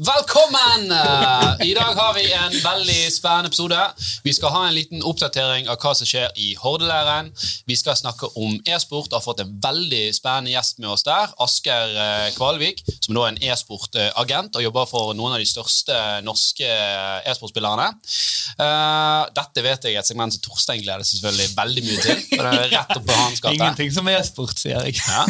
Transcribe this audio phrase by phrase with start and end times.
[0.00, 0.90] Velkommen!
[0.92, 3.80] Eh, I dag har vi en veldig spennende episode.
[4.24, 7.26] Vi skal ha en liten oppdatering av hva som skjer i Hordeleiren.
[7.68, 9.12] Vi skal snakke om e-sport.
[9.12, 11.34] Har fått en veldig spennende gjest med oss der.
[11.44, 15.98] Asgeir eh, Kvalvik, som nå er en e-sportagent og jobber for noen av de største
[16.24, 16.70] norske
[17.28, 17.90] e-sportspillerne.
[18.56, 22.24] Eh, Dette vet jeg er et segment som Torstein gleder seg selvfølgelig veldig mye til.
[22.38, 23.52] for det er rett opp på hans gate.
[23.60, 24.96] Ingenting som e-sport, sier jeg.
[25.04, 25.28] Ja.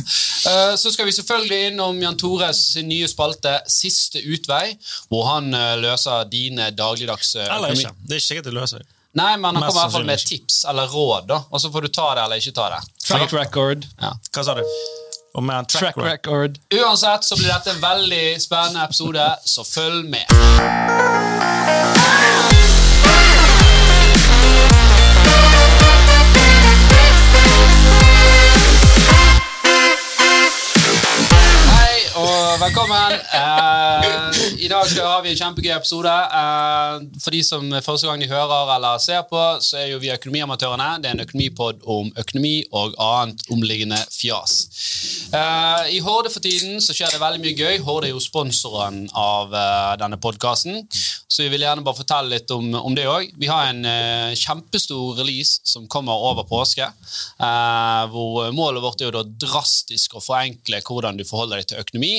[0.78, 4.59] Så skal vi selvfølgelig innom Jan Tores nye spalte Siste utvei,
[5.10, 7.92] hvor han eh, løser dine dagligdagse Eller ikke.
[8.06, 8.86] Det er ikke sikkert det løser.
[9.18, 11.40] Nei, men han kommer i hvert fall med tips eller råd, da.
[11.50, 12.80] og så får du ta det eller ikke ta det.
[13.08, 13.86] Track record.
[13.98, 14.12] Ja.
[14.34, 14.62] Hva sa du?
[15.34, 16.56] Og med en track, Track record.
[16.58, 16.80] record.
[16.84, 20.26] Uansett så blir dette en veldig spennende episode, så følg med.
[31.70, 33.12] Hei og velkommen.
[33.34, 34.39] Eh,
[34.70, 36.10] I dag skal vi en kjempegøy episode.
[36.14, 40.12] Eh, for de som første gang de hører eller ser på, så er jo vi
[40.14, 41.00] Økonomiamatørene.
[41.02, 44.52] Det er en økonomipod om økonomi og annet omliggende fjas.
[45.34, 47.80] Eh, I Horde for tiden så skjer det veldig mye gøy.
[47.82, 50.84] Horde er jo sponsoren av eh, denne podkasten,
[51.26, 53.32] så vi vil gjerne bare fortelle litt om, om det òg.
[53.42, 53.82] Vi har en
[54.38, 56.86] kjempestor release som kommer over påske,
[58.14, 62.14] hvor målet vårt er jo da drastisk å forenkle hvordan du forholder deg til økonomi.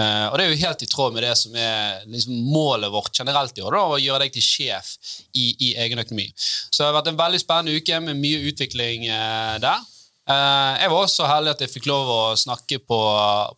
[0.00, 3.12] Eh, og det er jo helt i tråd med det som er liksom, målet vårt
[3.16, 4.92] generelt i år, da, å gjøre deg til sjef
[5.34, 6.28] i, i egen økonomi.
[6.38, 9.84] Så det har vært en veldig spennende uke med mye utvikling eh, der.
[10.30, 13.00] Eh, jeg var også heldig at jeg fikk lov å snakke på,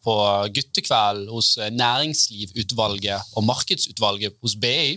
[0.03, 0.19] på
[0.57, 4.97] guttekveld hos Næringslivutvalget og Markedsutvalget hos BI.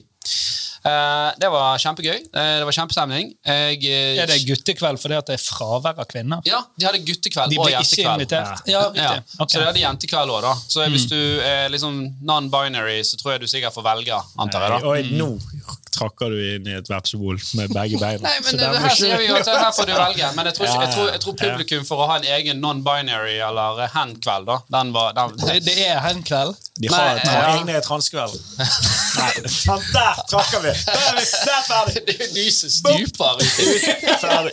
[0.86, 2.18] Eh, det var kjempegøy.
[2.30, 3.32] Eh, det var kjempestemning.
[3.46, 6.44] Jeg, eh, Er det guttekveld fordi at det er fravær av kvinner?
[6.46, 8.32] Ja, de hadde guttekveld De og jentekveld.
[8.32, 9.20] Ja, Ja, okay.
[9.50, 10.54] Så det hadde jentekveld òg, da.
[10.70, 14.82] Så hvis du er liksom non-binary, så tror jeg du sikkert får velge, antar jeg.
[14.82, 14.88] da.
[14.88, 15.40] Og nå
[15.96, 18.24] trakker du inn i et vepsebol med begge beina.
[18.28, 20.32] Nei, men det, her ikke- sier vi jo at her får du velge.
[20.36, 21.52] Men jeg tror, ikke, jeg tror, jeg tror Ja, ja.
[21.56, 25.78] publikum for å ha en egen non-binary eller hen-kveld, da, den var den, Det, det
[25.88, 26.56] er hen kveld.
[26.84, 27.52] De har Nei, tra ja.
[27.56, 28.36] egne transkveld.
[28.60, 29.30] Nei,
[29.96, 30.74] der trakker vi!
[30.86, 32.02] Der er vi der er ferdig!
[32.06, 33.38] Det er jo som stuper
[34.26, 34.52] ferdig.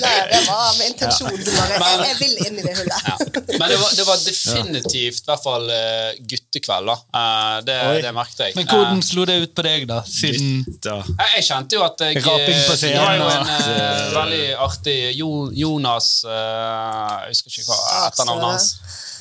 [0.00, 1.30] Nei, det var med intensjon.
[1.30, 1.78] Bare.
[1.78, 3.38] Men- Jeg, vil inn i det hullet.
[3.58, 6.96] Men det var, det var definitivt i hvert fall eh, guttekveld, da.
[7.20, 8.56] Eh, det, det merket jeg.
[8.58, 10.00] Men hvordan Eh, slo det ut på deg, da?
[10.06, 10.96] Siden Da.
[11.04, 14.42] jeg, jeg kjente jo at jeg Raping på Det var jo en scenen, eh, veldig
[14.66, 18.68] artig jo, Jonas uh, Jeg husker ikke hva etternavnet hans.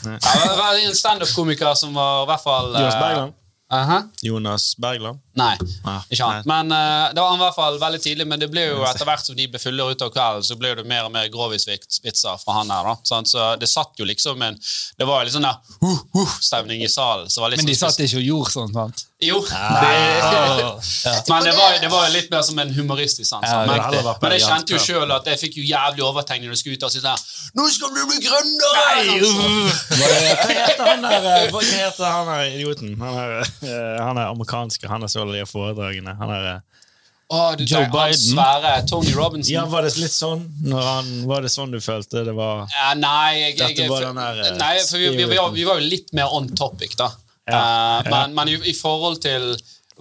[0.03, 3.39] Ja, det var en standup-komiker som var i hvert fall uh, Jonas Bergland?
[3.73, 4.01] -huh.
[4.21, 5.19] Jonas Bergland?
[5.33, 6.43] Nei, Ah, ikke han.
[6.45, 9.07] Men uh, det var han i hvert fall veldig tidlig, men det ble jo etter
[9.07, 12.59] hvert som de ble fullere utover kvelden, så ble det mer og mer grovisvitser fra
[12.59, 12.85] han her.
[12.91, 13.21] da.
[13.25, 14.59] Så det satt jo liksom en
[14.99, 17.29] Det var jo litt sånn der uh, uh, stemning i salen.
[17.33, 19.05] Så var litt Men de sånn satt ikke og gjorde sånn, sant?
[19.23, 19.39] Jo.
[19.39, 19.53] Åh.
[21.31, 23.45] Men det var, det var jo litt mer som en humoristisk sans.
[23.47, 23.79] Ja, men,
[24.21, 26.85] men jeg kjente jo sjøl at jeg fikk jo jævlig overtegning når jeg skulle ut
[26.89, 27.21] og si sånn
[27.55, 28.73] Nå skal du bli gründer!
[29.93, 30.09] Hva
[30.49, 32.93] heter han der eh, Hva heter han der idioten?
[32.99, 33.33] Han er,
[33.63, 34.87] eh, han er amerikansk.
[34.91, 36.13] han er så alle de foredragene.
[36.19, 36.61] Han er,
[37.33, 38.19] Oh, Å, du Joe Biden.
[38.19, 39.53] svære Tony Robinson?
[39.55, 40.43] ja, var det litt sånn?
[40.69, 44.57] Han, var det sånn du følte det var Ja, nei, jeg, jeg, var der, eh,
[44.59, 47.09] nei, vi, vi, vi, var, vi var jo litt mer on topic, da.
[47.49, 48.11] Ja, Eh, ja.
[48.11, 49.49] Men, men i, i forhold til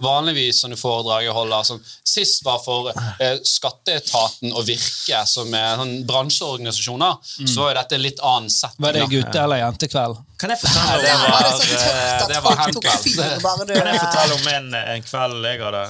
[0.01, 1.81] vanligvis sånne foredrag jeg holder som
[2.13, 7.17] Sist var for eh, Skatteetaten og Virke, som er sånn bransjeorganisasjoner,
[7.47, 8.83] så var jo dette en litt annen setting.
[8.85, 10.21] Var det gutte- eller jentekveld?
[10.43, 12.55] Kan jeg fortelle om, det var det var, så eh, det var
[13.03, 13.75] fyr.
[13.77, 15.83] Kan jeg fortelle om en, en kveld jeg hadde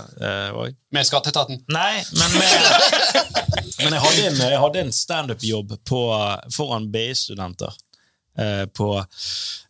[0.63, 0.75] òg?
[0.93, 1.63] Med Skatteetaten.
[1.73, 2.67] Nei, men, med,
[3.81, 7.73] men jeg hadde en, jeg hadde en standup-jobb foran BI-studenter.
[8.33, 8.87] Eh, på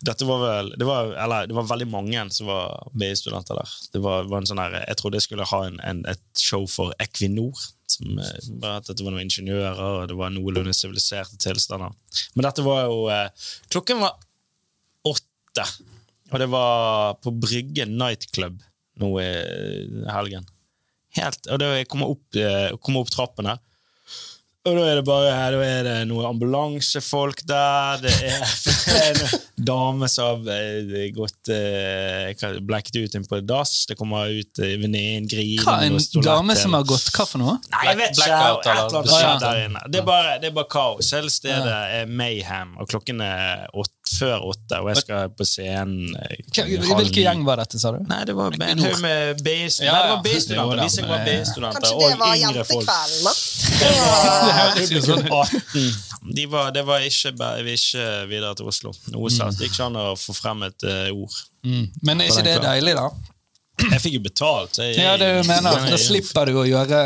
[0.08, 3.72] Dette var vel det var, Eller det var veldig mange som var BI-studenter der.
[3.92, 6.64] Det var, var en sånn her, Jeg trodde jeg skulle ha en, en, et show
[6.72, 7.60] for Equinor.
[7.92, 11.92] Som, eh, at det var noen ingeniører, og det var noenlunde siviliserte tilstander.
[12.38, 14.16] Men dette var jo eh, Klokken var
[15.12, 15.68] åtte,
[16.32, 18.62] og det var på Brygge nightclub
[19.02, 19.30] nå i
[20.14, 20.48] helgen.
[21.18, 23.60] Helt, og det, jeg kom opp, eh, kommer opp trappen her,
[24.64, 28.00] og da er det bare da er det noen ambulansefolk der.
[28.00, 32.32] Det er en dame som har eh, gått eh,
[32.64, 33.74] blekket ut inn på dass.
[33.90, 35.66] Det kommer ut eh, venninnen grinende.
[35.68, 37.58] Hva, en dame som har gått Hva for noe?
[37.74, 38.30] Nei, jeg vet ikke.
[38.30, 39.84] Et eller eller annet skjer der inne.
[39.92, 41.12] Det er bare, det er bare kaos.
[41.18, 46.12] Hele stedet er mayhem, og klokken er åtte, før åtte, og jeg skal på scenen
[46.20, 48.02] eh, Hvilken gjeng var dette, sa du?
[48.10, 50.20] Nei, det var en haug med BI-studenter.
[50.24, 52.88] Var seg å være men- BI-studenter Kanskje det og var yngre folk.
[52.88, 53.34] jentekvelden, da?
[53.84, 53.90] Det
[54.92, 55.32] var- sånn ut.
[55.32, 56.34] 18.
[56.36, 57.32] De var, det var ikke,
[57.78, 58.94] ikke videre til Oslo.
[59.12, 59.56] Noe Mm.
[59.58, 61.34] Det gikk ikke an å få frem et eh, ord.
[61.66, 61.88] Mm.
[62.04, 63.08] Men er ikke det deilig, da?
[63.90, 64.78] Jeg fikk jo betalt.
[64.84, 65.80] Jeg, Ja, det du mener.
[65.90, 67.00] Da slipper du å gjøre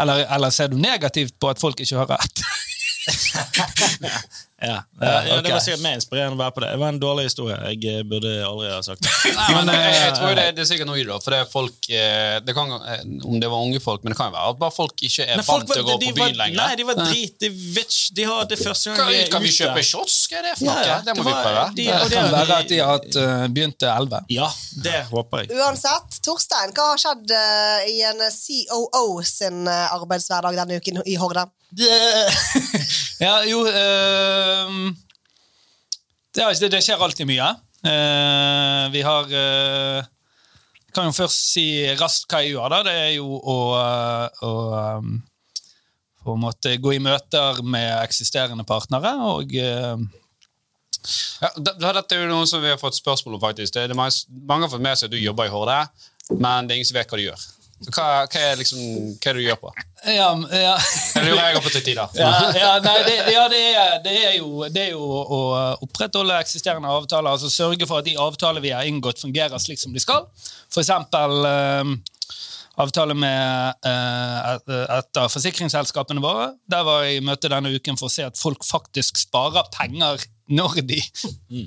[0.00, 2.44] Eller, eller ser du negativt på at folk ikke hører etter?
[4.62, 5.36] Ja, ja, ja.
[5.42, 6.68] Det var sikkert mer inspirerende å være på det.
[6.74, 7.56] Det var en dårlig historie.
[7.72, 9.12] Jeg eh, burde aldri ha sagt det.
[9.38, 11.16] Nei, men jeg, jeg tror det, det er sikkert noe i det.
[11.24, 14.18] For det er folk eh, det kan, eh, Om det var unge folk, men det
[14.20, 16.18] kan jo være at bare folk ikke er folk vant til å gå de på
[16.20, 16.60] byen lenger.
[16.62, 17.34] Nei, de var drit.
[17.42, 20.18] De, vet de har det første gang de er kan vi kjøpe shots?
[20.30, 20.76] Hva er det for noe?
[20.78, 21.64] Ja, ja, det må det vi prøve.
[21.80, 24.22] de- Det det kan være at de har eh, begynt til 11.
[24.36, 24.48] Ja,
[24.86, 25.50] det håper jeg.
[25.58, 31.16] Uansett, Torstein, hva har skjedd uh, i en COO sin eh, arbeidshverdag denne uken i
[31.20, 31.46] Horde?
[33.24, 34.92] ja, jo ehm,
[36.34, 37.48] det, er- det, skjer alltid mye.
[37.82, 40.04] Eh, vi har eh,
[40.92, 41.64] Kan jo først si
[41.98, 42.68] raskt hva jeg gjør.
[42.74, 42.82] da.
[42.86, 45.14] Det er jo å, eh, å ehm,
[46.22, 49.56] på en måte gå i møter med eksisterende partnere og
[51.42, 53.74] Ja, dette er jo noe som vi har fått spørsmål om, faktisk.
[53.74, 54.14] Det det mange,
[54.46, 55.80] mange har fått med seg at du jobber i Horde,
[56.30, 57.42] men det er ingen som vet hva du gjør.
[57.88, 58.78] Hva, hva, er, liksom,
[59.16, 59.72] hva er det du gjør på?
[60.06, 60.76] Ja, ja.
[61.16, 62.14] Jeg lurer jeg på til tider.
[62.18, 65.40] ja, ja, nei, det, ja det, er, det, er jo, det er jo å
[65.86, 67.34] opprettholde eksisterende avtaler.
[67.34, 70.26] altså Sørge for at de avtaler vi har inngått, fungerer slik som de skal.
[70.72, 71.94] For eksempel eh,
[72.80, 76.52] avtale med eh, et, et av forsikringsselskapene våre.
[76.70, 80.24] Der var jeg i møte denne uken for å se at folk faktisk sparer penger
[80.52, 80.98] når de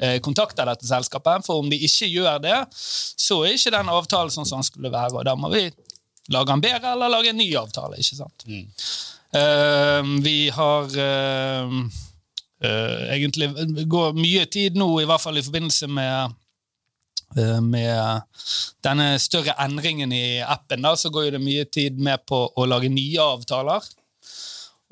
[0.02, 1.46] eh, kontakter dette selskapet.
[1.46, 4.94] For om de ikke gjør det, så er ikke den avtalen sånn som den skulle
[4.94, 5.14] være.
[5.16, 5.68] og da må vi
[6.33, 8.00] lage den bedre eller lage en ny avtale.
[8.00, 8.48] ikke sant?
[9.36, 11.75] Eh, vi har uh,
[12.66, 13.51] uh, egentlig
[13.92, 16.36] går mye tid nå, i hvert fall i forbindelse med
[17.36, 18.24] eh, med
[18.86, 22.92] denne større endringen i appen, da, så går det mye tid med på å lage
[22.94, 23.83] nye avtaler.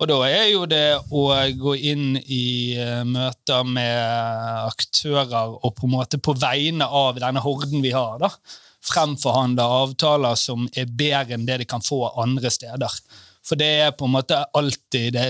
[0.02, 1.24] Og da er jo det å
[1.56, 7.44] gå inn i eh, møter med aktører og på en måte på vegne av denne
[7.46, 8.34] horden vi har, da,
[8.84, 13.00] fremforhandle avtaler som er bedre enn det de kan få andre steder.
[13.44, 15.28] For det er på en måte alltid det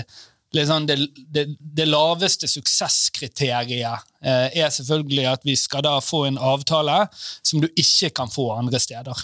[0.54, 0.98] liksom det,
[1.34, 7.08] det, det laveste suksesskriteriet eh, er selvfølgelig at vi skal da få en avtale
[7.42, 9.24] som du ikke kan få andre steder.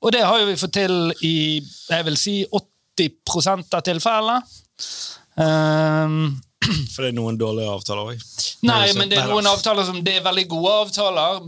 [0.00, 4.40] Og det har jo vi fått til i jeg vil si 80 av tilfellene.
[5.36, 6.38] Um,
[6.92, 8.26] For det er noen dårlige avtaler òg.
[8.66, 11.40] Nei, men det er noen avtaler som det er veldig gode avtaler,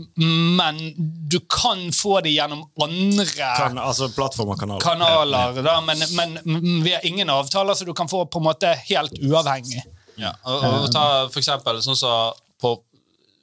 [0.59, 0.81] men
[1.29, 3.27] du kan få det gjennom andre
[3.57, 4.83] Kan, altså plattformer og kanal.
[4.83, 5.61] kanaler.
[5.65, 9.17] Da, men, men vi har ingen avtaler så du kan få på en måte helt
[9.19, 9.83] uavhengig.
[10.19, 12.75] Ja, og, og ta for eksempel sånn som på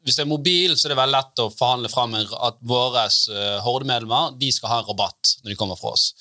[0.06, 3.56] hvis det er mobil, så er det veldig lett å forhandle fram at våre uh,
[3.64, 6.12] hordemedlemmer de skal ha en rabatt når de kommer fra oss.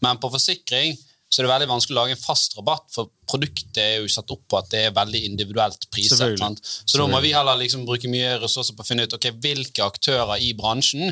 [0.00, 0.96] Men på forsikring
[1.34, 4.10] så det er det veldig vanskelig å lage en fast rabatt, for produktet er jo
[4.12, 6.20] satt opp på at det er veldig individuelt priset.
[6.62, 9.82] Så da må vi heller liksom bruke mye ressurser på å finne ut okay, hvilke
[9.82, 11.10] aktører i bransjen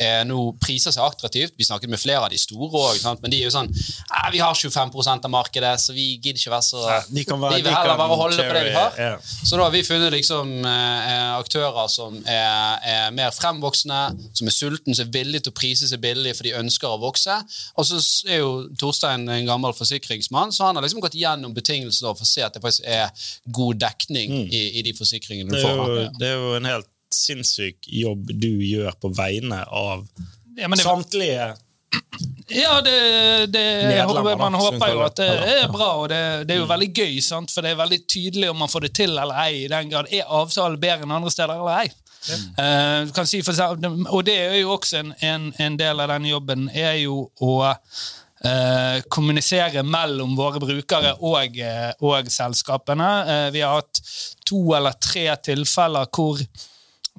[0.00, 1.54] eh, nå priser seg attraktivt.
[1.58, 4.40] Vi snakket med flere av de store òg, men de er jo sånn eh, Vi
[4.42, 7.96] har 25% av markedet, så vi gidder ikke være så Ja, være- Vi vil heller
[8.00, 8.92] bare holde på det vi har.
[8.98, 9.18] Yeah.
[9.44, 14.00] Så da har vi funnet liksom eh, aktører som er, er mer fremvoksende,
[14.32, 17.00] som er sulten, som er villige til å prise seg billig for de ønsker å
[17.00, 17.36] vokse.
[17.76, 22.14] Og så er jo Torstein en gammel forsikringsmann, så han har liksom gått gjennom betingelsene
[22.16, 23.10] for å se at det faktisk er
[23.52, 26.12] god dekning i, i de forsikringene du får.
[26.18, 30.06] det er jo en helt sinnssyk jobb du gjør på vegne av
[30.56, 31.54] Ja, men det, samtlige
[32.48, 36.60] ja, det, det håper, man håper jo at det er bra, og det, det er
[36.60, 37.50] jo veldig gøy, sant?
[37.50, 39.64] for det er veldig tydelig om man får det til eller ei.
[39.64, 41.88] i den grad Er avtalen bedre enn andre steder eller ei?
[42.26, 42.44] Mm.
[42.58, 43.58] Uh, kan si for,
[44.10, 47.52] og det er jo også en, en, en del av den jobben, er jo å
[47.66, 53.10] uh, kommunisere mellom våre brukere og, eh, og selskapene.
[53.26, 54.02] Uh, vi har hatt
[54.46, 56.42] to eller tre tilfeller hvor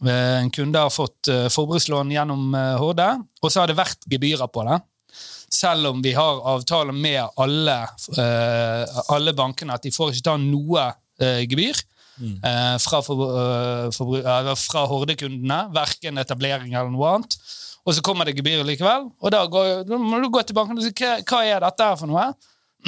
[0.06, 3.08] en kunde har fått eh, forbrukslån gjennom eh, Horde,
[3.42, 4.78] og så har det vært gebyrer på det.
[5.50, 7.78] Selv om vi har avtale med alle,
[8.20, 10.84] eh, alle bankene at de får ikke ta noe
[11.20, 11.80] eh, gebyr
[12.44, 17.40] eh, fra, for, eh, eh, fra Horde-kundene, verken etablering eller noe annet.
[17.88, 20.78] Og så kommer det gebyr likevel, og da, går, da må du gå til banken
[20.78, 22.28] og si hva, hva er dette her for noe?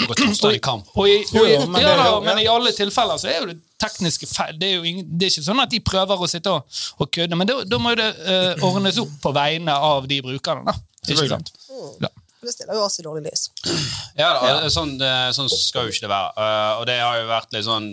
[0.07, 0.87] Og Torstein i kamp.
[0.95, 3.57] Og i, og i, men ja, da, men i alle tilfeller så er jo det
[3.79, 4.57] tekniske feil.
[4.59, 7.11] Det er jo ingen, det er ikke sånn at de prøver å sitte og, og
[7.15, 10.67] kødde, men da, må det uh, ordnes opp på vegne av de brukerne.
[10.67, 10.75] da.
[11.07, 11.53] Ikke sant?
[12.03, 12.11] Ja.
[12.41, 13.47] Det stiller jo oss i dårlig lys.
[14.19, 14.93] Ja, da, Sånn,
[15.35, 16.29] sånn skal jo ikke det være.
[16.39, 17.87] Uh, og det har jo vært litt sånn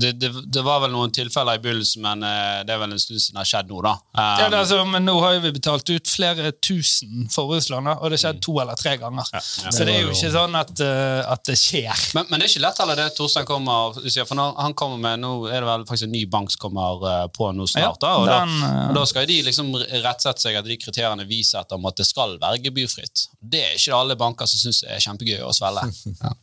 [0.00, 3.00] Det, det, det var vel noen tilfeller i begynnelsen, men uh, det er vel en
[3.00, 3.94] stund siden det har skjedd nå, da.
[4.12, 7.52] Um, Ja, det, er altså, men nå har jo vi betalt ut flere tusen for
[7.54, 9.28] Russland, og det har skjedd to eller tre ganger.
[9.40, 12.04] Så det er jo ikke sånn at, eh, at det skjer.
[12.16, 15.00] men, men det er ikke lett heller det Torstein kommer sier, For når han kommer
[15.00, 18.00] med Nå er det vel faktisk en ny bank som kommer på nå snart.
[18.02, 21.40] da, og, den, da, og da skal de liksom rettsette seg etter de kriteriene vi
[21.46, 23.26] setter om at det skal være gebyrfritt.
[23.40, 25.88] Det er ikke alle banker som syns det er kjempegøy å svelge.
[26.24, 26.34] Ja.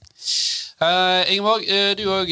[0.77, 2.29] Uh, Ingeborg, uh, du òg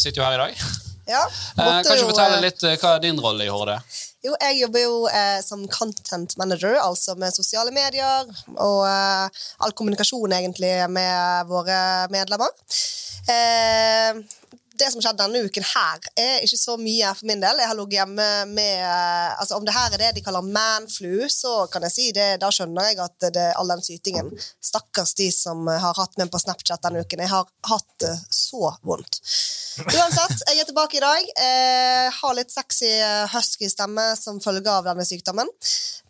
[0.00, 0.70] sitter jo her i dag.
[1.10, 1.24] Ja,
[1.58, 3.76] Uh, kan du fortelle eh, litt uh, hva er din rolle i Horde?
[4.24, 9.72] Jo, jeg jobber jo eh, som content manager, altså med sosiale medier og eh, all
[9.76, 11.78] kommunikasjon egentlig med våre
[12.12, 12.52] medlemmer.
[13.32, 14.20] Eh,
[14.80, 17.60] det som skjedde denne uken her, er ikke så mye for min del.
[17.62, 21.28] Jeg har ligget hjemme med eh, altså Om det her er det de kaller manflu,
[21.32, 24.32] så kan jeg si det, da skjønner jeg at det er all den sytingen.
[24.70, 27.24] Stakkars de som har hatt meg på Snapchat denne uken.
[27.24, 29.20] Jeg har hatt det så vondt.
[29.80, 31.28] Uansett, jeg er tilbake i dag.
[31.30, 35.48] Jeg har litt sexy eh, husky stemme som følge av denne sykdommen.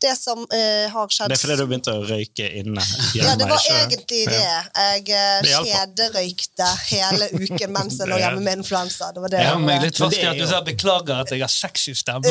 [0.01, 2.85] Det som uh, har skjedd Det er fordi du begynte å røyke inne.
[3.19, 4.39] ja, det var egentlig det.
[4.41, 9.11] Jeg uh, kjederøykte hele uken mens jeg lå hjemme med influensa.
[9.15, 9.43] Det var det.
[9.45, 12.25] Ja, meg litt Men fast i at du sa 'beklager at jeg har sexy stemme'.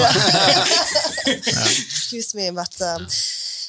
[1.30, 2.98] Excuse me, but uh,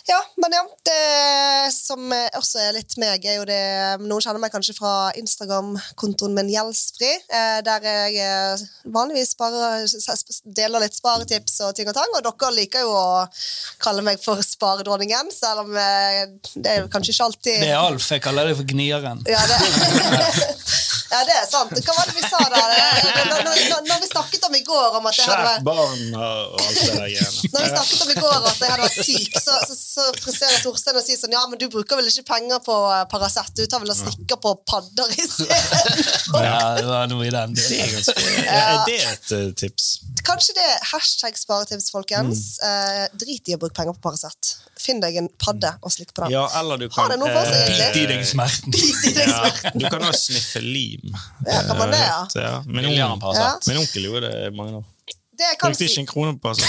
[0.09, 0.62] Ja, men ja.
[0.90, 3.61] Det som også er litt meg, er jo det
[4.02, 9.85] Noen kjenner meg kanskje fra Instagram-kontoen min Gjeldsfri, eh, der jeg eh, vanligvis bare
[10.57, 12.11] deler litt sparetips og ting og tang.
[12.16, 13.25] Og dere liker jo å
[13.83, 16.26] kalle meg for sparedronningen, selv om eh,
[16.57, 18.11] det er jo kanskje ikke alltid Det er Alf.
[18.11, 19.25] Jeg kaller deg for gnieren.
[19.30, 19.61] Ja, det,
[21.11, 21.73] ja, det er sant.
[21.75, 22.75] Hva var det vi sa der?
[23.31, 26.61] Når, når, når, vi snakket om i går om at jeg hadde vært barn og
[26.61, 27.50] alt det der greiene.
[27.55, 30.62] når vi snakket om i går at jeg hadde vært syk, så, så, så presterer
[30.64, 33.64] Torstein å si sånn Ja, men du bruker vel ikke penger på eh, Paracet, du
[33.71, 35.61] tar vel og slikker på padder i stedet?
[36.50, 37.97] Ja, det var noe i den Det er, duren.
[37.99, 39.90] ganske, er det et eh, tips?
[40.26, 42.45] Kanskje det er hashtag sparetips, folkens.
[42.64, 44.60] Eh, drit i å bruke penger på Paracet.
[44.80, 46.32] Finn deg en padde og slikk på den.
[46.34, 47.88] Ja, eller du Har kan det noe for seg, egentlig?
[47.92, 48.78] Bit i deg smerten.
[49.20, 49.72] Ja.
[49.76, 51.10] Du kan også sniffe lim.
[51.44, 52.22] Ja, kan man det, ja?
[52.34, 52.54] Eh, ja.
[52.66, 53.68] Min, onkel, Paracet.
[53.68, 54.88] min onkel gjorde det i mange år.
[55.40, 56.68] Det kan Brukte si, ikke en krone på Paracet.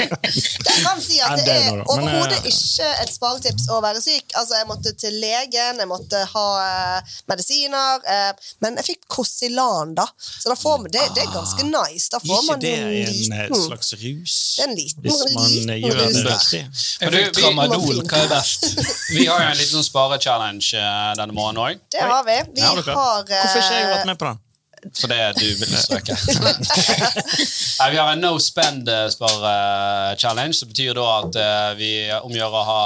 [0.00, 4.00] jeg kan si at det det er er overhodet eh, ikke et sparetips å være
[4.00, 4.32] syk.
[4.40, 9.92] Altså, Jeg måtte til legen, jeg måtte ha eh, medisiner, eh, men jeg fikk Kosilan,
[9.98, 10.06] da.
[10.24, 12.08] Så da får man, det, det er ganske nice.
[12.14, 14.36] Da får Ikke man det en en eh, liten slags rus?
[14.56, 17.32] Det er en liten, Hvis man liten eh, gjør rus det riktig.
[17.40, 18.04] Tramadol.
[18.06, 18.70] Hva er best?
[19.16, 21.88] Vi har jo en liten sånn sparechallenge eh, denne måneden òg.
[21.92, 22.40] Det har vi.
[22.54, 24.46] Vi Ja, har Hvorfor ikke jeg vært med på den?
[25.00, 26.14] Fordi du vil søke.
[27.80, 32.82] Nei, vi har en no spend-spare-challenge, som betyr da at eh, vi omgjør å ha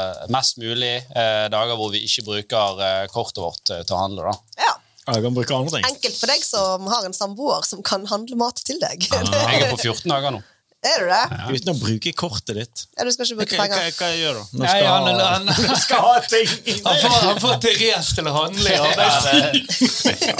[0.00, 4.02] eh, mest mulig eh, dager hvor vi ikke bruker eh, kortet vårt eh, til å
[4.04, 4.32] handle.
[4.32, 4.36] da.
[4.66, 5.86] ja, Ja, Jeg kan bruke andre ting.
[5.88, 9.08] Enkelt for deg som har en samboer som kan handle mat til deg.
[9.10, 10.40] Jeg er på 14 dager nå.
[10.82, 11.22] Er du det?
[11.54, 12.80] Uten å bruke kortet ditt.
[12.96, 13.92] Ja, du skal ikke Hva, bruke hva, penger.
[13.98, 14.42] hva jeg gjør da?
[14.52, 16.48] Nå Nei, skal han, ha- han, han, skal ha ting!
[16.82, 19.60] han, får, han får Therese til å handle i arbeidstid.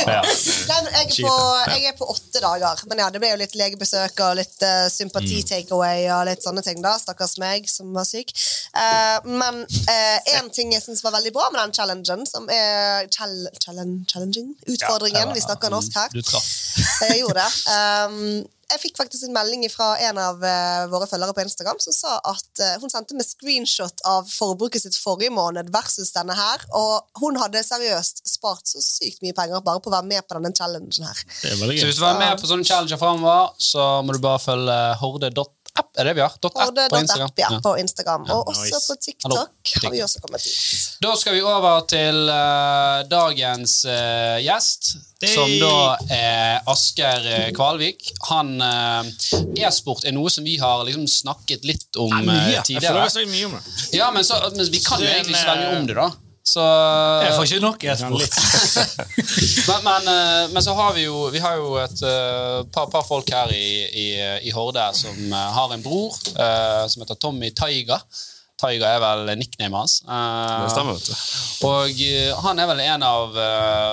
[0.03, 0.19] Ja.
[0.23, 1.33] Nei, jeg, er på,
[1.71, 2.81] jeg er på åtte dager.
[2.91, 6.81] Men ja, det ble jo litt legebesøk og litt uh, sympati-takeaway og litt sånne ting.
[6.85, 8.33] da, Stakkars meg som var syk.
[8.75, 13.37] Uh, men én ting jeg syns var veldig bra med den challengen, som er chal
[13.63, 15.33] challenging, utfordringen.
[15.37, 16.11] Vi snakker norsk her.
[16.15, 16.51] Du traff.
[17.07, 17.51] Jeg gjorde det.
[17.73, 21.95] Um, jeg fikk faktisk en melding fra en av eh, våre følgere på Instagram som
[21.95, 26.65] sa at eh, hun sendte meg screenshot av forbruket sitt forrige måned versus denne her,
[26.79, 30.39] og hun hadde seriøst spart så sykt mye penger bare på å være med på
[30.39, 31.25] denne challengen her.
[31.43, 34.23] Det er Så hvis du vil være med på sånne challenger framover, så må du
[34.25, 34.79] bare følge
[35.73, 35.99] horde.app.
[35.99, 36.29] Er det vi har?
[36.31, 37.27] .app app på Instagram.
[37.27, 37.61] App, ja, Ja.
[37.61, 38.23] på Instagram.
[38.31, 38.71] Og også nice.
[38.73, 39.47] på Hallo.
[39.63, 40.99] TikTok har vi også kommet ut.
[41.01, 45.35] Da skal vi over til uh, dagens uh, gjest, Hei.
[45.35, 48.13] som da er Asker uh, Kvalvik.
[48.31, 52.35] Han eh, E-sport er noe som vi har liksom snakket litt om eh, Mye.
[52.35, 52.95] Jeg føler tidligere.
[52.95, 53.99] jeg har snakket mye om det.
[53.99, 56.09] Ja, men, så, men vi kan jo egentlig ikke så veldig om det, da.
[56.45, 56.63] Så,
[57.23, 58.35] Jeg får ikke nok e-sport.
[59.69, 63.07] men, men, eh, men så har vi jo, vi har jo et eh, par, par
[63.07, 64.07] folk her i, i,
[64.49, 68.01] i Horde som eh, har en bror eh, som heter Tommy Taiga.
[68.59, 69.95] Taiga er vel nicknamet hans.
[70.03, 71.15] Eh, Det stemmer, vet du.
[71.71, 73.39] og han er vel en av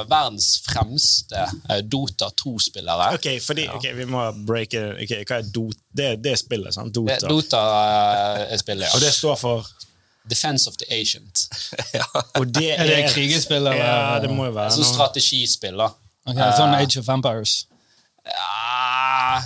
[0.09, 1.45] verdens fremste
[1.85, 3.11] Dota 2-spillere.
[3.19, 5.85] Ok, fordi, ok, vi må breake okay, Hva er Dota?
[6.01, 6.97] Det, det er spillet, sant?
[6.97, 7.29] Dota.
[7.29, 9.69] Dota-spillet, Og det står for
[10.29, 11.47] Defense of the Agent.
[12.39, 13.79] Og det Er det krigespill, eller?
[13.81, 15.91] Ja, det må jo være Sånn strategispill, da.
[16.29, 17.63] Ok, sånn Age of Vampires?
[18.29, 19.41] Ja,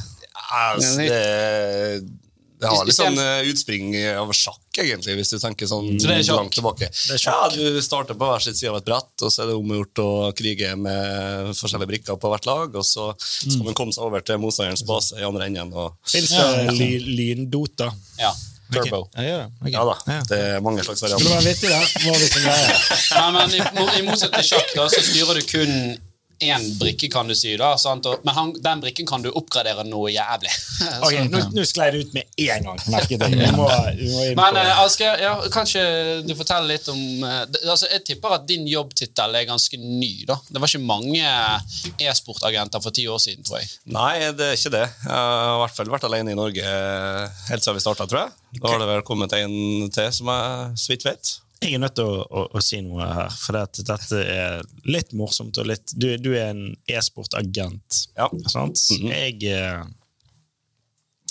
[0.53, 2.03] Altså, det,
[2.61, 6.19] Det har litt sånn eh, utspring av sjakk, egentlig, hvis du tenker sånn Så det
[6.19, 6.37] er sjakk?
[6.39, 6.87] langt tilbake.
[6.93, 7.39] er Ja.
[7.51, 10.07] Du starter på hver sin side av et brett, og så er det omgjort å
[10.37, 14.39] krige med forskjellige brikker på hvert lag, og så skal man komme seg over til
[14.39, 15.73] motstanderens base i andre enden.
[15.73, 17.89] Og, Fins det ly, lyndota?
[18.21, 18.31] Ja.
[18.77, 19.01] Turbo.
[19.17, 19.73] Ja, okay.
[19.73, 21.35] ja da, det er mange slags Skulle varianter.
[21.35, 22.07] være vittig, det.
[22.07, 22.81] Må vi som greier.
[23.17, 23.61] Nei, men i,
[23.99, 25.77] I motsetning til sjakk da, så styrer du kun
[26.45, 27.55] én brikke, kan du si.
[27.59, 28.05] da, sant?
[28.09, 30.51] Og, men han, den brikken kan du oppgradere noe jævlig.
[31.03, 33.37] Ok, Så- nå, nå sklei det ut med en gang, merket jeg.
[33.39, 35.83] Vi må, vi må inn Men på eh, Asgeir, ja, kanskje
[36.27, 40.11] du forteller litt om eh, altså, Jeg tipper at din jobbtittel er ganske ny.
[40.29, 40.37] da.
[40.49, 41.23] Det var ikke mange
[41.99, 43.69] e-sportagenter for ti år siden, tror jeg.
[43.93, 44.85] Nei, det er ikke det.
[45.05, 46.63] Jeg har i hvert fall vært alene i Norge
[47.49, 48.35] helt siden vi starta, tror jeg.
[48.61, 49.55] Da har det vel kommet en
[49.93, 51.33] til som jeg så vidt vet.
[51.63, 55.13] Jeg er nødt til å, å, å si noe her, for dette, dette er litt
[55.15, 55.57] morsomt.
[55.61, 58.27] og litt, Du, du er en e-sportagent, Ja.
[58.51, 58.75] sant?
[58.91, 59.09] Mhm.
[59.13, 59.83] Jeg eh,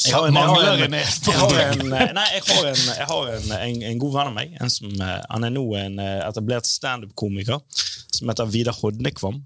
[0.03, 3.53] Jeg har jeg har en- jeg har en, nei, jeg har, en, jeg har en,
[3.53, 4.57] en, en god venn av meg.
[4.61, 7.61] En som, eh, han er nå en eh, etablert standup-komiker
[8.17, 9.43] som heter Vidar Hodnekvam.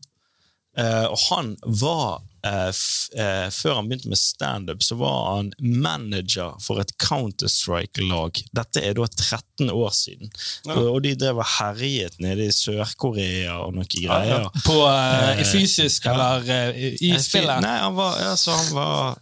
[0.77, 6.57] Uh, og han var eh, eh, Før han begynte med standup, så var han manager
[6.63, 8.43] for et Counter-Strike-lag.
[8.57, 10.31] Dette er da 13 år siden.
[10.71, 14.49] Og, og de drev og herjet nede i Sør-Korea og noe greier.
[14.67, 17.61] På, uh, fysisk eller uh, i spillet?
[17.65, 19.17] Nei, han var, altså, han var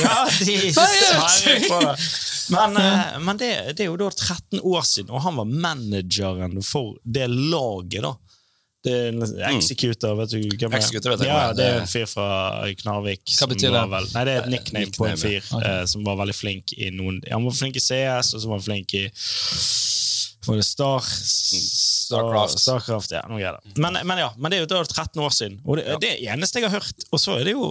[0.00, 1.94] Ja, de sverger på det.
[2.50, 6.60] Men, uh, men det, det er jo da 13 år siden, og han var manageren
[6.66, 8.16] for det laget, da.
[8.84, 10.78] Det er en Executor, vet du hvem er?
[10.78, 11.56] Executor vet jeg ja, hvem er.
[11.58, 12.28] det er en fyr fra
[12.80, 13.24] Knarvik.
[13.28, 13.90] Hva som betyr var det?
[13.92, 16.88] Vel, nei, det er et nickname, på en fyr eh, som var veldig flink i
[16.96, 19.04] noen Han var flink i CS, og så var han flink i
[20.46, 22.58] var det Star, Star, Starcraft.
[22.58, 23.12] Starcraft.
[23.12, 23.58] Ja, noe greier.
[23.76, 25.58] Men, men ja, men det er jo da 13 år siden.
[25.68, 27.66] Og det, det eneste jeg har hørt Og så er det jo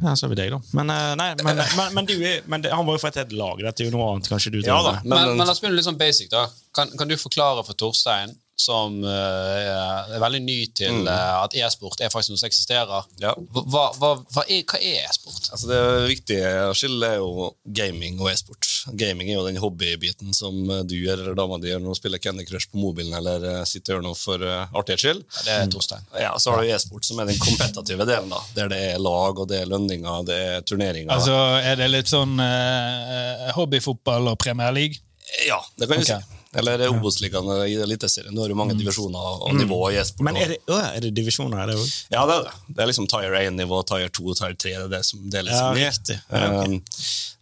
[0.00, 0.60] Ja, så har vi deg, da.
[0.74, 3.20] Men, eh, nei, men, men, men, du er, men det, han var jo fra et
[3.20, 3.60] helt lag.
[3.68, 4.30] Dette er jo noe annet.
[4.32, 4.94] Kanskje du Ja tar da.
[5.02, 5.10] med.
[5.12, 6.32] Men, Men- men la oss begynne litt sånn basic.
[6.32, 6.46] da.
[6.74, 12.00] Kan, kan du forklare for Torstein, som eh, er veldig ny til eh, at e-sport
[12.04, 13.32] er faktisk noe som eksisterer, Ja.
[13.34, 15.48] hva, hva, hva er, hva er e-sport?
[15.50, 15.80] Altså Det
[16.12, 18.68] viktige å skille er jo gaming og e-sport.
[18.94, 22.00] Gaming er jo den hobbybiten som eh, du gjør, eller dama di gjør når du
[22.00, 25.24] spiller Candy Crush på mobilen eller sitter og gjør noe for uh, artighets skyld.
[25.44, 26.06] Det er Torstein.
[26.20, 28.42] Ja, Så har du e-sport, som er den kompetative delen, da.
[28.54, 31.12] der det er lag, og det er lønninger, det er turneringer.
[31.16, 31.34] Altså,
[31.64, 35.02] Er det litt sånn uh, hobbyfotball og Premier League?
[35.48, 36.20] Ja, det kan du okay.
[36.22, 36.43] si.
[36.60, 38.34] Eller Obos-ligaen i Eliteserien.
[38.34, 40.24] Nå er det jo mange divisjoner og nivå i e-sport.
[40.28, 41.64] Men er det, å, er det divisjoner?
[41.64, 42.04] Er det også?
[42.14, 42.54] Ja, det er det.
[42.76, 44.74] Det er liksom Tire 1-nivå, Tire 2, Tire 3.
[44.74, 45.88] Det er det som deles Ja, inn i.
[45.88, 46.18] riktig.
[46.30, 46.52] Ja.
[46.64, 46.76] Um,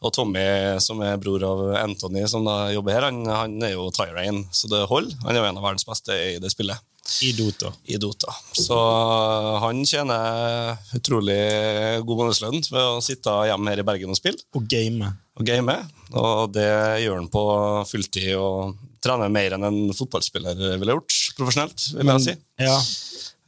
[0.02, 0.46] og Tommy,
[0.82, 4.40] som er bror av Anthony, som da jobber her, han, han er jo Tire 1,
[4.50, 5.14] så det holder.
[5.26, 6.80] Han er jo en av verdens beste i det spillet.
[7.26, 7.72] I Dota.
[7.90, 8.30] i Dota.
[8.54, 11.38] Så uh, han tjener utrolig
[12.06, 15.10] god månedslønn ved å sitte hjemme her i Bergen og spille Og game.
[15.36, 15.74] og game.
[16.14, 16.68] Og det
[17.02, 17.42] gjør han på
[17.90, 21.88] fulltid og trener mer enn en fotballspiller ville gjort profesjonelt.
[21.96, 22.36] vil jeg si.
[22.62, 22.78] Ja.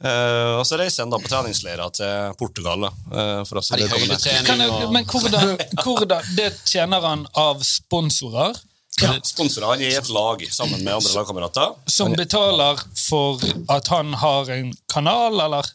[0.05, 2.83] Uh, og så reiser han da på treningsleirer til Portugal.
[2.83, 8.59] Da, eh, for oss jeg, og men hvordan, hvordan Det tjener han av sponsorer?
[9.01, 11.73] Ja, Sponsorer han er i et lag sammen med andre lagkamerater.
[11.91, 13.41] Som betaler for
[13.71, 15.67] at han har en kanal, eller?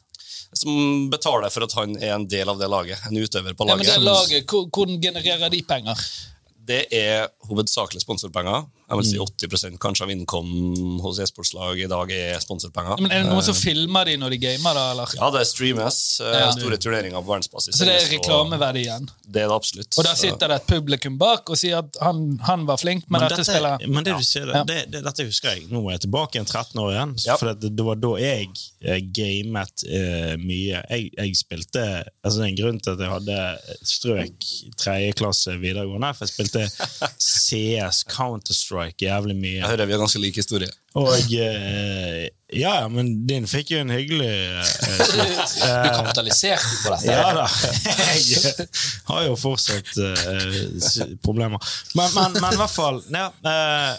[0.57, 3.03] Som betaler for at han er en del av det laget.
[3.11, 6.07] En utøver på Ja, men det laget, Hvordan genererer de penger?
[6.71, 8.65] Det er hovedsakelig sponsorpenger.
[8.91, 10.49] Jeg vil si 80% kanskje av innkom
[11.05, 12.99] hos e-sportslag i dag er sponsorpenger.
[13.05, 14.87] Men Er det noen som filmer de når de gamer, da?
[14.97, 15.13] eller?
[15.15, 15.99] Ja, det streames.
[16.21, 16.51] eh, Ja.
[16.57, 17.77] Store turneringer på verdensbasis.
[17.79, 19.07] Så det er reklameverdi igjen?
[19.27, 19.95] Det er det absolutt.
[19.99, 23.21] Og der sitter det et publikum bak og sier at han, han var flink, men,
[23.21, 24.65] Men, dette dette, spillet men det du sier, Ja.
[24.65, 25.69] det, det, dette husker jeg.
[25.71, 27.15] Nå er jeg tilbake igjen 13 år igjen.
[27.27, 27.37] Ja.
[27.37, 28.49] For det, det var da jeg
[28.83, 30.83] eh, gamet uh, mye.
[30.91, 31.87] Jeg, jeg spilte
[32.25, 33.39] altså Det er en grunn til at jeg hadde
[33.87, 34.51] strøk
[34.81, 36.11] tredje klasse videregående.
[36.19, 36.67] For jeg spilte
[37.21, 39.57] CS, Counter-Strike, jævlig mye.
[39.61, 40.69] Jeg hører vi har ganske lik historie.
[40.99, 44.73] Og eh, Ja, men din fikk jo en hyggelig eh,
[45.11, 45.55] slutt.
[45.85, 47.13] Du kapitaliserte på dette.
[47.13, 47.47] Ja da.
[48.21, 48.69] Jeg
[49.11, 51.63] har jo fortsatt eh, problemer.
[51.95, 53.95] Men, men, men i hvert fall ja, eh,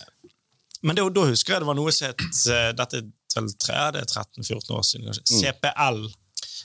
[0.84, 3.52] Men det, da husker jeg det var noe som het eh, Dette er vel
[3.96, 5.06] det er 13-14 år siden.
[5.08, 5.40] kanskje.
[5.40, 6.02] CPL.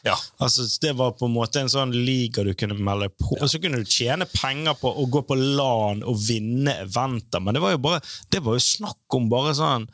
[0.04, 0.16] Ja.
[0.42, 3.32] Altså, det var på en måte en sånn liga du kunne melde på.
[3.38, 7.42] Og så kunne du tjene penger på å gå på LAN og vinne eventer.
[7.42, 9.86] Men det var jo bare det var jo snakk om bare sånn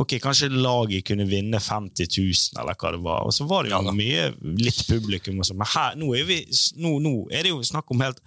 [0.00, 3.28] Ok, kanskje laget kunne vinne 50 000, eller hva det var.
[3.28, 5.60] Og så var det jo Ja mye litt publikum og sånn.
[5.60, 6.40] Men her, nå, er vi,
[6.80, 8.20] nå, nå er det jo snakk om helt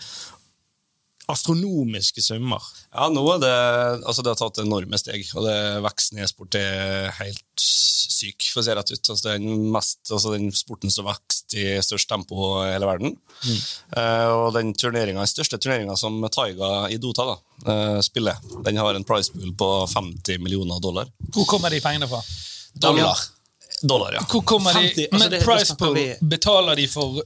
[1.34, 2.62] astronomiske summer.
[2.94, 3.54] Ja, nå er det
[4.08, 8.62] Altså, det har tatt enorme steg, og det veksten i e-sport er helt syk, for
[8.62, 9.10] å si rett ut.
[9.10, 12.88] Altså, det er den, mest, altså, den sporten som vokser i størst tempo i hele
[12.90, 13.16] verden.
[13.98, 17.36] Eh, og den turneringen, den største turneringa som Taiga i Dota da,
[17.68, 21.12] eh, spiller, den har en price pool på 50 millioner dollar.
[21.34, 22.22] Hvor kommer de pengene fra?
[22.74, 23.20] Dollar.
[23.84, 24.26] Dollar, ja.
[24.32, 27.22] Hvor kommer 50, de, altså men det- price pool betaler de for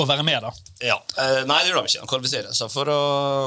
[0.00, 0.50] å være med, da?
[0.80, 2.00] Ja, eh, Nei, det gjør de ikke.
[2.04, 3.00] De kvalifiserer seg for å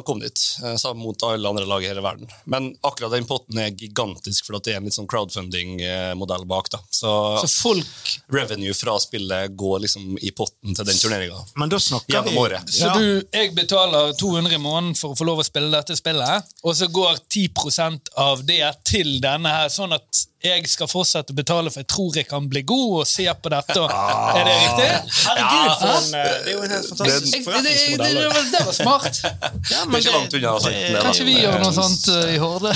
[0.06, 2.30] komme dit, eh, sammen mot alle andre lag i hele verden.
[2.46, 6.70] Men akkurat den potten er gigantisk, for at det er en litt sånn crowdfunding-modell bak.
[6.70, 6.80] da.
[6.90, 7.12] Så,
[7.46, 12.14] Så folk revenue fra spillet går liksom i potten til den turneringa Men da snakker
[12.20, 12.70] gjennom vi året.
[12.70, 12.94] Så Ja.
[12.98, 16.76] du, jeg betaler 200 i måneden for å få lov å spille dette spillet, og
[16.76, 21.72] så går 10% av det til denne her, sånn at jeg skal fortsette å betale,
[21.74, 23.80] for jeg tror jeg kan bli god og se på dette.
[24.00, 24.88] Ah, Er det riktig?
[25.26, 28.20] Herregud, for en, eh, det er jo en helt fantastisk det, det, det, forretningsmodell.
[28.30, 29.20] var- det var smart.
[29.74, 30.70] Ja, Det det, langt altså.
[30.70, 32.72] Det Kanskje vi gjør noe sånt uh, i Horde?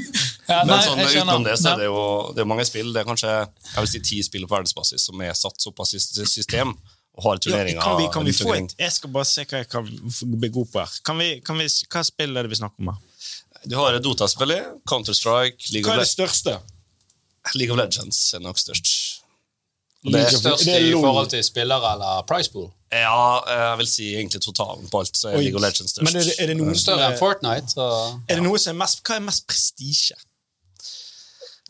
[0.52, 2.02] ja, Men sånn, utenom det så er det jo
[2.36, 2.92] det er mange spill.
[2.92, 6.02] Det er kanskje jeg vil si ti spill på verdensbasis som er satt såpass i
[6.02, 6.76] system
[7.16, 9.70] og har Ja, kan vi, kan vi få et Jeg skal bare se hva jeg
[9.72, 10.96] kan bli god på her.
[11.06, 12.92] Kan vi, kan vi, hva spill er det vi snakker om?
[12.92, 13.02] her?
[13.66, 14.62] Du har Dota, selvfølgelig.
[14.86, 16.58] Counter-Strike, League, Hva er det største?
[17.54, 18.90] League of Legends er nok størst.
[20.06, 22.70] Og det, er Størst i forhold til spillere eller price pool?
[22.92, 25.42] ja, jeg vil si egentlig totalen på alt, så er Oi.
[25.48, 26.06] League of Legends størst.
[26.06, 27.74] Men er det, er det noe Større enn Fortnite.
[27.74, 27.86] Så.
[28.28, 30.16] er det noe som er mest Hva er mest prestisje?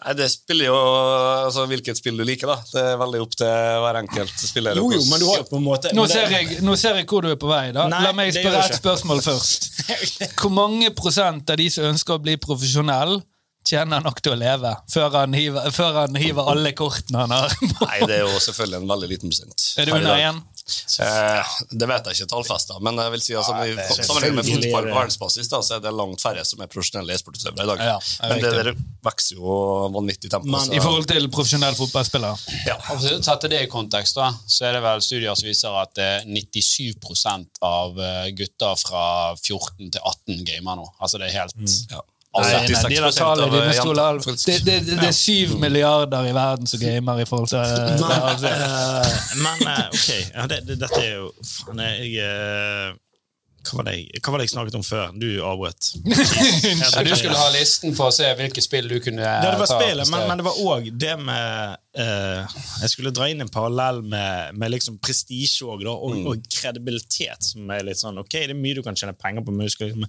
[0.04, 2.56] Nei, det spiller jo altså, hvilket spill du liker, da.
[2.68, 3.48] Det er veldig opp til
[3.82, 4.76] hver enkelt spiller.
[4.76, 7.08] Jo, jo, men du har jo på en måte Nå ser, jeg, nå ser jeg
[7.08, 7.70] hvor du er på vei.
[7.74, 7.86] da.
[7.90, 9.70] Nei, La meg spørre et spørsmål først.
[10.38, 13.16] Hvor mange prosent av de som ønsker å bli profesjonell,
[13.66, 17.56] tjener nok til å leve før han hiver, før han hiver alle kortene han har?
[17.86, 19.72] Nei, det er jo selvfølgelig en veldig liten prosent.
[19.80, 20.44] Er det under igjen?
[20.98, 24.48] Eh, det vet jeg ikke tallfesta, men jeg vil si altså, Ja, i sammenlignet med
[24.48, 27.82] fotball på verdensbasis da, så er det langt færre som er profesjonelle e-sportutøvere i dag.
[27.86, 27.98] Ja,
[28.32, 28.70] men det der
[29.06, 29.52] vokser jo
[29.94, 30.50] vanvittig tempo.
[30.50, 32.56] Men så- I forhold til profesjonelle fotballspillere?
[32.66, 32.74] ja.
[32.96, 33.22] Absolutt.
[33.28, 37.62] Sette det i kontekst, da, så er det vel studier som viser at eh, 97%
[37.62, 39.06] av eh, gutter fra
[39.38, 40.88] 14 til 18 gamer nå.
[40.98, 41.54] Altså det er helt
[41.92, 42.02] Ja.
[42.36, 44.24] Nei, Altså, nei, de der 86% tallene av dine jenter, stoler alt.
[44.28, 44.46] faktisk.
[44.46, 48.04] Det, det, det, det er syv milliarder i verden som gamer i forhold til Men,
[48.30, 48.52] altså.
[48.52, 52.94] eh, men eh, ok, ja, det, det, dette er jo Faen, jeg eh,
[53.66, 55.10] hva, var det, jeg- hva var det jeg snakket om før?
[55.18, 55.90] Du avbrøt.
[56.66, 59.68] Ja, du skulle ha listen for å se hvilke spill du kunne Ja, det var
[59.70, 63.50] ta spillet, men, men det var òg det med uh, Jeg skulle dra inn en
[63.52, 67.50] parallell med, med liksom prestisje og, og, og kredibilitet.
[67.52, 69.90] Som er litt sånn, ok, Det er mye du kan tjene penger på, men husker,
[69.90, 70.06] liksom,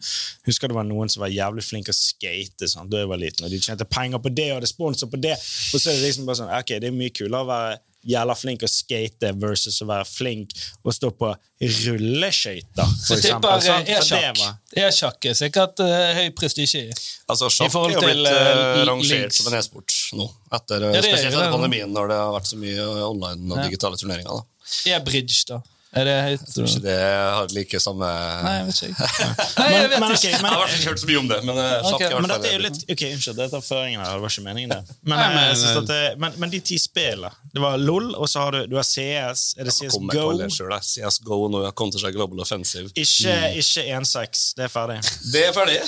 [0.49, 3.45] husker det var noen som var jævlig flink å skate sånn, da jeg var liten,
[3.47, 5.35] og de tjente penger på det og hadde sponsor på det.
[5.37, 8.35] Og så er det liksom bare sånn, ok, det er mye kulere å være jævla
[8.39, 10.53] flink å skate versus å være flink
[10.87, 13.61] å stå på rulleskøyter, for eksempel.
[13.67, 14.41] eh, det e-sjakk.
[14.87, 16.97] E-sjakk er sikkert eh, høy prestisje i.
[17.27, 20.27] Altså, I Sjakk er jo blitt eh, rangert som en e-sport nå.
[20.57, 23.99] Etter, det er spesielt etter pandemien, når det har vært så mye online og digitale
[23.99, 24.37] turneringer.
[24.39, 24.93] da.
[24.95, 25.61] E-bridge, da.
[25.97, 26.43] Er det høyt?
[26.45, 28.09] Jeg tror ikke det har like samme
[28.45, 29.07] Nei, jeg vet ikke.
[29.59, 30.31] Nei, jeg vet Men- men ikke.
[30.41, 30.51] men...
[30.51, 32.33] Jeg har ikke hørt så mye om det, men eh, sjakk Ok, i hvert Men
[32.33, 34.11] dette er jo litt Ok, Unnskyld, det er føringen her.
[34.17, 34.97] Det var ikke meningen, det.
[35.01, 38.11] Men, Nei, eh, men- jeg at det, men, men de ti spillene Det var LOL,
[38.15, 39.43] og så har du, du har CS.
[39.57, 40.27] Er det CS Go?
[40.53, 42.89] selv, CS Go nå, ja, Counter-Strike Global Offensive.
[42.93, 43.57] Ikke, Mm.
[43.59, 44.41] ikke 1-6.
[44.57, 44.97] Det er ferdig.
[45.33, 45.79] Det er ferdig.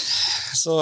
[0.57, 0.73] Så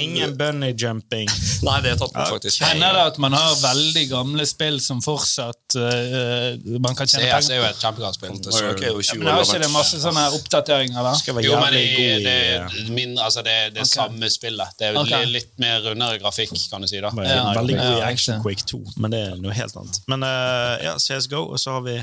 [0.00, 1.28] Ingen bunny jumping.
[1.66, 2.62] Nei, det er tatt bort, faktisk.
[2.64, 7.48] Hender det at man har veldig gamle spill som fortsatt uh, man kan tjene CS
[7.50, 8.38] penger er jo et kjempegodt spill.
[8.70, 9.76] Counter-Strike er jo 20 Men år har ikke det gammelt.
[9.78, 11.14] masse sånne oppdateringer, da?
[11.20, 13.92] Skal være Jo, men det, i det, min, er altså det, det okay.
[13.92, 14.78] samme spillet.
[14.78, 15.26] Det er okay.
[15.26, 17.02] litt mer rundere grafikk, kan du si.
[17.02, 17.12] da.
[17.26, 20.00] Ja, Veldig god i Action Quake 2, men det er noe helt annet.
[20.10, 22.00] Men uh, ja, CSGO, og så har vi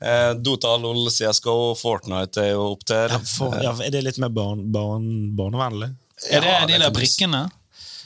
[0.00, 3.12] Eh, Dota, LOL, CSGO, Fortnite er jo opp der.
[3.12, 5.90] ja, for, ja, Er det litt mer barn, barn, barnevennlig?
[6.30, 7.42] Er det Ja, de der brikkene?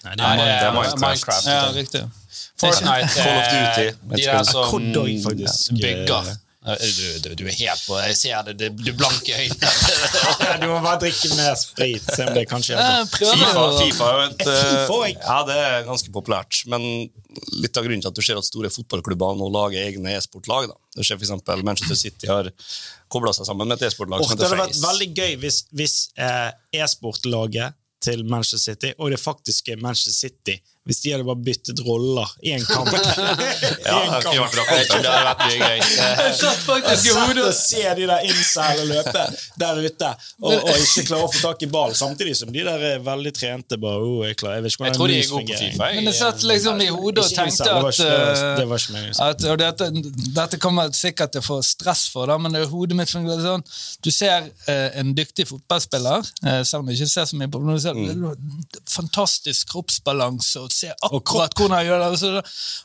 [0.04, 1.00] Nei, det er, Nei, det er Minecraft.
[1.00, 1.46] Minecraft.
[1.46, 2.02] Ja, riktig.
[2.58, 4.42] Fortnite, Call of Duty, eh, de der
[5.46, 6.34] som bygger.
[6.64, 9.72] Du, du, du er helt på Jeg ser det, det du blanke øynene.
[10.62, 12.06] du må bare drikke mer sprit.
[12.08, 12.78] Se om det kan skje.
[13.12, 15.10] FIFA, FIFA jo et FIFA også?
[15.12, 16.62] Ja, det er ganske populært.
[16.72, 16.86] Men
[17.60, 20.72] litt av grunnen til at du ser at store fotballklubber nå lager egne e-sportlag.
[20.96, 22.48] Det skjer eksempel Manchester City har
[23.12, 26.50] kobla seg sammen med et e-sportlag det hadde vært veldig gøy hvis, hvis eh,
[26.80, 32.28] e-sportlaget til Manchester City og det faktiske Manchester City Hvis de hadde bare byttet roller
[32.44, 32.90] i en kamp.
[33.84, 35.80] Ja, det har vært bra Jeg tror det hadde vært mye gøy.
[36.24, 39.22] Jeg satt faktisk i hodet og se de der incel løpe
[39.60, 40.10] der ute
[40.44, 43.32] og, og ikke klare å få tak i ball, samtidig som de der er veldig
[43.36, 43.78] trente.
[43.80, 45.60] bare, oh, jeg, klarer, jeg vet ikke Jeg tror de er gode på.
[45.64, 45.88] Fifa.
[45.96, 48.02] Men jeg satt liksom i hodet og tenkte det at,
[48.60, 49.90] det var- eh, det ikke at og dette,
[50.40, 53.12] dette kommer jeg sikkert til å få stress for, da, men det er hodet mitt
[53.12, 53.64] fungerer sånn.
[54.04, 57.62] Du ser eh, en dyktig fotballspiller, eh, selv om jeg ikke ser så mye på
[57.64, 58.00] du ser,
[58.94, 62.20] Fantastisk kroppsbalanse og ser akkurat hvordan han gjør det.
[62.20, 62.32] Så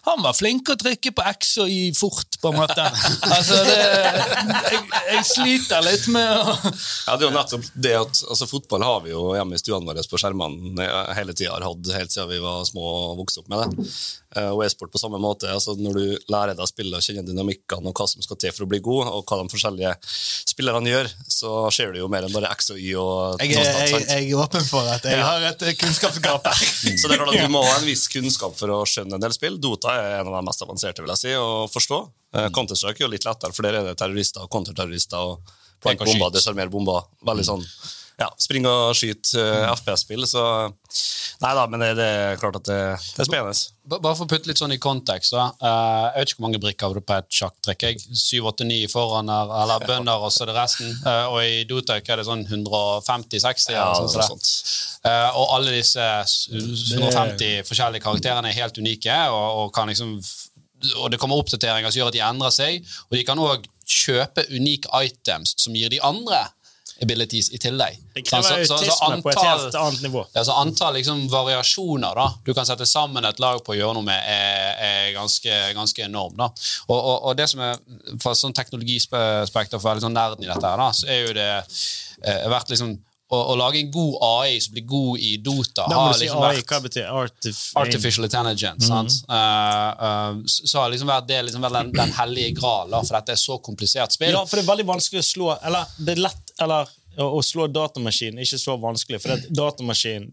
[0.10, 2.88] han var flink å trykke på X og Y fort, på en måte.
[3.39, 4.80] Altså, det, jeg,
[5.13, 9.04] jeg sliter litt med å Ja, det er jo nettopp det at altså, Fotball har
[9.06, 12.32] vi jo hjemme i stuene våre på skjermene eh, hele tida, har hatt helt siden
[12.32, 13.88] vi var små og vokste opp med det.
[14.37, 15.47] Eh, Og e-sport på samme måte.
[15.49, 18.51] altså Når du lærer deg å spille og kjenner dynamikkene og hva som skal til
[18.53, 19.93] for å bli god, og hva de forskjellige
[20.51, 23.71] spillerne gjør, så ser du jo mer enn bare X og Y og jeg, er,
[23.89, 26.61] jeg, jeg er åpen for at jeg har et eh, kunnskapsgap her.
[27.01, 29.25] Så det er klart at du må ha en viss kunnskap for å skjønne en
[29.25, 29.57] del spill.
[29.57, 31.99] Dota er en av de mest avanserte vil jeg si, å forstå.
[32.37, 35.17] Eh, Counter-Strike er jo litt lettere, for der er det terrorister og konterterrorister.
[35.17, 37.05] og plank bomber, desarmer bomber.
[37.25, 37.65] Veldig sånn
[38.19, 40.43] ja, springe og skyte uh, FPS-spill, så
[41.39, 42.77] Nei da, men det, det er klart at det,
[43.15, 43.53] det er spennende.
[43.88, 45.32] Ba- Bare for å putte litt sånn i kontekst.
[45.32, 45.45] da.
[45.62, 47.86] Uh, jeg vet ikke hvor mange brikker har du på et sjakktrekk.
[47.88, 48.01] jeg.
[48.19, 50.91] Syv, åtte, ni foran her, eller bønder, og så er det resten.
[51.05, 53.71] Uh, og i Dotec er det sånn 150-60.
[53.77, 54.36] Ja, sånn så.
[55.08, 60.17] Eh, og alle disse s- 150 forskjellige karakterene er helt unike, og, og, kan liksom,
[60.99, 62.84] og det kommer oppdateringer som gjør at de endrer seg.
[63.08, 66.43] Og de kan òg kjøpe unike items som gir de andre
[67.01, 67.97] abilities i tillegg.
[68.15, 70.25] Det krever Så- så- så autisme på et helt annet nivå.
[70.35, 73.93] ja, så Antall liksom, variasjoner da, du kan sette sammen et lag på å gjøre
[73.93, 76.35] noe med, er, er ganske, ganske enorm.
[76.38, 76.49] da.
[76.89, 77.77] Og, og, og det som er,
[78.21, 81.27] Fra sånn teknologispekter, for å være litt sånn nerden i dette, her, da, så er
[81.27, 81.65] jo det
[82.23, 82.97] eh, vært liksom
[83.29, 86.17] å, å lage en god AI som blir god i Dota, Da må har du
[86.17, 86.63] si liksom AI.
[86.65, 88.88] Hva betyr artif Artificial intelligence.
[88.89, 89.19] sant?
[89.29, 93.19] uh, uh, så så har liksom vært det liksom vært den, den hellige gral, for
[93.19, 94.33] dette er så komplisert spill.
[94.33, 97.67] Ja, for det er veldig vanskelig å slå Eller det er lett eller, å, slå
[97.71, 99.19] datamaskinen er ikke så vanskelig.
[99.23, 99.51] For det,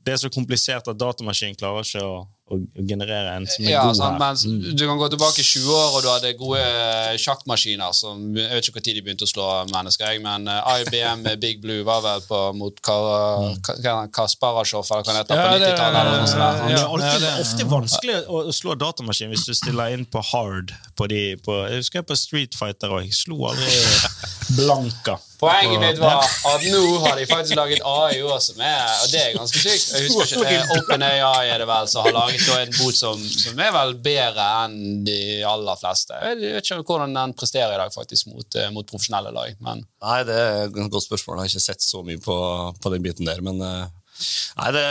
[0.05, 2.57] det er så komplisert at datamaskinen klarer ikke å, å,
[2.87, 4.37] generere en som er Ja, god sant, her.
[4.47, 8.53] men Du kan gå tilbake 20 år, og du hadde gode eh, sjakkmaskiner som Jeg
[8.53, 11.83] vet ikke når de begynte å slå mennesker, jeg, men eh, IBM med Big Blue
[11.89, 16.01] var vel på, mot Ka- Kasparasjov, eller hva det heter, på 90-tallet.
[16.01, 16.41] eller noe sånt.
[16.41, 17.01] der, sant?
[17.03, 20.23] Det er det er- ofte vanskelig å, å slå datamaskin hvis du stiller inn på
[20.33, 20.71] hard.
[20.97, 23.09] På de, på, jeg husker på Street Fighter òg.
[23.09, 23.67] Jeg slo aldri
[24.61, 25.19] blanka.
[25.37, 29.35] Poenget mitt var at nå har de faktisk laget AI også, er, og det er
[29.37, 29.91] ganske sykt.
[29.93, 32.97] Jeg husker ikke, det er OpenAI er det vel som har laget da en bot
[32.97, 35.19] som, som er vel bedre enn de
[35.49, 36.17] aller fleste.
[36.21, 39.85] Jeg vet ikke hvordan den presterer i dag faktisk mot, eh, mot profesjonelle lag, men
[40.07, 41.39] Nei, det er et godt spørsmål.
[41.39, 42.37] Jeg har ikke sett så mye på,
[42.83, 43.87] på den biten der, men eh,
[44.57, 44.85] Nei, det,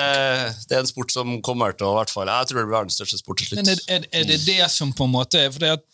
[0.70, 2.76] det er en sport som kommer til å i hvert fall, Jeg tror det blir
[2.76, 3.62] verdens største sport til slutt.
[3.64, 5.86] Men er, er, er det det som på en måte For det at,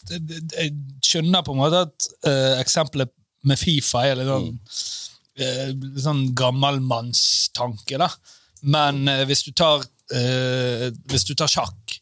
[0.58, 0.74] jeg
[1.08, 3.14] skjønner på en måte at uh, eksempelet
[3.48, 4.84] med Fifa er litt sånn, mm.
[5.42, 8.12] uh, sånn gammelmannstanke, da.
[8.76, 11.97] Men uh, hvis, du tar, eh, hvis du tar sjakk,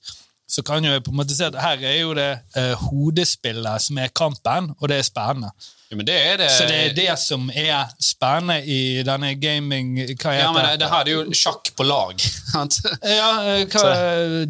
[0.49, 3.81] så kan jo jeg på en måte si at her er jo det eh, hodespillet
[3.85, 5.51] som er kampen, og det er spennende.
[5.91, 6.47] ja, men det er det.
[6.51, 10.79] Så det er det som er spennende i denne gaming Hva heter Ja, men det,
[10.81, 12.17] det her er jo sjakk på lag.
[13.05, 14.45] Ja, eh, hva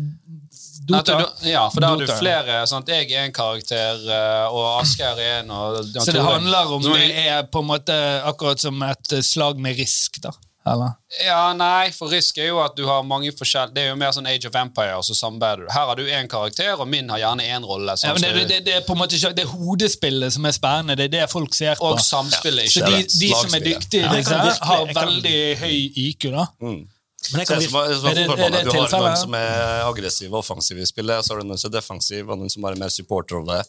[0.90, 1.20] Dota.
[1.20, 2.66] du- Ja, for da har du flere.
[2.68, 2.88] Sant?
[2.90, 5.52] Jeg er en karakter, eh, og Asgeir er en.
[5.52, 7.94] Og, Så det handler om det er på en måte
[8.26, 10.32] akkurat som et slag med risk, da?
[10.70, 10.96] Eller?
[11.26, 14.12] Ja, nei, for risk er jo at du har mange forskjellige Det er jo mer
[14.14, 15.72] sånn Age of Empire, og så samarbeider du.
[15.74, 17.96] Her har du én karakter, og min har gjerne én rolle.
[17.96, 20.46] Ja, sånn men det, det, det er på en måte ikke Det er hodespillet som
[20.46, 20.98] er spennende.
[21.00, 21.90] Det er det folk ser på.
[21.96, 23.20] og samspillet, ikke de, det.
[23.24, 25.76] de som er dyktige, Ja, har veldig høy
[26.08, 26.48] IQ, da.
[27.32, 29.18] Men jeg Så kan det er som, som Er det- er det Du har noen
[29.18, 32.40] som er aggressiv og offensiv i spillet, så har du noen som er defensiv, og
[32.40, 33.64] noen som bare er mer supporterrolle.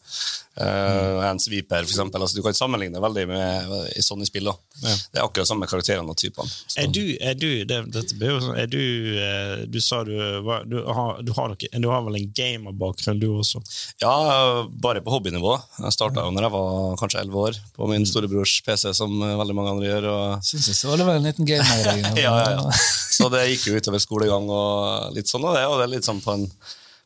[0.60, 2.20] Uh, en sweeper, for eksempel.
[2.20, 4.50] Altså, du kan sammenligne veldig med i sånne spill.
[4.82, 4.94] Ja.
[5.12, 6.48] Det er akkurat samme karakterene og typene.
[6.76, 7.80] Er du, er du det,
[8.20, 8.80] jo sånn, er du,
[9.20, 13.28] eh, du sa du du, har, du, har noe, du har vel en gamerbakgrunn, du
[13.34, 13.62] også?
[14.02, 15.56] Ja, bare på hobbynivå.
[15.84, 19.36] Jeg starta jo når jeg var kanskje elleve år, på min storebrors PC, som eh,
[19.40, 20.08] veldig mange andre gjør.
[20.14, 22.80] Og Syns jeg så det var en liten gamer ja, ja, ja.
[23.10, 26.08] Så det gikk jo utover skolegang og litt sånn, og det, og det er litt
[26.08, 26.46] sånn på en,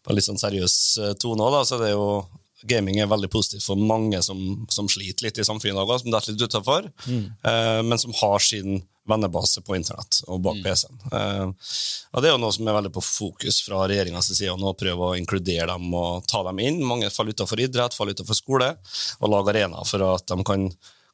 [0.05, 1.63] på en litt sånn seriøs eh, tone òg, da.
[1.69, 2.09] Så det er jo
[2.65, 4.39] Gaming er veldig positivt for mange som,
[4.73, 8.79] som sliter litt i samfunnet, også, som detter litt utafor, eh, men som har sin
[9.05, 10.97] vennebase på internett og bak PC-en.
[11.13, 11.51] Eh,
[12.15, 14.73] og Det er jo noe som er veldig på fokus fra regjeringas side, å nå
[14.81, 16.81] prøve å inkludere dem og ta dem inn.
[16.89, 18.71] Mange faller utenfor idrett, faller utenfor skole,
[19.21, 20.71] og lage arenaer for at de kan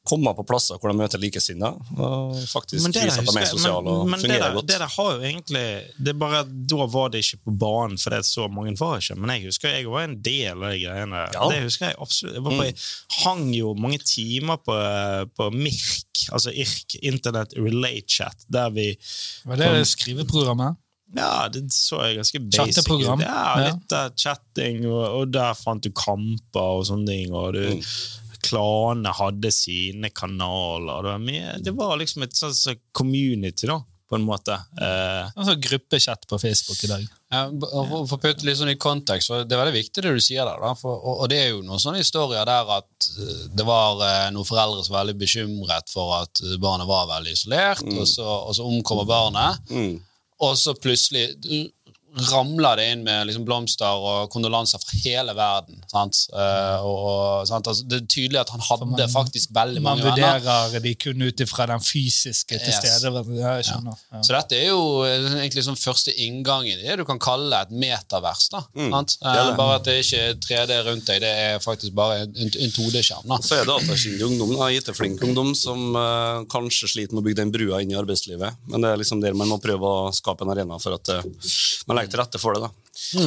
[0.07, 1.77] komme på plasser hvor de møter likesinnede.
[2.01, 4.55] Og faktisk Men det vise der, at de er sosiale og men det, fungerer der,
[4.57, 4.67] godt.
[4.71, 5.65] det der har jo egentlig
[5.97, 8.97] Det er bare Da var det ikke på banen, for det er så mange var
[8.97, 9.15] ikke.
[9.21, 11.23] Men jeg husker jeg var en del av de greiene.
[11.35, 11.49] Ja.
[11.53, 12.75] Det husker Jeg absolutt Jeg, var på, jeg
[13.21, 14.77] hang jo mange timer på,
[15.37, 18.95] på MIRK, altså IRK, Internet Relay Chat, der vi
[19.45, 20.81] Var det det skriveprogrammet?
[21.11, 23.19] Ja, det så jeg ganske basic Chatteprogram.
[23.19, 23.65] Ja.
[23.65, 24.05] litt ja.
[24.15, 27.35] chatting, og, og der fant du kamper og sånne ting.
[27.35, 27.81] Og du, Mm.
[28.45, 31.01] Klanene hadde sine kanaler.
[31.03, 33.79] Det var, mye, det var liksom et sånt community, da,
[34.11, 34.57] på en måte.
[34.81, 37.07] Eh, Altså gruppechat på Facebook i dag.
[37.31, 40.19] Ja, for å putte litt sånn i kontekst, for Det er veldig viktig det du
[40.23, 40.59] sier der.
[40.59, 44.01] Da, for, og, og det er jo noen sånne historier der at eh, det var
[44.07, 48.03] eh, noen foreldre som var veldig bekymret for at eh, barnet var veldig isolert, og,
[48.09, 49.71] så, og så omkommer barnet.
[49.71, 49.99] Mm.
[50.41, 51.29] Og så plutselig
[52.31, 55.79] ramler det inn med liksom blomster og kondolanser fra hele verden.
[55.91, 56.25] Sant?
[56.33, 57.69] Eh, og, og, sant?
[57.71, 60.39] Altså, det er tydelig at han hadde faktisk veldig mange venner.
[60.41, 62.71] vurderer de kun ut ifra den fysiske til
[63.31, 63.69] Yes.
[63.71, 63.79] Ja.
[63.85, 64.21] Ja.
[64.23, 67.71] Så dette er jo eh, egentlig sånn første inngangen i det du kan kalle et
[67.71, 68.47] metavers.
[68.51, 69.15] da, sant?
[69.21, 69.55] Eh, det det.
[69.59, 73.35] Bare at det ikke er 3D rundt deg, det er faktisk bare en, en 2D-skjerm.
[73.45, 77.53] Så er det ungdom, da, IT-flink ungdom, som uh, kanskje sliter med å bygge den
[77.53, 78.61] brua inn i arbeidslivet.
[78.71, 81.25] Men det er liksom der man må prøve å skape en arena for at uh,
[81.89, 82.67] man legger til rette for det.
[82.67, 82.71] da.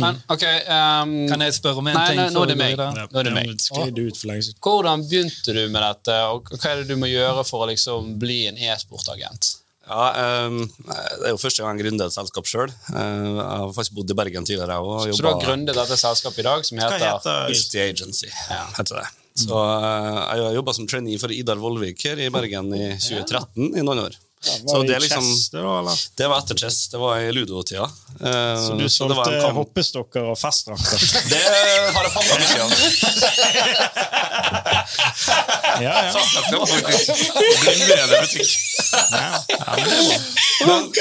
[0.01, 2.21] Men, ok, um, Kan jeg spørre om en Nei, ting?
[2.21, 2.77] nei, nå er det meg.
[2.79, 3.51] Nå er det meg.
[3.51, 4.55] ja, siden.
[4.63, 8.15] Hvordan begynte du med dette, og hva er det du må gjøre for å liksom
[8.21, 9.55] bli en e-sportagent?
[9.85, 12.73] Ja, um, Det er jo første gang jeg gründer et selskap sjøl.
[12.73, 14.79] jeg har faktisk bodd i Bergen tidligere.
[14.81, 18.31] Og Så du har grunnet dette selskapet i dag, som heter heter Misty Agency,
[18.79, 19.09] heter det.
[19.35, 23.75] Så uh, Jeg har jobba som trainee for Idar Vollvik her i Bergen i 2013
[23.75, 24.17] i noen år.
[24.45, 25.97] Så det, i liksom, Chess, det var, eller?
[26.17, 26.79] det var etter chess.
[26.93, 27.87] Det var i ludotida.
[28.21, 30.99] Uh, Så du solgte en hoppestokker og festdrakter?
[31.33, 32.71] Det har jeg pappa mye av.
[35.83, 36.13] ja, ja.
[36.51, 37.09] Det var faktisk
[37.65, 38.51] grunnleggende butikk.
[40.65, 40.93] Men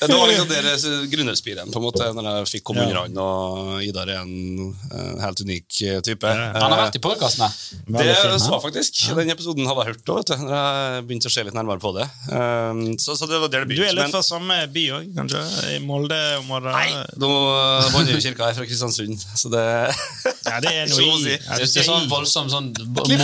[0.00, 3.82] det var liksom deres gründerspiren, på en måte, når jeg fikk komme under han, og
[3.84, 4.74] Idar er en
[5.22, 6.26] helt unik eh, type.
[6.30, 7.48] Han har vært i podkastene.
[7.98, 8.92] Det så jeg faktisk.
[9.18, 12.06] Den episoden hadde jeg hørt da, når jeg begynte å se litt nærmere på det.
[12.32, 14.04] Um, så, så det var der det Du er begynte.
[14.04, 15.42] litt fra samme by òg, kanskje?
[15.74, 16.72] I Molde-området?
[16.76, 17.30] Nei, nå
[18.10, 19.64] jo kirka her fra Kristiansund, så det
[20.46, 21.34] Ja, det er noe å si.
[21.34, 21.38] i.
[21.38, 23.18] Det er sånn voldsom sånn Molde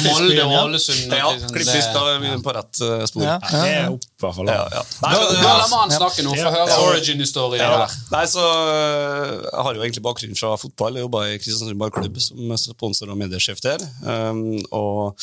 [0.45, 0.62] og ja.
[0.65, 1.12] Ålesund.
[1.12, 3.27] Ja, liksom, klippfisk, da er vi på rett uh, spor.
[3.27, 3.37] Ja.
[3.43, 4.53] Ja, det er opp, i hvert fall.
[4.53, 4.83] Ja, ja.
[5.05, 7.85] Nei, Da da la man snakke nå, få høre origin-historien Ja.
[7.85, 7.97] her.
[8.12, 10.99] Nei, så øh, Jeg har jo egentlig bakgrunn fra fotball.
[10.99, 13.83] Jeg jobba i Kristiansund Barklubb som sponsor og mediesjef der.
[14.05, 15.17] Um, og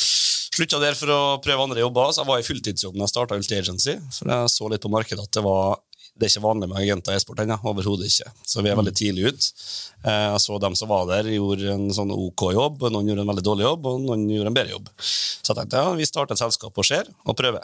[0.60, 2.12] slutta der for å prøve andre jobber.
[2.14, 3.96] Så jeg var i fulltidsjobb da jeg starta Ulti Agency.
[4.16, 5.80] For jeg så litt på markedet at det var
[6.20, 7.56] det er ikke vanlig med agenter i e-sport ennå.
[7.72, 8.28] Overhodet ikke.
[8.44, 9.46] Så vi er veldig tidlig ut.
[10.04, 13.32] Eh, Jeg så dem som var der, gjorde en sånn OK jobb, noen gjorde en
[13.32, 14.90] veldig dårlig jobb, og noen gjorde en bedre jobb.
[15.00, 17.64] Så jeg tenkte ja, vi starter et selskap og ser, og prøver.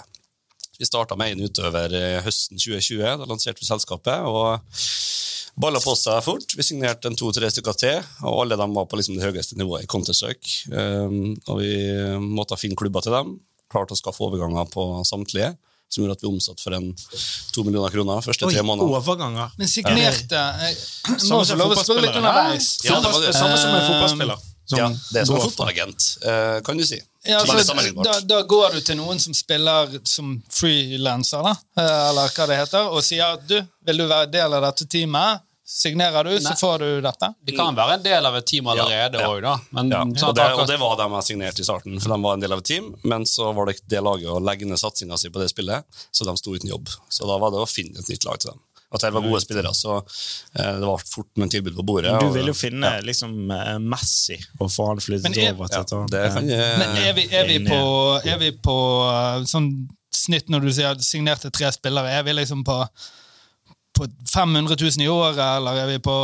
[0.79, 3.03] Vi starta med en utøver eh, høsten 2020.
[3.21, 4.25] Da lanserte vi selskapet.
[4.27, 4.59] og
[5.55, 6.51] Balla på seg fort.
[6.57, 9.85] Vi signerte en to-tre stykker til, og alle dem var på liksom det høyeste nivået
[9.85, 10.65] i Counter-Strike.
[10.67, 11.69] Um, og vi
[12.19, 13.37] måtte finne klubber til dem.
[13.71, 15.53] Klarte å skaffe overganger på samtlige,
[15.87, 16.89] som gjorde at vi omsatte for en
[17.55, 18.97] to millioner kroner første tre måneder.
[18.99, 19.55] overganger.
[19.55, 20.73] Men signerte ja.
[21.23, 22.19] Samme som lov å fotballspillere.
[22.19, 23.31] Ja, det var det.
[23.39, 24.43] Samme som en fotballspiller.
[24.65, 27.01] Som Ja, det er som en fotballagent, eh, kan du si.
[27.25, 32.29] Ja, for, da, da går du til noen som spiller som frilanser, da, eh, eller
[32.35, 35.41] hva det heter, og sier at du, vil du være del av dette teamet?
[35.65, 37.31] Signerer du, så får du dette.
[37.41, 39.55] De kan være en del av et team allerede Ja, òg, da.
[39.73, 42.17] Men Ja, sånn og, det, og det var dem jeg signerte i starten, for de
[42.21, 42.91] var en del av et team.
[43.01, 45.81] Men så var det det laget å legge ned satsinga si på det spillet,
[46.13, 46.93] så de sto uten jobb.
[47.09, 48.61] Så da var det å finne et nytt lag til dem.
[48.93, 52.13] At det var gode spillere, så eh, det var fort med tilbud på bordet.
[52.21, 55.81] Du vil jo finne liksom eh, Messi og få han flyttet er- over til
[56.15, 56.69] ja, kan ja.
[56.79, 57.81] Men er vi, er vi på,
[58.23, 58.77] er vi på
[59.09, 59.71] uh, sånn
[60.15, 62.13] snitt når du sier signerte tre spillere?
[62.13, 62.77] Er vi liksom på,
[63.95, 66.15] på 500 000 i året, eller er vi på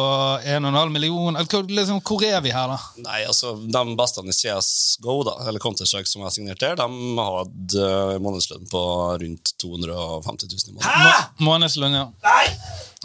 [0.44, 1.36] 1,5 million?
[1.42, 2.78] Hvor- liksom, hvor er vi her, da?
[3.08, 6.88] Nei, altså, De beste i CSGO, da, eller Counter-Strike som jeg signerte signert der, de
[7.22, 8.82] hadde månedslønn på
[9.22, 10.90] rundt 250 000 i måneden.
[10.90, 11.22] Hæ?!
[11.46, 12.08] Månedslønn, ja.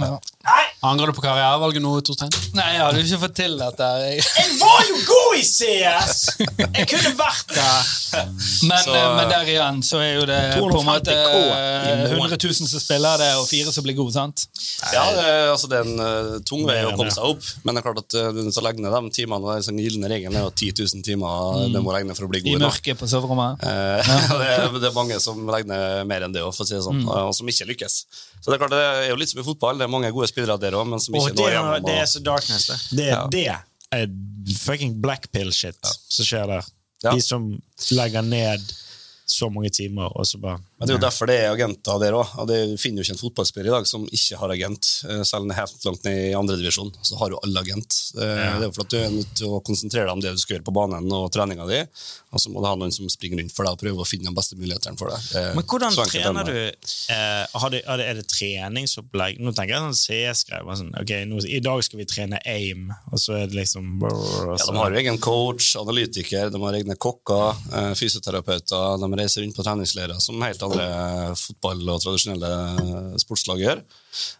[0.01, 0.17] ja.
[0.87, 2.31] Angrer du på karrierevalget nå, Torstein?
[2.55, 3.87] Nei, jeg hadde ikke fått til dette.
[4.03, 4.25] Jeg.
[4.39, 6.19] Jeg var jo god i CS!
[6.77, 7.95] Jeg kunne vært der!
[8.69, 11.41] Men, Så- eh, men der igjen så er jo det på en måte K i
[11.41, 12.21] eh, måneden.
[12.21, 14.47] 100 000 som spiller det, og fire som blir gode, sant?
[14.93, 17.81] Ja, det, altså, det er en eh, tung vei å komme seg opp, men det
[17.83, 19.41] er klart at uh, du er legge ned de timene.
[19.41, 22.19] og det er sånn gylne regelen er jo 10 000 timer det må legge ned
[22.19, 22.59] for å bli god.
[22.59, 23.65] i mørket på soverommet.
[23.67, 24.11] Eh,
[24.43, 26.85] det, det er mange som legger ned mer enn det, også, for å si det
[26.87, 27.99] sånn, og som ikke lykkes.
[28.41, 29.81] Så det er klart, det er jo litt som i fotball.
[29.81, 31.89] Det er mange gode spillere der òg, men som ikke når gjennom.
[31.89, 32.81] det er så darkness, det.
[33.01, 33.23] Det, Ja.
[33.33, 33.47] det
[33.97, 34.09] er
[34.61, 36.73] fucking black pill-shit som skjer der.
[37.05, 37.13] Ja.
[37.13, 37.49] De som
[37.95, 38.65] legger ned
[39.27, 42.13] så mange timer, og så bare Men Det er jo derfor det er agenter der
[42.19, 42.33] òg.
[42.51, 44.89] Du finner jo ikke en fotballspiller i dag som ikke har agent.
[45.09, 47.97] Eh, Selv om det er helt langt ned i andredivisjon, så har jo alle agent.
[48.13, 50.35] Eh, Det er jo for at du er nødt til å konsentrere deg om det
[50.37, 51.79] du skal gjøre på banen og treninga di,
[52.29, 54.29] og så må du ha noen som springer rundt for deg og prøver å finne
[54.29, 55.55] de beste mulighetene for deg.
[55.57, 59.41] Men hvordan er trener du eh, har det, er, det, er det treningsopplegg?
[59.41, 60.77] Nå tenker jeg sånn CS-greier.
[60.77, 64.59] Sånn, ok, nå, I dag skal vi trene aim, og så er det liksom og
[64.59, 69.01] Ja, De har jo egen coach, analytiker, de har egne kokker, eh, fysioterapeuter.
[69.01, 70.89] De reiser rundt på treningsleirer som helt andre
[71.41, 73.83] fotball- og tradisjonelle sportslag gjør.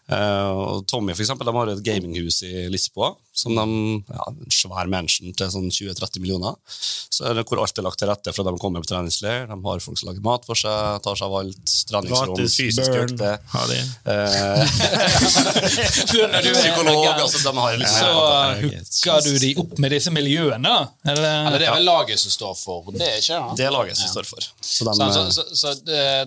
[0.07, 3.65] Eh, og Tommy for eksempel, de har et gaminghus i Lisboa, som de,
[4.09, 6.55] ja, en svær mansion til sånn 20-30 millioner.
[6.67, 9.45] Så er det hvor alt er lagt til rette for at de kommer på treningsleir.
[9.49, 11.75] De har folk som lager mat for seg, tar seg av alt.
[11.91, 13.35] Treningsrom, fysisk økte.
[14.07, 14.63] Eh,
[16.23, 18.11] er psykolog, altså de har liksom Så
[18.61, 20.73] hooker du de opp med disse miljøene.
[21.07, 21.59] Eller Eller?
[21.59, 23.57] det er vel laget som står for det, ikke det?
[23.59, 24.41] Det er laget som står for.
[24.61, 25.73] Så de, Så, så, så,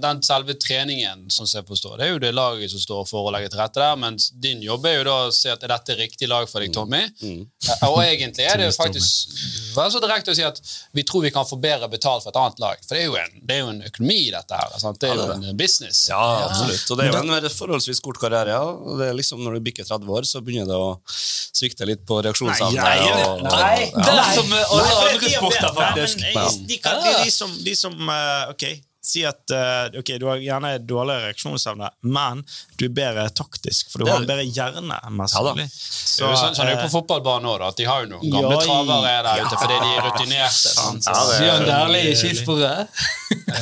[0.03, 3.35] den selve treningen, som jeg forstår, det er jo det laget som står for å
[3.35, 5.97] legge til rette der, mens din jobb er jo da å se at er dette
[5.97, 7.01] riktig lag for deg, Tommy?
[7.23, 9.31] Eh, Og egentlig er det jo faktisk
[9.75, 10.61] Vær så direkte å si at
[10.93, 12.77] vi tror vi kan få bedre betalt for et annet lag.
[12.87, 14.73] For det er jo en, det er jo en økonomi i dette her.
[14.83, 14.99] Sant?
[15.01, 16.09] Det er jo en business.
[16.11, 16.19] Ja,
[16.49, 16.91] absolutt.
[16.91, 18.51] Og det er jo en forholdsvis kort karriere.
[18.51, 18.65] Ja.
[18.67, 22.03] Og det er liksom Når du bikker 30 år, så begynner det å svikte litt
[22.05, 22.83] på reaksjonsevne.
[22.83, 23.51] Nei, nei, og- nei.
[23.51, 23.63] Ja.
[23.63, 26.19] nei, nei, nei, nei, nei, Nei, nei, nei, nei, nei, Nei, faktisk.
[26.19, 28.65] men, eh, De, nei, nei, nei, som, de som nei, Ok,
[29.03, 32.43] si at eh, ok, du har gjerne dårlig reaksjonsevne, men
[32.77, 34.99] du er bedre taktisk, for du har en bedre hjerne.
[35.17, 35.67] mest Ja mulig.
[35.73, 38.11] Så, Så, sånn, sånn er det jo på eh, fotballbanen òg, at de har jo
[38.13, 39.47] noen gamle Ja, travere der ja.
[39.47, 40.75] ute fordi de er rutinerte.
[40.81, 41.09] Sant?
[41.09, 43.01] Ja, det Bjørn Dæhlie i skisporet.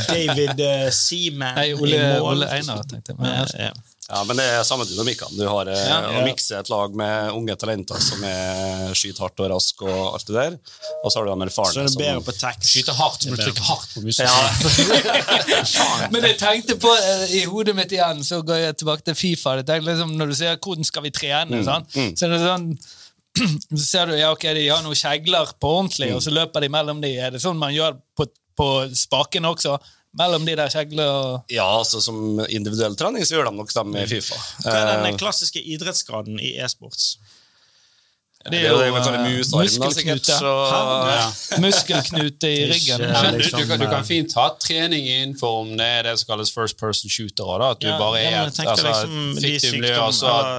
[0.08, 2.32] David uh, Seaman Nei, i Ole, mål.
[2.32, 3.22] Ole Einar, tenkte jeg.
[3.22, 3.72] Men, Ja.
[4.08, 5.36] Ja, men det er samme dynamikkene.
[5.36, 5.98] Du har eh, Ja.
[6.16, 10.30] å mikse et lag med unge talenter som er skyter hardt og rask og alt
[10.30, 10.54] det der,
[11.02, 12.70] og så har du de Så er det bedre på tax.
[12.72, 14.24] Skyter hardt, må du trykke hardt på musen.
[16.14, 19.58] Men jeg tenkte på eh, i hodet mitt igjen, så går jeg tilbake til Fifa.
[19.60, 21.92] Jeg tenkte liksom, når du sier 'hvordan skal vi trene', sant?
[21.92, 22.66] så er det sånn
[23.76, 26.72] så ser du ja, ok, de har noen kjegler på ordentlig, og så løper de
[26.72, 27.12] mellom de.
[27.18, 29.76] Er det sånn man gjør på, på spaken også?
[30.16, 33.96] Mellom de der kjeglene og Ja, altså som individuell trening så gjør de nok dem
[33.96, 34.34] i Fifa.
[34.64, 37.18] Hva er Eh, den klassiske idrettsgraden i e-sports?
[38.48, 40.32] det er jo det vi kaller eh, musarm, muskelknute.
[40.38, 40.52] Så,
[41.12, 41.58] Ja.
[41.60, 43.02] Muskelknute i ryggen.
[43.02, 45.84] Ikke- Men du, liksom, du, kan, du kan eh, fint ha trening innenfor om det
[45.84, 47.58] er det som kalles first person shooter.
[47.60, 49.92] Da, at du Ja, bare er et altså, liksom fiktivt miljø.
[49.92, 50.06] sykdom-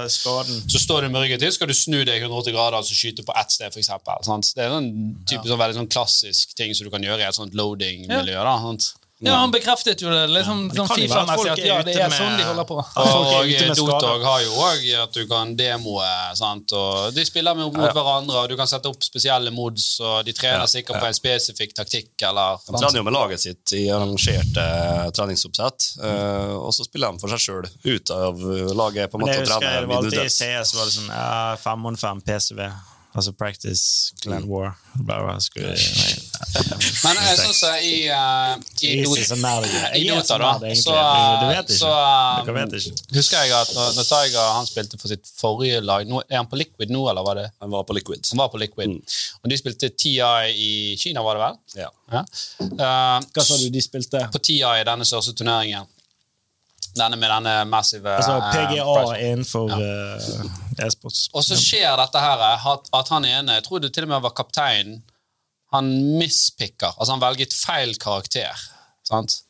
[0.06, 2.94] Altså, så står du med ryggen til, skal du snu deg 180 grader og altså,
[2.94, 3.88] skyte på ett sted, f.eks.
[4.54, 7.34] Det er en type sånn, veldig sånn klassisk ting som du kan gjøre i et
[7.34, 8.38] sånt loading-miljø.
[9.20, 10.22] Ja, han bekreftet jo det.
[10.32, 12.76] liksom det sånn Fifa-messig at ja, det er med- sånn de holder på.
[12.80, 16.08] Og Dotog har jo òg at du kan demoe,
[16.38, 16.72] sant?
[16.72, 20.32] og de spiller mot mot hverandre, og du kan sette opp spesielle mods, og de
[20.32, 24.64] trener sikkert på en spesifikk taktikk, eller De trener jo med laget sitt i arrangerte
[25.16, 28.40] treningsoppsett, uh, og så spiller de for seg sjøl ut av
[28.74, 29.10] laget.
[29.10, 30.28] på en måte jeg og husker trener det var alltid i.
[30.30, 32.70] CS var det sånn ja, fem mot fem PCV.
[33.10, 34.76] Altså Practice Clan War.
[34.94, 35.74] Bare skulle,
[36.50, 40.94] Men jeg som i, uh, i, i Dota, da, så,
[41.62, 42.48] Du så uh,
[43.14, 46.50] husker jeg at når, når Tiger han spilte for sitt forrige lag nå, Er han
[46.50, 47.46] på Liquid nå, eller var det?
[47.62, 48.26] Han var på Liquid.
[48.32, 48.98] Han var på Liquid.
[49.44, 50.16] Og de spilte TI
[50.50, 51.62] i Kina, var det vel?
[51.84, 51.88] Ja.
[52.10, 52.24] Ja.
[52.66, 54.26] Uh, Hva sa du de spilte?
[54.34, 55.86] på TI i denne største turneringen.
[56.96, 59.18] Denne med denne massive Altså eh, PGA prize.
[59.22, 61.28] innenfor eh, e-sports.
[61.32, 62.42] Og så skjer dette her,
[62.72, 64.98] at, at han ene, jeg tror det til og med var kapteinen,
[65.72, 66.92] han mispicker.
[66.96, 68.66] Altså han velger et feil karakter.
[69.06, 69.40] Sant?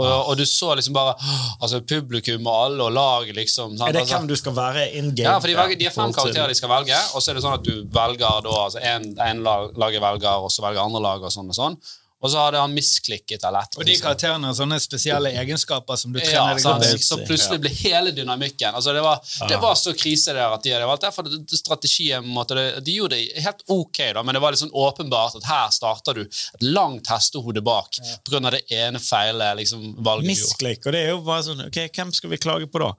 [0.00, 1.12] Og, og du så liksom bare
[1.60, 3.74] altså Publikum og alle og laget, liksom.
[3.76, 3.88] Sant?
[3.90, 5.26] Er det Altså- hvem du skal være in game?
[5.28, 7.42] ja, for de, velger, de har fem karakterer de skal velge, og så er det
[7.44, 11.02] sånn at du velger da, altså en, en lag, laget velger, og så velger andre
[11.04, 11.76] lag, og sånn og sånn.
[12.22, 16.14] Og så hadde han misklikket eller et Og de karakterene har sånne spesielle egenskaper som
[16.14, 16.84] du ja, trener deg sant?
[16.86, 17.02] opp i.
[17.02, 19.18] Så plutselig ble hele dynamikken altså det, var,
[19.50, 23.18] det var så krise der at de hadde valgt derfor strategien måtte det, De gjorde
[23.18, 27.10] det helt ok, da, men det var sånn åpenbart at her starter du et langt
[27.10, 27.98] hestehode bak
[28.28, 30.46] grunn av det ene feile liksom, valget du gjorde.
[30.46, 32.92] Misklikk, og det er jo bare sånn Ok, hvem skal vi klage på da?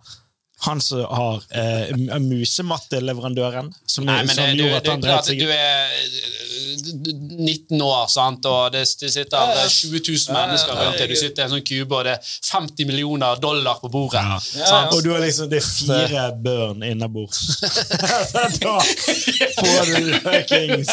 [0.65, 2.09] Han som har eh, m-
[3.85, 6.53] som, Nei, men det, som du, gjorde at han klart seg du er eh,
[6.83, 8.45] 19 år, sant?
[8.49, 11.09] og det, det sitter eh, 20 000 mennesker rundt deg.
[11.11, 14.23] Du sitter i en sånn kube, og det er 50 millioner dollar på bordet.
[14.53, 14.93] sant?
[14.95, 17.41] Og du har liksom det er fire børn innabords.
[18.63, 20.91] da får du fuckings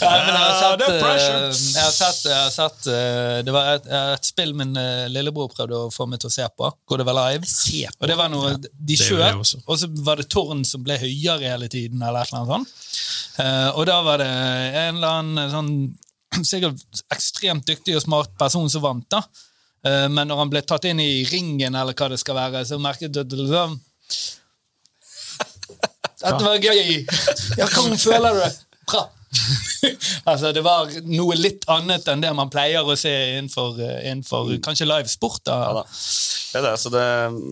[0.00, 1.50] Nei, men jeg har sett, det eh, pressure.
[1.50, 5.50] jeg har sett, jeg har sett eh, Det var et, et spill min eh, lillebror
[5.52, 6.70] prøvde å få meg til å se på.
[6.86, 7.46] Hvor det var live.
[8.00, 9.60] Og det var noe, De også.
[9.66, 12.02] og så var det tårn som ble høyere hele tiden.
[12.02, 12.68] eller et eller annet sånt.
[13.38, 18.68] Eh, og da var det en eller annen sånn sikkert ekstremt dyktig og smart person
[18.72, 19.06] som vant.
[19.10, 19.22] da.
[19.86, 22.78] Eh, men når han ble tatt inn i ringen, eller hva det skal være, så
[22.82, 23.80] merket du liksom
[26.16, 27.04] Dette var gøy!
[27.58, 28.52] Ja, hvordan føler du det?
[28.90, 29.02] Bra.
[30.30, 34.62] altså, det var noe litt annet enn det man pleier å se innenfor, innenfor mm.
[34.64, 35.42] kanskje live sport.
[35.48, 35.58] da.
[35.62, 35.84] Ja, da.
[35.86, 37.06] Det er det, så det,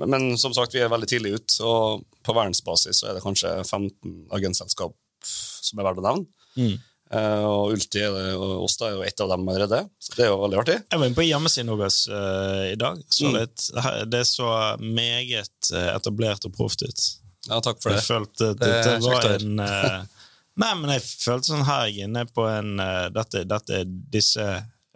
[0.09, 3.53] men som sagt, vi er veldig tidlig ut, og på verdensbasis så er det kanskje
[3.65, 6.77] 15 agentselskap som er verdt å nevne.
[7.15, 10.33] Eh, og Ulti og oss da er jo ett av dem allerede, så det er
[10.33, 10.79] jo veldig artig.
[10.81, 13.03] Jeg var inne på hjemmesiden deres uh, i dag.
[13.13, 13.69] Så litt,
[14.11, 14.49] det så
[14.81, 17.05] meget eh, etablert og proft ut.
[17.45, 20.14] Ja, takk for Jeg følte at Det det, det var en eh,
[20.61, 23.81] Nei, men jeg følte sånn her jeg er inne på en uh, dette, dette,
[24.15, 24.45] disse,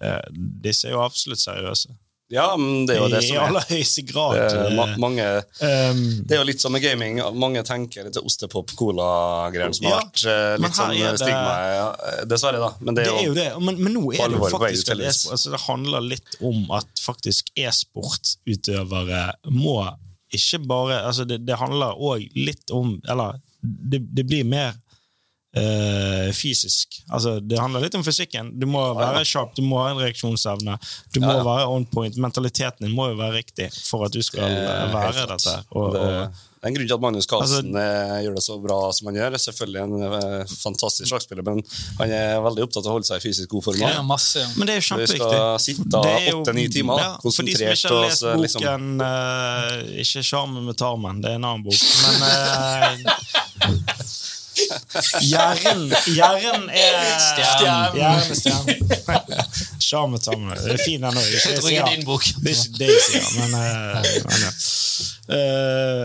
[0.03, 0.21] uh,
[0.63, 1.97] disse er jo absolutt seriøse.
[2.29, 3.45] Ja, men det er jo det I som er.
[3.49, 4.35] aller høyeste grad.
[4.37, 5.27] Det er, ma eh, mange,
[5.65, 7.23] um, det er jo litt som med gaming.
[7.41, 11.55] Mange tenker litt ostepop-cola-greier som har vært eh, litt sånn er det- stigma.
[11.73, 11.87] Ja,
[12.29, 12.69] dessverre, da.
[12.85, 15.55] Men det det er jo, det, men, men nå er det jo faktisk at altså,
[15.55, 19.79] Det handler litt om at faktisk e-sportutøvere må
[20.37, 24.75] ikke bare altså det, det handler òg litt om Eller det, det blir mer
[25.57, 26.99] eh, fysisk.
[27.11, 28.53] Altså, det handler litt om fysikken.
[28.61, 30.77] Du må være sharp, du må ha en reaksjonsevne.
[31.15, 31.45] Du må Ja, ja.
[31.45, 32.17] være on point.
[32.17, 35.57] Mentaliteten din må jo være riktig for at du skal Det eh, helt være dette.
[35.73, 38.43] Og, det, og, det er en grunn til at Magnus Carlsen Altså- eh, gjør det
[38.45, 39.37] så bra som han gjør.
[39.39, 41.63] Selvfølgelig en eh, fantastisk sjakkspiller, men
[42.01, 43.79] han er veldig opptatt av å holde seg i fysisk god form.
[43.81, 44.03] Ja, Ja.
[44.03, 44.43] masse.
[44.57, 45.17] men det er jo Du kjempeviktig.
[45.17, 46.03] skal sitte
[46.35, 47.57] åtte-ni timer ja, konsentrert.
[47.57, 51.31] For de som ikke har lest boken liksom, boken eh, Ikke 'Sjarmen med tarmen', det
[51.31, 51.81] er en annen bok.
[52.03, 53.79] Men uh,
[55.23, 55.83] Jæren
[56.17, 57.19] Jæren er er
[58.35, 58.91] stjernen.
[59.81, 60.21] Sjarmen.
[60.21, 61.29] Det er fin, den òg.
[61.33, 62.25] Jeg tror ikke din bok.
[62.25, 63.65] Det er ikke det jeg sier, men, eh,
[64.29, 64.51] men ja.
[65.35, 66.05] Eh,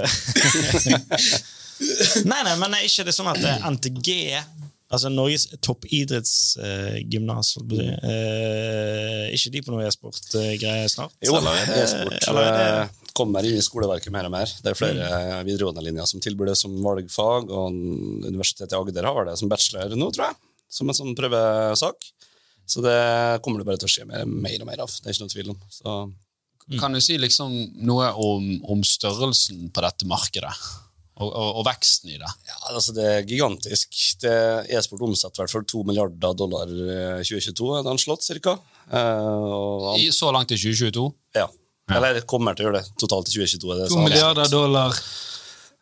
[2.29, 4.09] Nei, nei, men er ikke det sånn at eh, NTG,
[4.93, 11.15] altså Norges toppidrettsgymnas, uh, ikke de på noe e-sport-greie snart?
[11.25, 11.65] Jo, Eller er
[12.29, 14.49] Eller e-sport er eh, kommer inn i skoleverket mer og mer.
[14.63, 15.45] Det er flere mm.
[15.47, 17.73] videregående linjer som tilbyr det som valgfag, og
[18.25, 20.35] Universitetet i Agder har det som bachelor nå, tror jeg.
[20.73, 22.07] Som en sånn prøvesak.
[22.65, 24.89] Så det kommer det bare til å skje mer, mer og mer av.
[24.89, 25.59] Det er ikke noe tvil om.
[25.69, 25.97] Så
[26.79, 27.53] Kan du si liksom
[27.83, 30.53] noe om, om størrelsen på dette markedet?
[31.21, 32.29] Og, og, og veksten i det?
[32.47, 33.93] Ja, altså Det er gigantisk.
[34.23, 34.33] Det
[34.73, 38.55] E-sport omsetter i hvert fall 2 milliarder dollar i 2022, er det anslått cirka.
[38.89, 41.11] Uh, så langt i 2022?
[41.37, 41.51] ja.
[41.91, 43.71] Eller kommer til å gjøre det totalt i 2022.
[43.75, 44.93] Er det To milliarder dollar.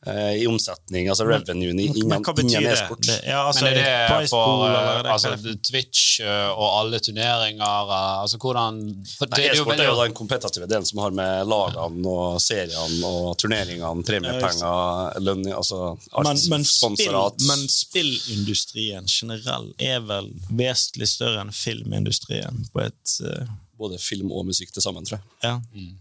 [0.07, 2.71] eh, i omsetning, altså revenuen i- innen, Men hva betyr det?
[2.73, 3.01] e-sport.
[3.05, 4.71] det ja, altså, Men er det for pool,
[5.05, 7.91] eh, altså, Twitch eh, og alle turneringer?
[8.23, 11.11] Altså hvordan for Nei, det er jo E-sport er jo den kompetative delen som har
[11.11, 17.13] med lagene og seriene og turneringene, premiepenger, lønning altså alt men, men, spill,
[17.45, 23.45] men spillindustrien generelt er vel vesentlig større enn filmindustrien på et eh,
[23.81, 25.25] Både film og musikk til sammen, tror jeg.
[25.41, 25.55] Ja.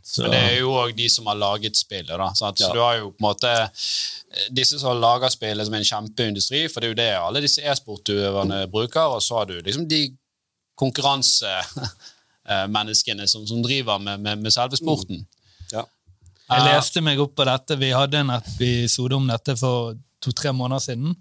[0.04, 2.12] Så, Men det er jo òg de som har laget spillet.
[2.20, 2.58] da, sant?
[2.60, 2.72] Så Ja.
[2.76, 3.68] du har jo på en måte eh,
[4.52, 8.58] disse som lager spillet som en kjempeindustri, for det er jo det alle disse e-sportutøverne
[8.70, 10.02] bruker, og så har du liksom de
[10.80, 15.26] konkurransemenneskene som, som driver med, med, med selve sporten.
[15.72, 15.84] Ja.
[16.50, 17.76] Jeg leste meg opp på dette.
[17.78, 21.14] Vi hadde en episode om dette for to-tre måneder siden.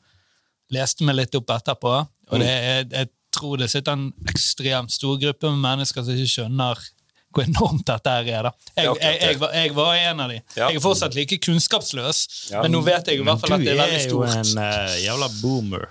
[0.73, 1.91] Leste meg litt opp etterpå,
[2.29, 6.33] og det er, jeg tror det sitter en ekstremt stor gruppe med mennesker som ikke
[6.37, 6.87] skjønner
[7.29, 8.47] hvor enormt dette er.
[8.47, 8.51] da.
[8.73, 10.39] Jeg, jeg, jeg, jeg, var, jeg var en av de.
[10.57, 10.69] Ja.
[10.71, 12.63] Jeg er fortsatt like kunnskapsløs, Ja.
[12.63, 14.25] men nå vet jeg i hvert fall at det er veldig stort.
[14.25, 15.85] Du er jo en uh, jævla boomer,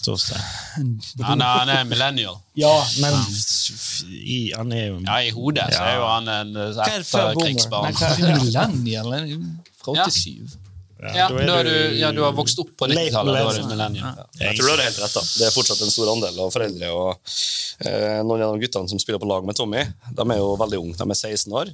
[0.00, 0.40] Torstein.
[1.28, 2.38] Han er, han er millennial.
[2.56, 2.72] Ja,
[3.02, 3.12] men
[4.24, 7.92] i, han er jo Ja, I hodet så er jo han en det etterkrigsbarn.
[8.80, 9.36] Millennial
[9.84, 10.08] fra Ja.
[10.08, 10.56] 87.
[10.56, 10.69] Ja,
[11.00, 13.34] da er du, ja, du har vokst opp på Late 90-tallet.
[13.34, 13.62] Da er millennial.
[13.64, 14.18] du millennial.
[14.40, 15.14] Jeg tror du har helt rett.
[15.16, 15.22] da.
[15.40, 16.90] Det er fortsatt en stor andel av foreldre.
[16.92, 17.36] og
[17.88, 20.82] eh, Noen av de guttene som spiller på lag med Tommy, de er jo veldig
[20.82, 20.98] unge.
[21.00, 21.72] De er 16 år.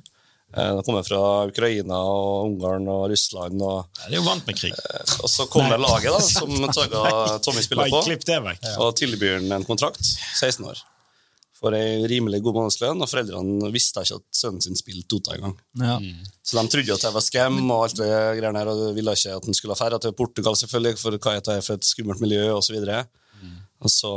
[0.57, 1.21] Eh, de kommer fra
[1.51, 3.61] Ukraina og Ungarn og Russland.
[3.67, 4.75] Og, Ja, de er jo vant med krig.
[5.19, 6.53] og så kommer laget da, som
[7.47, 8.69] Tommy spiller på, klipp det vekk.
[8.79, 10.03] og tilbyr ham en kontrakt.
[10.39, 10.85] 16 år.
[11.57, 15.55] For ei rimelig god månedslønn, og foreldrene visste ikke at sønnen sin spilte Dota engang.
[15.81, 15.95] Ja.
[16.45, 19.15] Så de trodde jo at det var scam, og alt det greiene her, og ville
[19.17, 22.21] ikke at han skulle dra til Portugal, selvfølgelig, for hva er det for et skummelt
[22.21, 23.07] miljø, og så videre.
[23.85, 24.11] Og så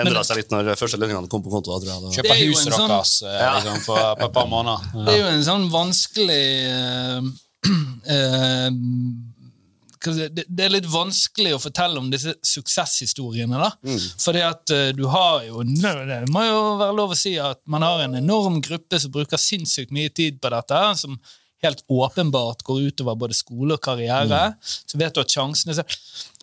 [0.00, 1.74] endra det seg litt når første lønningene kom på konto.
[1.74, 2.24] da, tror jeg.
[2.24, 4.80] Er huset en sånn- deres liksom, for, på et par måneder.
[5.04, 7.20] Det er jo en sånn vanskelig eh,
[8.14, 13.56] eh, hva skal jeg si, det, det er litt vanskelig å fortelle om disse suksesshistoriene.
[13.60, 13.70] da.
[14.20, 17.82] Fordi at eh, du har jo Det må jo være lov å si at man
[17.86, 20.82] har en enorm gruppe som bruker sinnssykt mye tid på dette.
[21.00, 21.18] som
[21.64, 24.54] helt åpenbart går utover både skole og karriere.
[24.62, 25.84] Så vet du at sjansene så,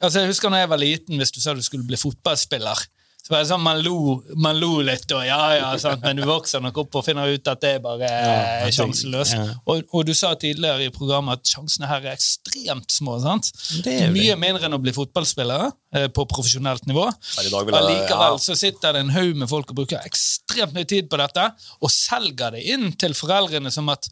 [0.02, 2.82] altså Jeg husker da jeg var liten, hvis du sa du skulle bli fotballspiller,
[3.22, 6.02] Så var det sånn, man lo, man lo litt, og ja, ja, sant?
[6.02, 9.36] men du vokser nok opp og finner ut at det er bare Ja, sjanseløst.
[9.38, 9.44] ja.
[9.70, 13.20] Og, og du sa tidligere i programmet at sjansene her er ekstremt små.
[13.22, 13.52] sant?
[13.86, 15.70] Det er Mye mindre enn å bli fotballspillere
[16.00, 17.06] eh, på profesjonelt nivå.
[17.38, 18.42] Allikevel ja.
[18.42, 21.46] så sitter det en haug med folk og bruker ekstremt mye tid på dette,
[21.78, 24.10] og selger det inn til foreldrene som at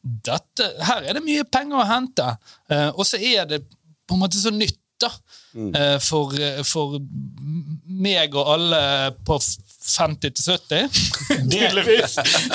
[0.00, 2.28] dette, her er det mye penger å hente.
[2.72, 3.64] Eh, og så er det
[4.08, 4.76] på en måte så nytt
[5.06, 5.12] da,
[5.50, 5.72] Mm.
[5.74, 6.30] eh, for,
[6.62, 6.92] for
[7.90, 8.78] meg og alle
[9.26, 11.00] på 50 til 70,
[11.50, 12.14] tydeligvis.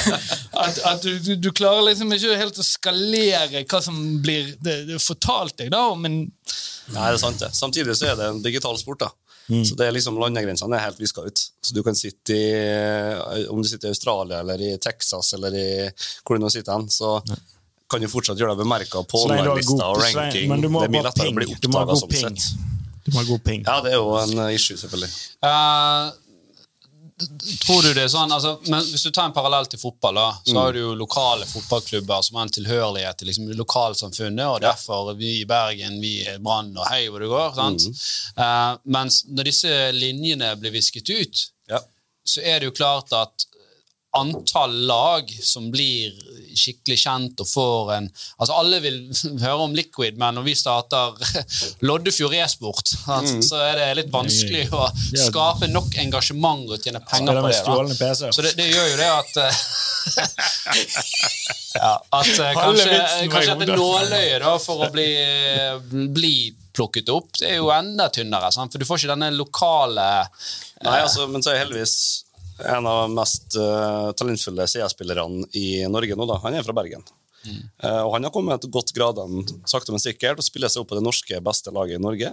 [0.64, 4.78] At, at du, du, du klarer liksom ikke helt å skalere hva som blir det,
[4.88, 6.22] det fortalt deg, da, men
[6.94, 7.50] Nei, det er sant det.
[7.58, 9.04] Samtidig så er det en digital sport.
[9.04, 9.12] da.
[9.66, 11.42] Så det er liksom Landegrensene er helt viska ut.
[11.62, 15.68] Så du kan sitte i Om du sitter i Australia eller i Texas eller i
[16.24, 17.18] hvor du nå sitter hen, så
[17.96, 20.52] kan du fortsatt gjøre deg bemerka på online-lista og ranking.
[20.52, 22.28] Men du må det er mye lettere å bli oppdaga sånn ping.
[22.28, 22.76] sett.
[23.06, 23.66] Du må ha god ping.
[23.66, 25.12] Ja, det er jo en uh, issue, selvfølgelig.
[25.46, 26.14] Uh,
[27.64, 30.26] tror du det er sånn, altså, men Hvis du tar en parallell til fotball, da,
[30.44, 35.14] så har du jo lokale fotballklubber som har en tilhørighet til liksom, lokalsamfunnet, og derfor
[35.16, 37.54] vi i Bergen, vi er Brann og hei hvor det går.
[37.56, 37.88] sant?
[38.36, 41.80] Eh, mens når disse linjene blir visket ut, Ja.
[42.26, 43.48] så er det jo klart at
[44.16, 46.14] antall lag som blir
[46.56, 48.08] skikkelig kjent og får en
[48.40, 49.00] Altså, alle vil
[49.44, 51.16] høre om Liquid, men når vi starter
[51.88, 54.88] Loddefjord e-sport, sant, så er det litt vanskelig å
[55.28, 57.62] skape nok engasjement og tjene penger på det.
[58.00, 58.32] Da.
[58.32, 59.64] Så det, det gjør jo det at eh,
[61.80, 65.10] ja, At eh, kanskje, i kanskje dette nåløyet da, for å bli,
[66.16, 66.36] bli
[66.76, 68.52] plukket opp, det er jo enda tynnere.
[68.54, 68.74] Sant?
[68.74, 70.08] For du får ikke denne lokale
[70.84, 72.25] Nei, altså, men så er heldigvis
[72.64, 76.28] en av de mest uh, talentfulle CS-spillerne i Norge nå.
[76.30, 76.40] da.
[76.46, 77.04] Han er fra Bergen.
[77.46, 80.92] Eh, og han har kommet et godt gradene sakte, men sikkert og spiller seg opp
[80.92, 82.32] på det norske beste laget i Norge.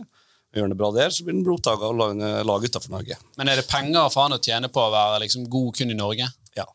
[0.53, 3.17] Gjør han det bra der, så blir han oppdaga av lag, lag utenfor Norge.
[3.41, 5.97] Men er det penger for han å tjene på å være liksom, god kun i
[5.97, 6.29] Norge?
[6.59, 6.67] Ja.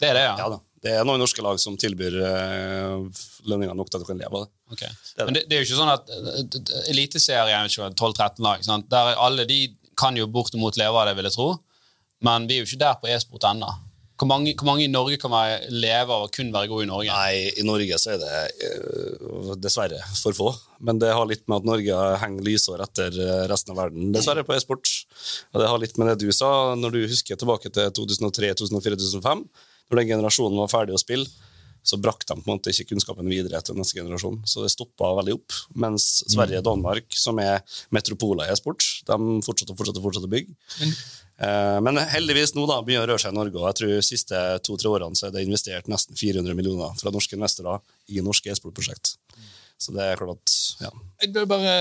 [0.00, 0.34] Det er det, ja?
[0.40, 0.62] ja da.
[0.78, 4.30] Det er noen norske lag som tilbyr uh, lønninger nok til at du kan leve
[4.30, 4.50] av det.
[4.70, 4.82] Ok.
[4.86, 5.24] er det.
[5.26, 8.62] Men det, det er jo ikke sånn at Eliteserien er 12-13 lag.
[8.64, 8.86] Sant?
[8.92, 9.64] Der er alle de
[9.98, 11.48] kan jo bortimot leve av det, vil jeg tro.
[12.24, 13.70] Men vi er jo ikke der på e-sport ennå.
[14.18, 16.88] Hvor mange, hvor mange i Norge kan være leve av å kun være god i
[16.90, 17.14] Norge?
[17.14, 20.48] Nei, i Norge så er det eh, dessverre for få.
[20.82, 24.42] Men det har litt med at Norge henger lysår etter eh, resten av verden, dessverre,
[24.46, 24.90] på e-sport.
[25.54, 28.98] Og det har litt med det du sa, når du husker tilbake til 2003, 2004,
[29.04, 29.44] 2005,
[29.86, 31.30] når den generasjonen var ferdig å spille,
[31.86, 34.42] så brakte de på en måte ikke kunnskapen videre til neste generasjon.
[34.50, 35.54] Så det stoppa veldig opp.
[35.78, 37.62] Mens Sverige og Danmark, som er
[37.94, 40.58] metropoler i e-sport, de fortsatte og fortsatte, fortsetter å bygge.
[41.38, 44.02] Eh, Men heldigvis nå da begynner å røre seg i Norge, og jeg tror de
[44.06, 47.78] siste to-tre årene så er det investert nesten 400 millioner fra norske investorer
[48.10, 49.14] i norske e-sportprosjekt.
[49.78, 50.90] Så det er klart at, ja.
[51.22, 51.74] Jeg bør bare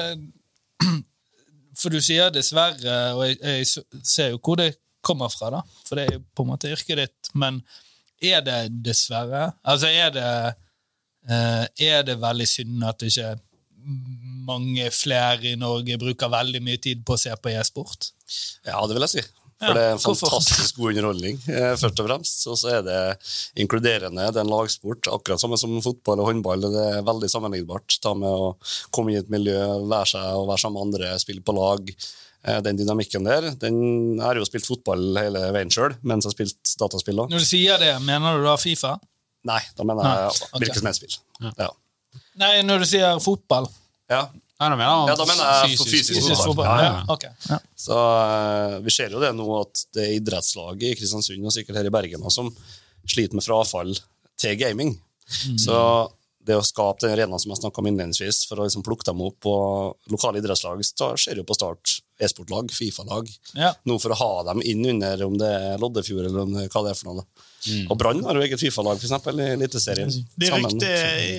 [1.78, 4.72] For du sier dessverre, og jeg, jeg ser jo hvor det
[5.05, 5.62] kommer fra, da.
[5.88, 7.30] For det er jo på en måte yrket ditt.
[7.38, 7.60] Men
[8.22, 9.51] er det dessverre?
[9.62, 10.30] Altså, er det
[11.30, 13.36] eh, Er det veldig synd at ikke
[14.47, 18.10] mange flere i Norge bruker veldig mye tid på å se på e-sport?
[18.66, 19.26] Ja, det vil jeg si.
[19.58, 22.43] For det er en fantastisk god underholdning, eh, først og fremst.
[22.51, 22.97] Og så er det
[23.64, 26.62] inkluderende, det er en lagsport, akkurat samme som fotball og håndball.
[26.62, 27.97] Det er veldig sammenlignbart.
[28.03, 28.51] Ta med å
[28.93, 29.58] komme i et miljø,
[29.89, 31.89] lære seg å være sammen med andre, spille på lag.
[32.45, 33.80] Eh, Den dynamikken der, den
[34.18, 37.30] Jeg har jo spilt fotball hele veien sjøl, mens jeg har spilt dataspill òg.
[37.34, 38.99] Når du sier det, mener du da Fifa?
[39.43, 41.53] Nei, da mener jeg hvilket hvilket som helst spill.
[41.58, 41.70] Ja.
[42.38, 43.68] Nei, når du sier fotball.
[44.10, 44.28] ja.
[44.58, 46.66] Nei, da mener jeg Ja, da mener jeg for fysisk Fysisk fotball.
[46.66, 47.01] Ja, ja.
[47.14, 47.34] Okay.
[47.49, 47.60] Ja.
[47.78, 51.82] Så eh, vi ser jo det nå at det er idrettslaget i Kristiansund og sikkert
[51.82, 52.53] her i Bergen også, som
[53.08, 53.93] sliter med frafall
[54.38, 54.95] til gaming.
[55.60, 55.78] Så
[56.47, 59.22] det å skape den arenaen som jeg snakka om innledningsvis, for å liksom plukke dem
[59.26, 59.53] opp på
[60.14, 63.28] lokale idrettslag, så skjer jo på start e-sportlag, Fifa-lag.
[63.58, 63.74] Ja.
[63.88, 66.99] Nå for å ha dem inn under om det er Loddefjord eller hva det er
[66.99, 67.28] for noe.
[67.68, 67.86] Da.
[67.93, 70.11] Og Brann har jo eget Fifa-lag, eksempel, i Eliteserien.
[70.39, 70.91] De rykte,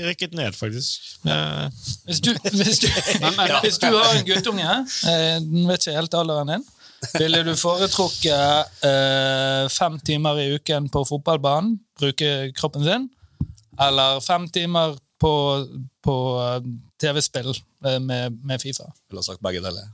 [0.06, 1.08] rykket, ned, faktisk.
[1.24, 1.68] Ja.
[2.08, 2.88] Hvis du, hvis, du,
[3.64, 4.78] hvis du har en guttunge,
[5.12, 6.66] eh, den vet ikke helt alderen din,
[7.18, 13.06] ville du foretrukket eh, fem timer i uken på fotballbanen, bruke kroppen sin,
[13.80, 15.32] eller fem timer på,
[16.04, 16.58] på eh,
[17.00, 17.52] TV-spill
[17.86, 18.90] eh, med, med Fifa?
[18.90, 19.90] Jeg ville sagt begge deler.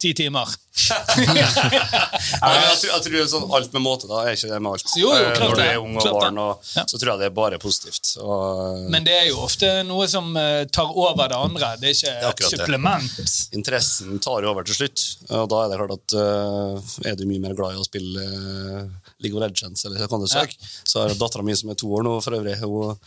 [0.00, 0.48] Ti timer.
[1.26, 4.22] Ja, jeg, tror, jeg tror sånn alt med måte, da.
[4.28, 4.92] Er ikke det med alt.
[4.98, 5.68] Jo, jo, Eh, klart Når du det.
[5.72, 6.84] er ung og Klart barn, og, Ja.
[6.90, 8.10] så tror jeg det er bare positivt.
[8.20, 11.70] Og, Men det er jo ofte noe som eh, tar over det andre.
[11.80, 12.50] Det er ikke er et et det.
[12.58, 13.10] supplement.
[13.56, 15.04] interessen tar jo over til slutt.
[15.30, 18.20] Og da er det klart at uh, er du mye mer glad i å spille
[18.20, 22.18] uh, League of Legends eller Counter-Strike, så har dattera mi som er to år nå,
[22.22, 22.98] for øvrig, hun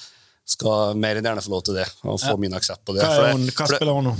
[0.49, 3.05] skal mer enn gjerne få lov til det, og få min aksept på det.
[3.05, 4.15] hva, er hun, hva for det- spiller hun nå?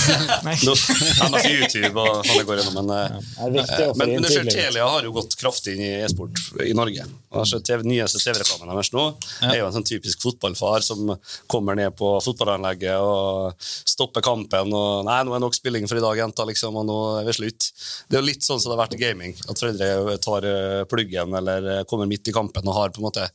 [0.00, 3.18] Er ja, men altså YouTube og sånn det går gjennom, men, eh,
[3.50, 4.50] men, men det skjer.
[4.50, 7.04] Telia har jo gått kraftig inn i e-sport i Norge.
[7.30, 9.04] TV, nyeste TV-reklamen deres nå
[9.46, 11.12] er jo en sånn typisk fotballfar som
[11.50, 16.02] kommer ned på fotballanlegget og stopper kampen og 'Nei, nå er nok spilling for i
[16.02, 17.68] dag, jenta', liksom, og nå er vi slutt.
[18.10, 19.36] Det er jo litt sånn som det har vært i gaming.
[19.48, 23.06] At foreldre tar eh, pluggen eller eh, kommer midt i kampen og har på en
[23.08, 23.28] måte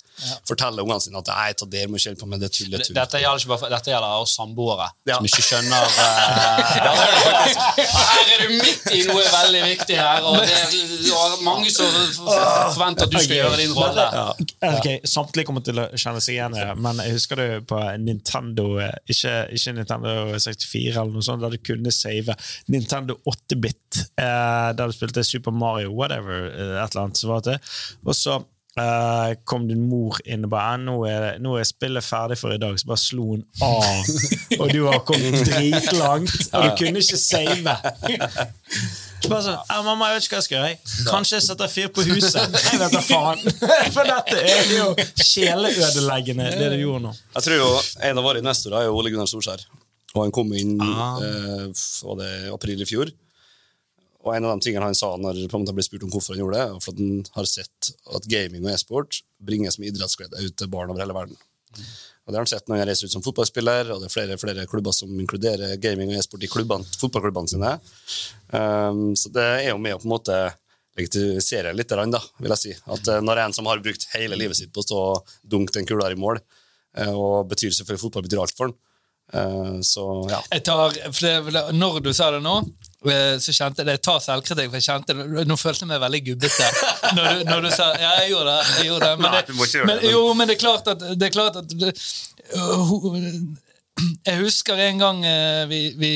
[0.47, 2.91] forteller ungene sine at 'nei, ta det, må ikke holde på med det tullet'.
[2.93, 5.17] Dette gjelder, ikke bare for, dette gjelder oss samboere Ja.
[5.17, 5.83] som ikke skjønner
[6.55, 11.89] eh, Her er du midt i noe veldig viktig her, og det er mange som
[12.15, 14.07] forventer at du skal gjøre din rolle.
[14.69, 17.79] Okay, Samtlige kommer til å kjenne seg igjen i det, men jeg husker det på
[18.01, 22.35] Nintendo eh, Ikke, ikke Nintendo 64, eller noe sånt, der du kunne save
[22.71, 27.19] Nintendo 8-bit, eh, der du spilte Super Mario, whatever, eh, et eller annet.
[27.21, 27.59] Så var det.
[28.05, 28.39] Og så
[28.79, 32.51] eh, kom din mor inn og bare «Ah, nå er, 'Nå er spillet ferdig for
[32.53, 34.09] i dag', så bare slo hun av.
[34.59, 37.75] og du har kommet dritlangt, og du kunne ikke save.
[39.25, 41.07] Bare sånn, ja, 'Mamma, jeg vet ikke hva jeg skal gjøre.
[41.09, 43.41] Kanskje jeg setter fyr på huset.' Jeg vet da faen.
[43.95, 44.91] For dette er jo
[45.23, 47.15] sjeleødeleggende, det du gjorde nå.
[47.39, 47.71] Jeg tror jo
[48.11, 49.65] En av våre investorer er Ole Gunnar Solskjær.
[50.15, 51.17] Og Han kom inn Ah.
[51.19, 53.09] eh, april i fjor.
[54.25, 56.57] Og En av de tingene han sa når han ble spurt om hvorfor han gjorde
[56.57, 60.57] det, var for at han har sett at gaming og e-sport bringes med idrettsglede ut
[60.57, 61.37] til barn over hele verden.
[62.25, 64.37] Og Det har han sett når han reiser ut som fotballspiller, og det er flere,
[64.41, 67.73] flere klubber som inkluderer gaming og e-sport i klubbene, fotballklubbene sine.
[68.49, 70.39] Um, så det er jo med å på en måte
[70.97, 72.73] legitimisere litt, da, vil jeg si.
[72.95, 75.75] At eh, når en som har brukt hele livet sitt på å stå og dunke
[75.75, 76.39] den kula i mål,
[76.97, 78.77] eh, og betyr selvfølgelig fotball betyr alt for han,
[79.83, 80.39] så ja.
[80.53, 82.53] Jeg tar, for det, når du sa det nå,
[83.09, 83.89] eh, så kjente jeg.
[83.97, 85.15] Jeg tar selvkritikk, for jeg kjente.
[85.49, 86.67] Nå følte jeg meg veldig gubbete.
[87.17, 88.67] Når du, når du sa Ja, jeg gjorde det.
[88.79, 89.15] Jeg gjorde det.
[89.19, 90.87] Men, Nei, det, du må ikke gjøre men, det, men- Jo, men det er klart
[90.93, 91.67] at, det er klart at
[94.25, 96.09] jeg husker en gang eh, vi, vi,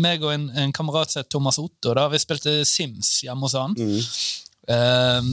[0.00, 3.56] meg og en, en kamerat som het Thomas Otto, da, vi spilte Sims hjemme hos
[3.58, 3.74] han.
[3.76, 3.98] Mm.
[4.66, 5.26] Um,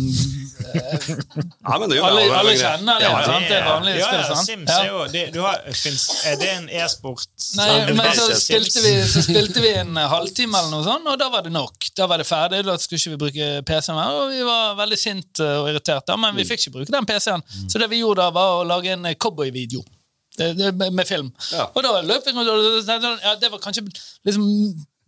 [1.66, 2.34] ja men det gjør alle, det.
[2.38, 3.24] alle kjenner det, Ja, ja.
[3.26, 3.48] sant?
[3.50, 4.46] Det er vanlig ja, spill, ja, sant?
[4.50, 7.26] Sims er jo det, har, finnes, Er det en e-sport?
[7.58, 11.32] Nei, men så spilte, vi, så spilte vi en halvtime, eller noe sånt, og da
[11.34, 11.90] var det nok.
[11.98, 15.02] Da var det ferdig, da skulle ikke vi bruke PC-en mer, og vi var veldig
[15.02, 17.42] sint og irritert, men vi fikk ikke bruke den PC-en.
[17.66, 19.82] Så det vi gjorde da, var å lage en cowboyvideo.
[20.38, 21.34] Det- det- Med film.
[21.52, 21.68] Ja.
[21.74, 23.84] Og da løp vi rundt, og tenkte ja, det var kanskje
[24.26, 24.46] liksom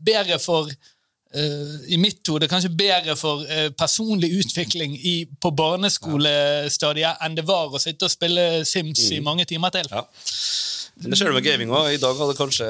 [0.06, 0.76] bedre for eh,
[1.92, 7.74] I mitt hode kanskje bedre for eh, personlig utvikling i, på barneskolestadiet enn det var
[7.74, 9.90] å sitte og spille Sims i mange timer til.
[9.92, 10.06] Ja.
[10.96, 11.92] Det ser du med gaming også.
[11.92, 12.68] I dag hadde kanskje,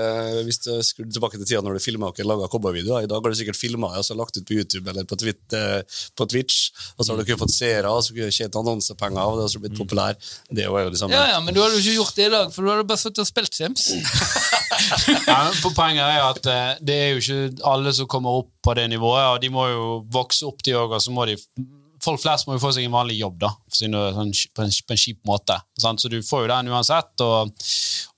[0.47, 3.34] hvis du skrur tilbake til tida når du filma og laga cowboyvideoer, i dag har
[3.36, 5.84] du sikkert filma og så lagt ut på YouTube eller på, Twit- eh,
[6.17, 9.21] på Twitch, og så har du ikke fått seere, og så kunne du tjent annonsepenger
[9.21, 10.17] av det, og så blitt populær.
[10.49, 11.13] Det var jo det samme.
[11.13, 13.03] Ja, ja, men du hadde jo ikke gjort det i dag, for du hadde bare
[13.03, 13.88] sittet og spilt Sims.
[15.30, 18.49] Ja, men po- poenget er at eh, det er jo ikke alle som kommer opp
[18.65, 21.38] på det nivået, og de må jo vokse opp, de òg, og så må de
[22.06, 23.97] Folk flest må jo få seg en vanlig jobb, da, sånn,
[24.53, 25.58] på, en, kjip måte.
[25.82, 26.03] Sant?
[26.03, 27.26] Så du får jo den uansett.
[27.26, 27.66] Og,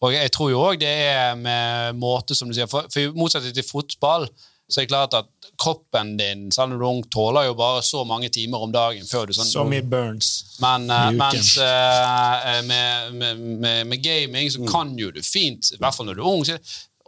[0.04, 3.16] og jeg tror jo òg det er med måte, som du sier, for, for i
[3.16, 4.28] motsetning til fotball,
[4.68, 7.82] så er det klart at kroppen din, selv om du er ung, tåler jo bare
[7.86, 10.60] så mange timer om dagen før du sånn Så mye burns.
[10.62, 15.72] men I eh, mens uh, med, med, med, med gaming så kan jo du fint,
[15.74, 16.60] i hvert fall når du er ung, så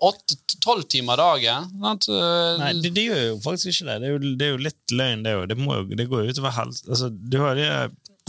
[0.02, 1.68] åtte-tolv timer dagen.
[1.82, 2.08] Sant?
[2.10, 3.98] Eh, Nei, det, det gjør jo faktisk ikke det.
[4.02, 5.46] Det er jo, det er jo litt løgn, det òg.
[5.52, 5.58] Det,
[6.00, 7.68] det går jo utover helse altså, Du har de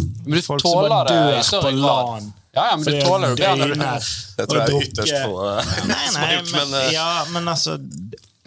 [0.01, 1.71] men du folk som tåler bare dør på.
[1.77, 2.29] LAN.
[2.57, 3.91] Ja, ja, men du tåler det jo bedre.
[4.39, 7.49] Det tror jeg er ytterst få eh, som har gjort, men, men eh, ja, men
[7.53, 7.75] altså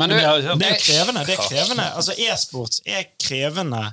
[0.01, 1.21] Men du, Det er det- krevende.
[1.28, 1.86] det er krevende.
[1.95, 3.84] Altså, E-sports er krevende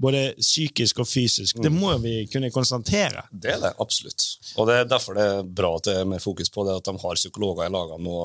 [0.00, 1.60] både psykisk og fysisk.
[1.62, 3.24] Det må vi kunne konstatere.
[3.30, 4.24] Det er det, absolutt.
[4.56, 6.88] Og det er derfor det er bra at det er mer fokus på det, at
[6.88, 8.22] de har psykologer i lagene nå.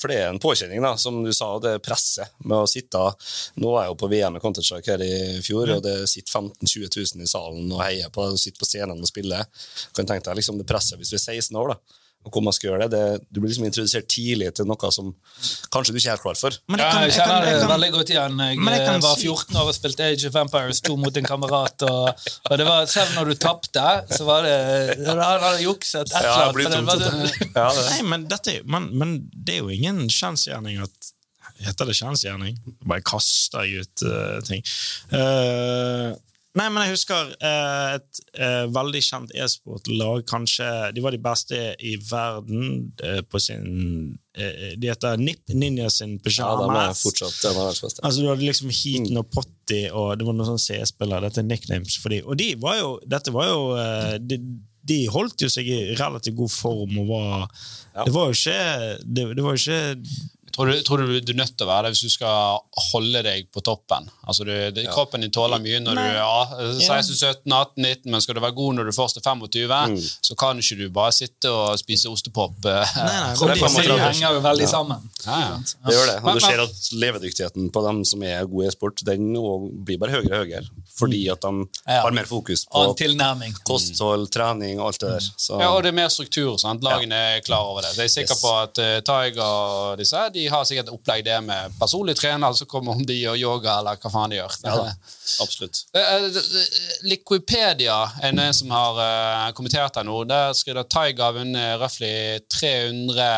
[0.00, 3.02] For det er en påkjenning, da, som du sa, det er presset med å sitte
[3.60, 6.68] Nå er jeg jo på VM i Counter-Strike her i fjor, og det sitter 15
[6.68, 9.48] 000-20 000 i salen og heier på sitter på scenen og spiller.
[9.96, 12.01] Kan tenke deg liksom det presset hvis du er 16 år, da.
[12.22, 15.10] Og hvor man skal gjøre det, det Du blir liksom introdusert tidlig til noe som
[15.74, 16.58] kanskje du ikke er helt klar for.
[16.70, 18.42] Men jeg kan, jeg kjenner det veldig godt igjen.
[18.46, 21.28] Jeg, jeg kan eh, var 14 år og spilte Age of Empires 2 mot en
[21.28, 21.86] kamerat.
[21.88, 24.58] Og, og det var, selv når du tapte, så var det
[25.08, 27.06] Han hadde jukset et eller det annet.
[27.06, 27.48] det.
[27.56, 27.88] Det.
[27.90, 31.12] Nei, men, dette, men, men det er jo ingen kjensgjerning at
[31.62, 32.56] Heter det kjensgjerning?
[32.88, 34.64] Bare kaster jeg ut uh, ting.
[35.14, 36.08] Eh,
[36.58, 40.24] nei, men jeg husker eh, et eh, veldig kjent e-sportlag.
[40.28, 45.88] Kanskje De var de beste i verden eh, på sin eh, De heter NIP, Ninja
[45.92, 48.04] sin Ja, de er fortsatt de verdens beste.
[48.04, 51.28] Altså, du hadde liksom Heaton og Potty, og det var noen sånne C-spillere.
[51.28, 52.20] Dette er nicknames for de.
[52.26, 54.40] Og de var jo, dette var jo eh, de,
[54.92, 57.48] de holdt jo seg i relativt god form og var
[57.92, 58.06] Ja.
[58.06, 60.20] Det var jo ikke Det, det var jo ikke
[60.52, 62.58] Tror du, tror du du er nødt til å være det hvis du skal
[62.92, 64.08] holde deg på toppen?
[64.28, 66.32] Altså du, det, Kroppen din tåler mye når du er ja,
[67.06, 69.96] 16-17-18-19, men skal du være god når du først er 25,
[70.28, 72.58] så kan ikke du bare sitte og spise ostepop.
[72.68, 75.08] eh, Nei, nei, de det- henger jo veldig sammen.
[75.26, 75.56] Ja, ja.
[75.86, 76.16] Det gjør det.
[76.22, 79.32] Og du ser at levedyktigheten på dem som er gode i sport, den
[79.84, 80.68] blir bare høyere og høyere.
[80.98, 82.82] Fordi at de har mer fokus på
[83.64, 85.28] kosthold, trening og alt det der.
[85.36, 86.56] Så, Ja, og det er mer struktur.
[86.58, 86.82] sant?
[86.84, 87.94] Lagene er klar over det.
[87.94, 88.42] Så jeg er sikker Yes.
[88.42, 92.68] på at uh, Tiger og disse de har sikkert opplegg det med personlig trener som
[92.70, 94.56] kommer om de gjør yoga, eller hva faen de gjør.
[94.64, 94.88] ja
[95.42, 95.82] absolutt.
[95.94, 96.40] Eh, eh,
[97.10, 100.18] Liquipedia er det en som har eh, kommentert her nå.
[100.30, 102.14] Der skriver at Tiger har vunnet røftlig
[102.52, 103.30] 300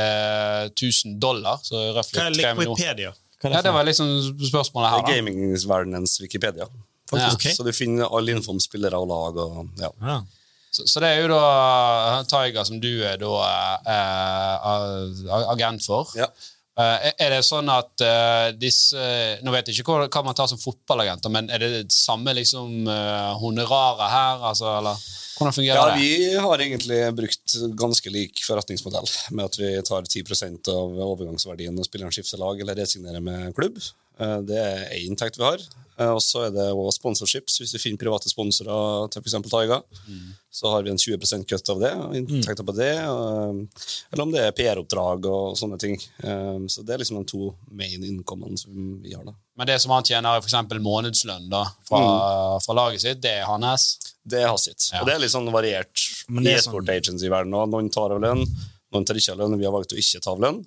[0.00, 1.62] eh, 000 dollar.
[1.62, 2.54] Så røftlig Hva er 3.
[2.64, 3.14] Liquipedia?
[3.38, 4.12] Hva er Ja, det det var liksom
[4.50, 4.98] spørsmålet her.
[4.98, 5.16] er da.
[5.16, 6.66] gamingverdenens Wikipedia.
[7.12, 7.30] Ja.
[7.32, 7.54] okay.
[7.54, 9.38] Så du finner all info om spillere og lag.
[9.44, 10.20] Og, ja.
[10.78, 13.32] Så, så det er jo da Tiger som du er da
[13.90, 16.12] eh, agent for.
[16.18, 16.28] Ja.
[16.78, 19.02] Eh, er det sånn at eh, disse
[19.42, 22.30] Nå vet jeg ikke hva, hva man tar som fotballagenter, men er det det samme
[22.38, 24.44] liksom uh, honoraret her?
[24.52, 25.00] Altså, eller
[25.38, 26.02] hvordan fungerer Ja, det?
[26.02, 31.86] vi har egentlig brukt ganske lik forretningsmodell, med at vi tar 10% av overgangsverdien når
[31.90, 33.78] spilleren skifter lag eller resignerer med klubb.
[34.18, 35.62] Eh, Det er én inntekt vi har.
[35.98, 37.58] Eh, Og så er det også sponsorships.
[37.58, 39.34] Hvis vi finner private sponsorer til f.eks.
[39.50, 39.80] Taiga,
[40.50, 42.92] så har vi en 20% kutt av det, og inntekter på det.
[44.12, 45.96] Eller om det er PR-oppdrag og sånne ting.
[46.22, 49.24] Eh, Så det er liksom de to main innkommene som vi har.
[49.24, 49.34] da.
[49.58, 50.54] Men det som han tjener f.eks.
[50.80, 53.98] månedslønn da, fra, fra laget sitt, det er hans?
[54.24, 54.90] Det er hans sitt.
[54.92, 55.00] Ja.
[55.02, 57.58] Og det er litt sånn variert det i e-sport sånn- agency-verdenen.
[57.58, 58.44] og Noen tar av lønn,
[58.92, 59.58] noen tar ikke av lønn.
[59.58, 60.62] Vi har valgt å ikke ta av lønn.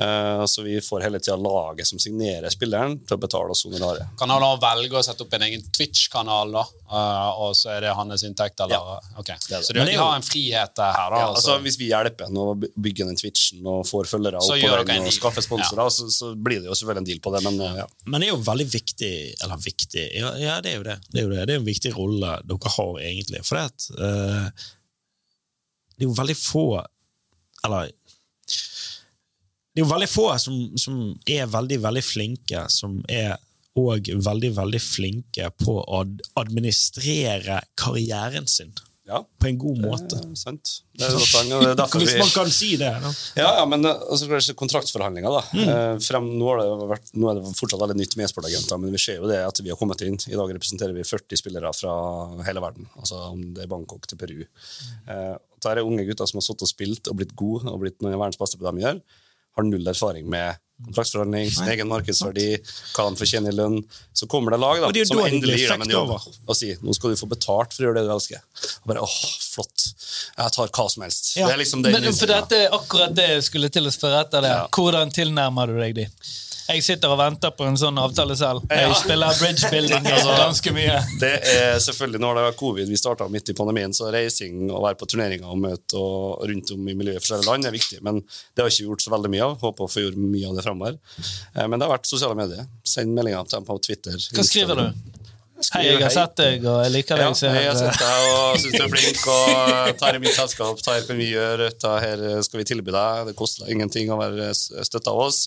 [0.00, 4.14] Eh, så vi får hele tida laget som signerer spilleren, til å betale oss honoraret.
[4.18, 7.84] Kan han da velge å sette opp en egen Twitch-kanal, da, eh, og så er
[7.84, 8.62] det hans inntekt?
[8.64, 8.78] Eller?
[8.78, 9.18] Ja.
[9.20, 9.36] Okay.
[9.50, 9.60] det.
[9.66, 11.20] Så de, har en frihet her, da?
[11.20, 11.58] Ja, altså, altså.
[11.66, 14.88] hvis vi hjelper ham å bygge den Twitchen og får følgere Så opp gjør på
[14.88, 17.34] dere en den og skaffer sponsorer, så, så blir det jo selvfølgelig en deal på
[17.36, 17.44] det.
[17.50, 17.86] Men eh, ja.
[18.06, 20.98] Men det er jo veldig viktig Eller viktig Ja, ja det er jo det.
[21.10, 21.44] Det er jo det.
[21.44, 23.44] Det er en viktig rolle dere har, egentlig.
[23.44, 24.68] For det, eh,
[25.92, 26.66] det er jo veldig få
[27.68, 27.92] Eller
[29.80, 33.38] Det er jo veldig få som, som er veldig, veldig flinke, som er
[33.80, 36.02] òg veldig, veldig flinke på å
[36.36, 38.74] administrere karrieren sin
[39.08, 39.22] ja.
[39.40, 40.18] på en god måte.
[40.18, 40.72] Det er sant.
[41.00, 42.90] Det er, derfor Hvis man kan si det.
[43.00, 43.12] Da.
[43.40, 45.44] Ja, ja, men eh, altså, kontraktsforhandlinger, da.
[45.56, 46.02] Mm.
[46.04, 49.00] frem, nå, har det vært, nå er det fortsatt veldig nytt med e-sportagenter, men vi
[49.00, 50.20] ser jo det at vi har kommet inn.
[50.28, 51.94] I dag representerer vi 40 spillere fra
[52.44, 54.44] hele verden, altså om det er Bangkok til Peru.
[54.44, 55.32] Eh,
[55.64, 58.18] der er unge gutter som har sittet og spilt og blitt gode og blitt noen
[58.18, 59.02] av verdens beste på det de gjør.
[59.56, 62.46] Har null erfaring med kontraktsforhandling, sin egen markedsverdi,
[62.94, 63.78] hva de fortjener i lønn.
[64.16, 66.94] Så kommer det lag da, det som endelig gir dem en jobb og sier nå
[66.96, 68.40] skal du få betalt for å gjøre det du elsker.
[68.80, 69.16] Og bare åh,
[69.50, 69.90] flott.
[70.38, 71.32] Jeg tar hva som helst.
[71.36, 71.50] Ja.
[71.50, 74.22] Det er liksom den Men for dette er akkurat det jeg skulle til å spørre
[74.24, 74.46] etter.
[74.46, 74.54] det.
[74.56, 74.62] Ja.
[74.72, 76.06] Hvordan tilnærmer du deg de?
[76.70, 78.62] Jeg sitter og venter på en sånn avtale selv.
[78.70, 80.98] Jeg spiller bridge building Altså, ganske mye.
[81.22, 84.84] Det er selvfølgelig Når det var covid, vi starta midt i pandemien, så reising og
[84.84, 88.00] være på turneringer og møte og rundt om i miljøet i forskjellige land er viktig.
[88.06, 89.56] Men det har ikke gjort så veldig mye av.
[89.64, 90.98] Håper å få gjort mye av det framover.
[91.56, 92.68] Eh, Men det har vært sosiale medier.
[92.86, 94.16] Send meldinger til dem på Twitter.
[94.36, 94.86] Hva skriver du?
[95.60, 97.42] Hei, jeg har sett deg, og jeg liker Ja, deg.
[97.44, 99.26] Ja, jeg har sett deg og syns du er flink.
[99.28, 103.26] og Tar i mitt selskap, tar kan vi gjøre, dette her skal vi tilby deg.
[103.28, 105.40] Det koster deg ingenting å være støtta av oss.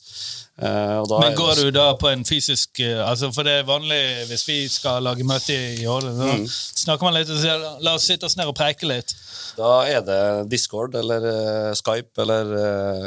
[0.62, 3.66] Eh, og da Men går du da på en fysisk eh, altså For det er
[3.66, 3.98] vanlig
[4.30, 6.44] hvis vi skal lage møte i år, så Mm.
[6.84, 9.16] snakker man litt og sier la oss sitte oss ned og preike litt.
[9.58, 10.20] Da er det
[10.54, 12.54] Discord eller eh, Skype eller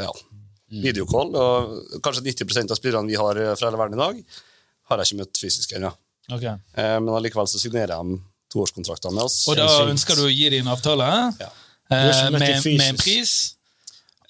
[0.03, 0.11] ja,
[0.83, 1.31] videocall.
[1.39, 4.19] Og kanskje 90% av spillerne vi har fra hele verden i dag,
[4.91, 5.93] har jeg ikke møtt fysisk ennå.
[6.33, 6.43] Ok.
[6.43, 8.17] Eh, men allikevel så signerer han
[8.53, 9.43] toårskontrakter med oss.
[9.49, 11.07] Og da ønsker du å gi dem en avtale
[11.41, 11.51] Ja.
[11.91, 13.53] eh, med, med en pris?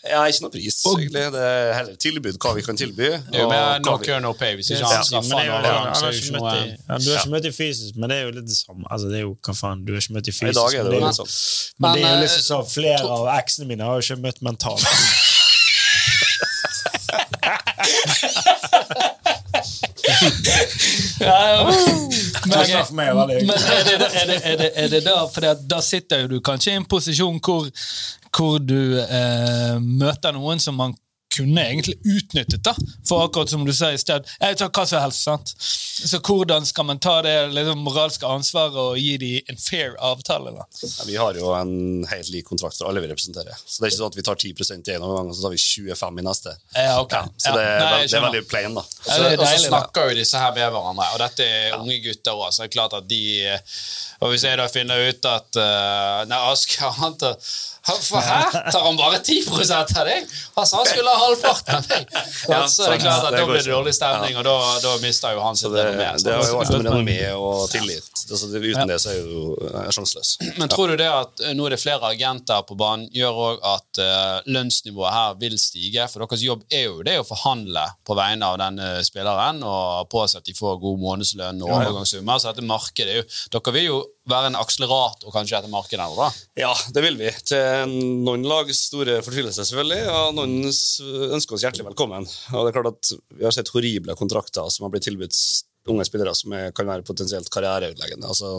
[0.06, 1.22] Ja, ikke noe pris, egentlig.
[1.34, 3.08] Det er heller tilbud hva vi kan tilby.
[3.26, 4.54] Det er jo og mer no vi- cure, no pay.
[4.54, 8.30] Hvis ikke han det det Du har ikke møtt i fysisk, men det er jo
[8.36, 8.84] litt det samme.
[8.88, 10.54] Altså, det er jo, hva faen, du har ikke møtt i I fysisk.
[10.60, 11.32] dag er det men jo- sånn.
[11.80, 14.86] Men det er jo liksom sånn, flere av eksene mine har jo ikke møtt mentalt.
[21.26, 21.64] Ja, ja.
[22.46, 25.16] Men, er for meg veldig men er, det, er, det, er, det, er det da
[25.32, 27.66] For da sitter jo du kanskje i en posisjon hvor,
[28.36, 30.94] hvor du eh, møter noen som man
[31.36, 32.62] kunne egentlig utnyttet.
[32.66, 32.74] da
[33.08, 35.22] For akkurat som du sa i sted, jeg tar hva som helst.
[35.26, 35.54] sant?
[35.96, 40.52] Så hvordan skal man ta det liksom, moralske ansvaret og gi dem en fair avtale?
[40.56, 40.66] da?
[40.82, 43.56] Ja, Vi har jo en helt lik kontrakt for alle vi representerer.
[43.64, 45.54] Så det er ikke sånn at vi tar 10 i en omgang, og så tar
[45.54, 46.56] vi 25 i neste.
[46.74, 47.14] Ja, ok.
[47.40, 48.84] Så det nei, det er veldig plain, da.
[49.06, 52.36] Ja, Så, og så snakker jo disse her med hverandre, og dette er unge gutter
[52.36, 53.22] òg, så det er klart at de
[54.20, 57.36] Og hvis jeg da finner ut at uh, Nei, Aske, han, tar-
[57.86, 60.26] For her Tar han bare 10 av deg?
[60.56, 62.08] Han sa han skulle ha halvparten av deg.
[62.50, 64.94] Ja, så er det er klart at Da blir det dårlig stemning, og da, da
[65.02, 66.08] mister jo han sitt renommé.
[66.22, 66.60] det har jo sant?
[66.62, 68.10] vært med renommé og tillit.
[68.26, 70.32] Altså, uten det så er jo jeg sjanseløs.
[70.58, 73.62] Men tror du det at eh, nå er det flere agenter på banen, gjør òg
[73.70, 76.08] at uh, lønnsnivået her vil stige?
[76.10, 80.40] For deres jobb er jo det å forhandle på vegne av denne spilleren og påse
[80.40, 82.42] at de får god månedslønn og overgangssummer.
[82.42, 83.26] Så dette markedet er jo
[83.56, 83.98] Dere vil jo
[84.30, 86.30] være en akselerator kanskje etter markedet da?
[86.58, 87.30] Ja, det vil vi.
[87.46, 87.94] Til
[88.26, 92.26] noen lags store fortvilelse, selvfølgelig, og noen ønsker oss hjertelig velkommen.
[92.52, 95.38] Og det er klart at Vi har sett horrible kontrakter som har blitt tilbudt
[95.86, 98.26] unge spillere som er, kan være potensielt karriereødeleggende.
[98.26, 98.52] Altså,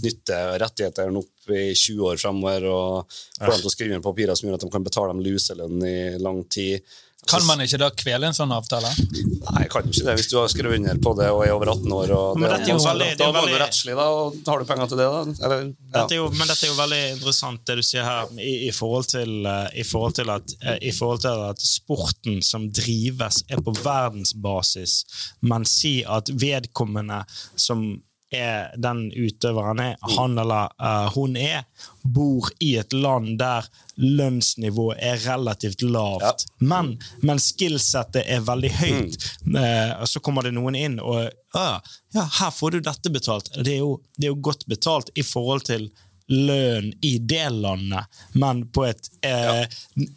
[0.00, 4.38] Knytte rettighetene opp i 20 år fremover og få dem til å skrive inn papirer
[4.38, 6.94] som gjør at de kan betale dem luselønn i lang tid.
[7.30, 8.90] Kan man ikke da kvele en sånn avtale?
[8.94, 11.52] Nei, jeg kan jo ikke det hvis du har skrevet under på det og er
[11.54, 12.12] over 18 år.
[12.12, 14.06] Det, er jo veldig- det da må du rettslig, da.
[14.12, 15.46] Og har du penger til det, da?
[15.46, 15.72] Eller, ja.
[15.96, 18.72] Dette er jo, men dette er jo veldig interessant, det du sier her, i, i,
[18.76, 23.42] forhold, til, eh, i, forhold, til at, eh, i forhold til at sporten som drives,
[23.48, 25.04] er på verdensbasis,
[25.42, 27.22] men si at vedkommende
[27.56, 27.86] som
[28.32, 31.64] er den utøveren er, han eller uh, hun er,
[32.02, 33.66] bor i et land der
[33.96, 39.28] lønnsnivået er relativt lavt, men, men skillsettet er veldig høyt.
[39.44, 39.58] Mm.
[39.58, 41.78] Uh, så kommer det noen inn og uh,
[42.14, 43.52] ja, her får du dette betalt.
[43.60, 45.88] Det er, jo, det er jo godt betalt i forhold til
[46.32, 49.66] lønn i det landet, men på et eh,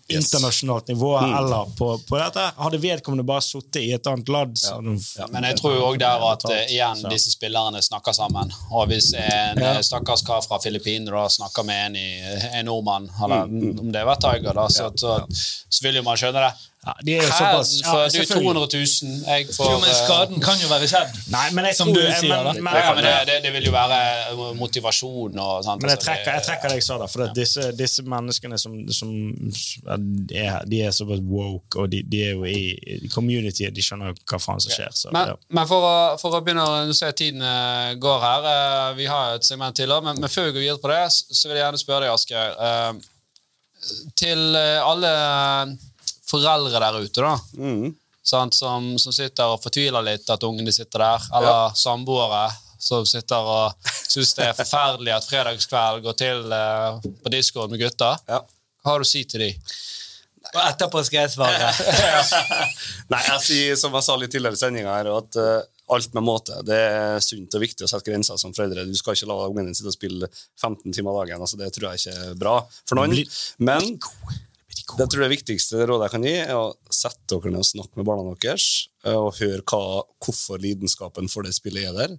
[0.08, 2.46] internasjonalt nivå eller på, på dette.
[2.58, 4.78] Hadde vedkommende bare sittet i et annet land ja.
[5.20, 8.54] Ja, Men jeg tror jo òg der at eh, igjen, disse spillerne snakker sammen.
[8.72, 9.74] Og hvis en Ja.
[9.76, 12.08] eh, stakkars kar fra Filippinene snakker med en, i,
[12.60, 13.44] en nordmann, eller
[13.82, 16.56] om det var Tiger, da, så, så, så vil jo man skjønne det.
[16.88, 18.44] Ja, de er jo såpass ja, for du er selvfølgelig.
[18.48, 18.68] 200
[19.02, 21.18] 000, jeg får Jo, men eh, skaden kan jo være skjedd.
[21.34, 23.66] Nei, men jeg Som tror, du sier, men, men, ja, men det, det, det vil
[23.68, 23.98] jo være
[24.30, 25.84] eh, motivasjon og sånt.
[25.84, 27.08] Men jeg trekker, jeg det- trekker det jeg sa, da.
[27.12, 29.12] For at disse, disse menneskene som, som
[29.90, 34.18] er, de er såpass woke, og de, de er jo i communityet, de skjønner jo
[34.32, 34.94] hva faen som skjer.
[34.96, 35.36] Så, Men, ja.
[35.60, 39.36] men for, å, for å begynne å se tiden eh, går her eh, Vi har
[39.36, 41.84] et segment til, men, men før vi går videre på det, så vil jeg gjerne
[41.84, 42.58] spørre deg, Asgeir.
[42.70, 43.14] eh,
[44.18, 45.12] til alle
[46.28, 47.36] foreldre der ute, da.
[47.56, 47.92] Mm.
[48.28, 52.42] sant, som, som sitter og fortviler litt at ungene sitter der, eller samboere
[52.80, 57.82] som sitter og syns det er forferdelig at fredagskveld går til eh, på diskoen med
[57.82, 58.16] gutta.
[58.30, 58.42] Ja.
[58.84, 59.52] Hva har du å si til de?
[60.54, 61.72] Og etterpå skal jeg svare.
[63.12, 65.58] Nei, jeg sier som jeg sa litt tidligere i sendinga her, at uh,
[65.92, 66.62] alt med måte.
[66.68, 68.86] Det er sunt og viktig å sette grenser som foreldre.
[68.88, 70.30] Du skal ikke la ungen din sitte og spille
[70.62, 71.44] 15 timer dagen.
[71.44, 72.56] altså Det tror jeg ikke er bra
[72.88, 73.16] for noen.
[73.60, 73.98] Men
[74.96, 77.68] det tror jeg det viktigste rådet jeg kan gi, er å sette dere ned og
[77.68, 82.14] snakke med barna deres, eh, og høre hva, hvorfor lidenskapen for det spillet er der.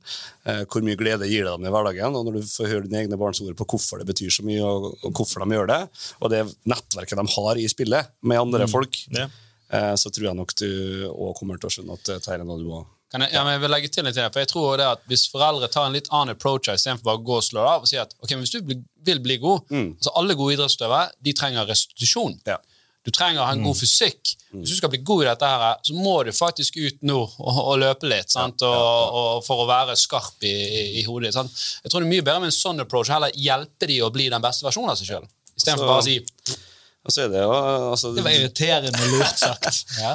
[0.44, 2.14] eh, Hvor mye glede gir det dem i hverdagen.
[2.14, 4.60] og Når du får høre dine egne barns ord på hvorfor det betyr så mye,
[4.60, 5.80] og, hvorfor de gjør det,
[6.20, 9.28] og det nettverket de har i spillet med andre folk, Ja.
[9.70, 10.68] eh, så tror jeg nok du
[11.08, 13.54] òg kommer til å skjønne at dette er noe du må Kan jeg, ja, men
[13.54, 15.94] jeg vil legge til litt her, for jeg tror det at Hvis foreldre tar en
[15.96, 18.42] litt annen approach istedenfor bare å gå og slå av og si at ok, men
[18.44, 18.76] hvis du bli,
[19.08, 22.36] vil bli god altså Alle gode idrettsutøvere de trenger restitusjon.
[22.46, 22.58] Ja.
[23.06, 24.34] Du trenger å ha en god fysikk.
[24.52, 27.60] Hvis du skal bli god i dette, her, så må du faktisk ut nå og,
[27.62, 28.60] og løpe litt sant?
[28.66, 30.52] Og, og for å være skarp i,
[31.00, 31.32] i, hodet.
[31.32, 31.48] Sant?
[31.84, 33.08] Jeg tror det er mye bedre med en sånn approach.
[33.14, 35.28] Heller hjelpe de å bli den beste versjonen av seg sjøl.
[35.56, 36.18] Istedenfor Så- bare å si
[37.08, 39.78] Og så er det jo altså, Det var irriterende lurt sagt.
[40.02, 40.10] ja.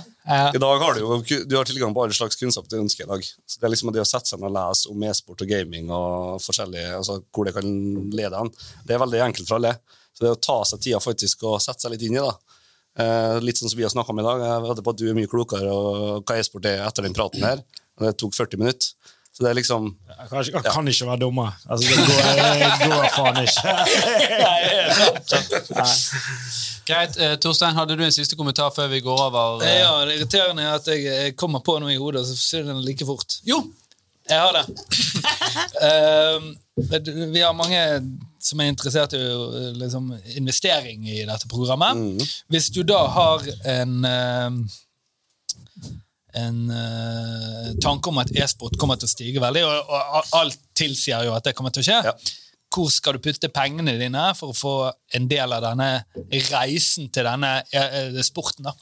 [0.54, 1.18] I dag har du jo
[1.50, 3.26] du har tilgang på alle slags kunnskap du ønsker i dag.
[3.50, 5.90] Så det er liksom det å sette seg ned og lese om e-sport og gaming
[5.90, 7.72] og forskjellige, altså hvor det kan
[8.14, 8.52] lede an,
[8.86, 9.74] det er veldig enkelt for alle.
[10.14, 12.60] Så det å ta seg tida faktisk og sette seg litt inn i det.
[13.02, 14.46] Eh, litt sånn som vi har snakka om i dag.
[14.46, 17.42] Jeg vedder på at du er mye klokere og hva e-sport er etter den praten
[17.42, 17.66] her.
[18.04, 18.94] Det tok 40 minutter.
[19.34, 21.50] Så det er liksom Jeg kan, ikke, jeg kan ikke være dommer.
[21.66, 22.06] Altså, det går,
[22.38, 22.44] det
[22.92, 23.62] går faen ikke.
[26.88, 27.18] Greit.
[27.18, 29.64] Eh, Torstein, hadde du en siste kommentar før vi går over?
[29.64, 32.36] eh, Ja, Det irriterende er at jeg, jeg kommer på noe i hodet, og så
[32.38, 33.34] forsvinner den like fort.
[33.48, 33.64] Jo,
[34.30, 34.66] jeg har det.
[35.88, 36.42] uh,
[37.34, 37.82] vi har mange
[38.44, 39.20] som er interessert i
[39.80, 42.24] liksom, investering i dette programmet.
[42.52, 43.40] Hvis du da har
[43.78, 44.70] en ehm,
[46.40, 51.28] en uh, tanke om at e-sport kommer til å stige veldig, og, og alt tilsier
[51.28, 52.00] jo at det kommer til å skje.
[52.10, 52.16] Ja.
[52.74, 54.76] Hvor skal du putte pengene dine for å få
[55.14, 55.90] en del av denne
[56.50, 58.66] reisen til denne eh, sporten?
[58.66, 58.74] da?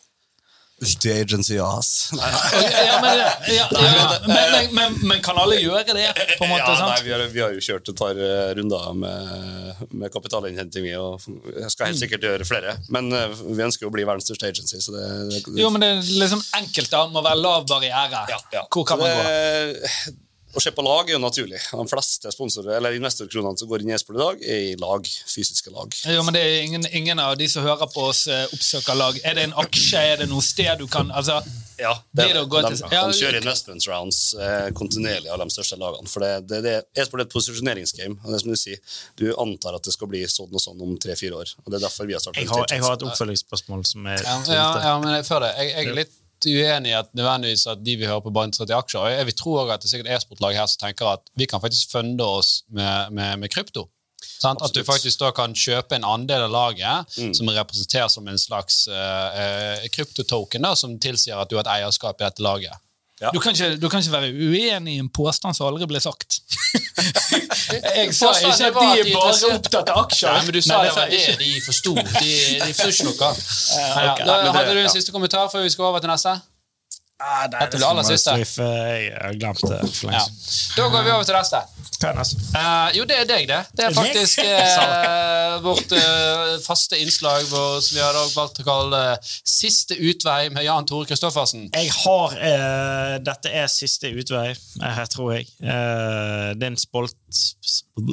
[0.82, 2.10] Til agency, ass.
[2.18, 3.20] Ja, men,
[3.54, 6.08] ja, ja, men, men, kan alle gjøre det?
[6.40, 8.88] på en måte, Ja, nei, vi, har, vi har jo kjørt et par eh, runder
[8.98, 11.22] med, med kapitalinnhenting, vi, og
[11.54, 12.76] jeg skal helt sikkert gjøre flere.
[12.94, 15.06] Men eh, vi ønsker jo å bli verdens største agency, så det,
[15.36, 18.26] det Jo, men det er liksom enkelt da, må være lav barriere.
[18.34, 18.66] Ja, ja.
[18.66, 20.18] Hvor kan man gå?
[20.52, 21.60] Det, Å se på lag er jo naturlig.
[21.72, 25.08] De fleste sponsorer, eller investorkronene som går inn i e-sport i dag, er i lag.
[25.32, 25.96] Fysiske lag.
[26.12, 29.20] Jo, men det er ingen, ingen av de som hører på oss, eh, oppsøker lag.
[29.24, 30.04] Er det en aksje?
[30.12, 31.42] Er det noe sted du kan altså,
[31.82, 35.80] Ja, Det det er er de, de kjører investment rounds eh, kontinuerlig av de største
[35.82, 36.10] lagene.
[36.12, 38.20] For det, det, det, e-sport er et posisjoneringsgame.
[38.22, 40.84] Og det er som du sier, du antar at det skal bli sånn og sånn
[40.84, 41.56] om tre-fire år.
[41.64, 44.22] Og det er derfor vi har startet Jeg har, jeg har et oppfølgingsspørsmål som er
[44.22, 47.68] Ja, ja, ja, men jeg, før det, jeg, jeg er litt uenig i at nødvendigvis
[47.72, 49.02] at de vil høre på interessert i aksjer.
[49.02, 51.48] Og jeg vil tro også at det er sikkert e-sportlag her som tenker at vi
[51.50, 53.88] kan faktisk funde oss med, med, med krypto.
[54.22, 54.62] Sant?
[54.62, 58.40] At du faktisk da kan kjøpe en andel av laget som er representert som en
[58.42, 62.78] slags uh, kryptotoken, da, som tilsier at du har et eierskap i dette laget.
[63.22, 63.30] Ja.
[63.30, 66.40] du, kan ikke, du kan ikke være uenig i en påstand som aldri ble sagt.
[68.02, 70.32] Jeg sa ikke at de er bare opptatt av aksjer.
[70.32, 71.96] Nei, men du sa Nei, det var det de forsto.
[71.96, 72.32] De,
[72.66, 74.54] de forsto ikke noe.
[74.56, 76.36] Hadde du en siste kommentar før vi skal over til neste?
[77.22, 78.34] Ah, nei, Dette blir aller siste.
[78.34, 80.74] Eh, Jeg glemte det for lenge siden.
[80.80, 81.62] Da går vi over til neste.
[82.02, 82.18] Er?
[82.18, 83.60] Eh, jo, det er deg, det.
[83.78, 88.62] Det er Er det faktisk uh, vårt uh, faste innslag vår, som vi har valgt
[88.64, 91.68] å kalle Siste utvei med Jan Tore Kristoffersen.
[91.76, 94.48] Jeg har eh, Dette er siste utvei,
[94.82, 95.46] her tror jeg.
[95.62, 97.14] Eh, det er en spolt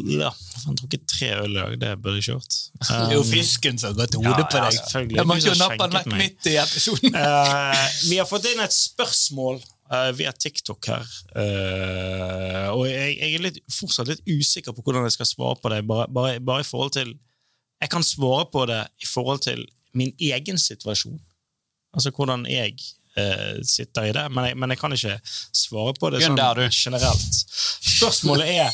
[0.09, 1.77] ja, Jeg har drukket tre øl i dag.
[1.81, 2.57] Det burde jeg ikke gjort.
[2.85, 4.77] Det er jo fisken som har gått Ja, hodet på ja, deg.
[4.79, 5.17] selvfølgelig.
[5.19, 7.17] Jeg må ikke nappe den vekk midt i episoden.
[8.11, 9.61] Vi har fått inn et spørsmål
[9.93, 11.07] uh, via TikTok her.
[11.37, 15.73] Uh, og jeg, jeg er litt, fortsatt litt usikker på hvordan jeg skal svare på
[15.73, 15.85] det.
[15.87, 17.17] Bare, bare, bare i forhold til
[17.79, 19.61] Jeg kan svare på det i forhold til
[19.95, 21.21] min egen situasjon.
[21.95, 22.75] Altså hvordan jeg
[23.15, 24.27] uh, sitter i det.
[24.35, 25.19] Men jeg, men jeg kan ikke
[25.55, 26.39] svare på det sånn
[26.75, 27.43] generelt.
[27.95, 28.73] Spørsmålet er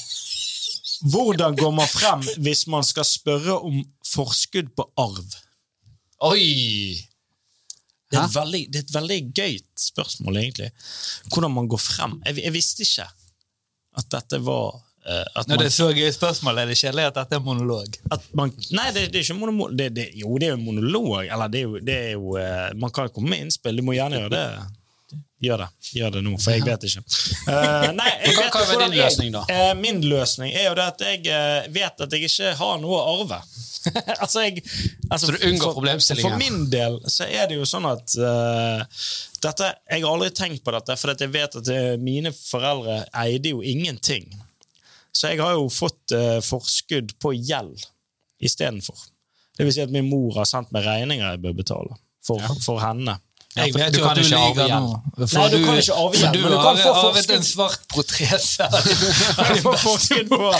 [1.12, 5.36] hvordan går man frem hvis man skal spørre om forskudd på arv?
[6.24, 6.96] Oi!
[8.14, 10.70] Det er, veldig, det er et veldig gøyt spørsmål, egentlig.
[11.28, 12.18] Hvordan man går frem.
[12.26, 13.06] Jeg, jeg visste ikke
[13.94, 17.08] at dette var eh, at Når man, det er så gøy spørsmål, er det kjedelig
[17.10, 17.98] at dette er monolog.
[18.38, 19.76] man Nei, det, det er ikke monolog.
[19.78, 21.26] Det, det, jo, det er jo monolog.
[21.26, 23.78] Eller det er jo, det er jo eh, Man kan komme med innspill.
[23.78, 24.48] Du må gjerne gjøre det.
[25.42, 25.68] Gjør det
[25.98, 27.02] Gjør det nå, for jeg vet ikke.
[27.48, 29.42] Uh, nei, jeg vet hva er din løsning, da?
[29.50, 33.00] Eh, min løsning er jo det at jeg uh, vet at jeg ikke har noe
[33.00, 33.40] å arve.
[34.22, 34.62] altså, jeg,
[35.10, 39.02] altså, Så du unngår for- For min del så er det jo sånn at eh,
[39.44, 41.68] dette, Jeg har aldri tenkt på dette, for jeg vet at
[42.00, 44.30] mine foreldre eide jo ingenting.
[45.12, 47.84] Så jeg har jo fått forskudd på gjeld
[48.40, 48.96] istedenfor.
[49.58, 52.80] Det vil si at min mor har sendt meg regninger jeg bør betale for, for
[52.82, 53.18] henne.
[53.54, 54.82] Jeg vet du jo kan at du igjen.
[54.82, 54.96] nå.
[55.20, 58.66] Nei, du kan ikke arve igjen, du men du kan få arvet en svart protrese
[59.66, 60.50] får forskudd på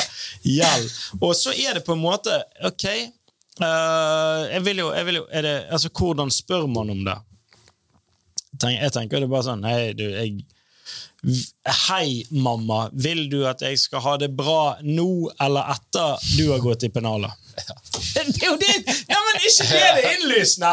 [0.46, 0.90] gjeld.
[1.18, 2.38] Og så er det på en måte
[2.68, 2.86] Ok,
[3.58, 7.18] uh, jeg vil jo, jeg vil jo er det, altså, Hvordan spør man om det?
[8.62, 10.44] Jeg tenker det er bare sånn Hei, du, jeg
[11.88, 12.90] Hei, mamma.
[12.92, 16.92] Vil du at jeg skal ha det bra nå eller etter du har gått i
[16.92, 17.32] pennalet?
[18.14, 18.94] Det er jo det!
[19.06, 20.72] Ja, men ikke det det innlysende!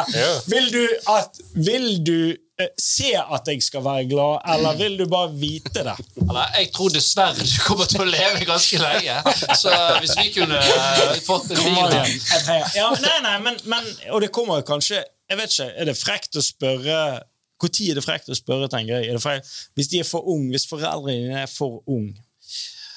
[0.49, 0.81] Vil du
[1.13, 5.85] at Vil du eh, se at jeg skal være glad, eller vil du bare vite
[5.85, 5.93] det?
[6.17, 9.35] Eller, jeg tror dessverre du kommer til å leve ganske lenge.
[9.61, 11.81] Så hvis vi kunne uh, fått en bil
[12.75, 16.37] ja, nei, nei, men, men, og det kommer kanskje Jeg vet ikke, Er det frekt
[16.37, 16.97] å spørre
[17.61, 19.11] Når er det frekt å spørre, tenker jeg?
[19.11, 22.11] Er det frekt, hvis de er for ung, hvis foreldrene dine er for ung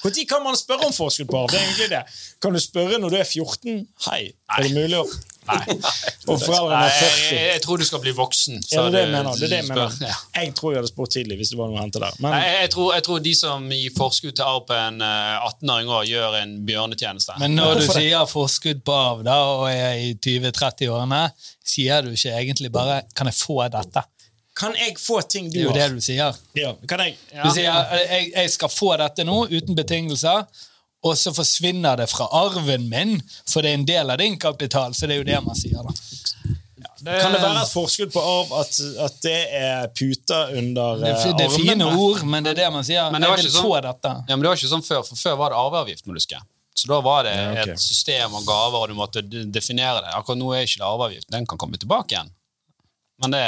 [0.05, 1.49] Når kan man spørre om forskudd på arv?
[1.49, 2.03] Det er egentlig det.
[2.41, 3.87] Kan du spørre når du er 14?
[4.09, 4.19] Hei,
[4.57, 5.07] er det mulig å
[5.45, 5.75] Nei.
[6.31, 7.39] Og foreldrene Nei, er jeg, 40?
[7.53, 8.61] jeg tror du skal bli voksen.
[8.71, 9.35] Ja, det er det jeg mener.
[9.37, 10.21] Det er det jeg, mener.
[10.33, 12.17] Jeg tror jeg hadde spurt tidlig hvis det var noe å hente der.
[12.17, 15.05] Men Nei, Jeg, jeg, tror, jeg tror de som gir forskudd til arv på en
[15.05, 17.37] eh, 18-åring år, gjør en bjørnetjeneste.
[17.43, 21.21] Men når du sier forskudd på arv da, og er i 20-30-årene,
[21.65, 24.05] sier du ikke egentlig bare 'kan jeg få dette'?
[24.55, 26.37] Kan jeg få ting du Det er jo det du sier.
[26.55, 27.17] Ja, kan jeg?
[27.43, 30.45] Du sier jeg, 'jeg skal få dette nå, uten betingelser',
[31.03, 34.93] og så forsvinner det fra arven min, for det er en del av din kapital.
[34.93, 35.91] Så det er jo det man sier, da.
[37.05, 41.37] Kan det være et forskudd på arv at, at det er puter under Det, eh,
[41.37, 43.11] det er fine ord, men det er det man sier.
[43.11, 44.13] Men det var jeg vil sånn- få dette.
[44.29, 46.07] Ja, men det var ikke sånn før, for før var det arveavgift.
[46.07, 46.39] må du huske.
[46.75, 47.73] Så da var det Ja, okay.
[47.73, 50.11] et system og gaver, og du måtte definere det.
[50.15, 51.29] Akkurat nå er ikke det arveavgift.
[51.29, 52.29] Den kan komme tilbake igjen.
[53.21, 53.43] Men det,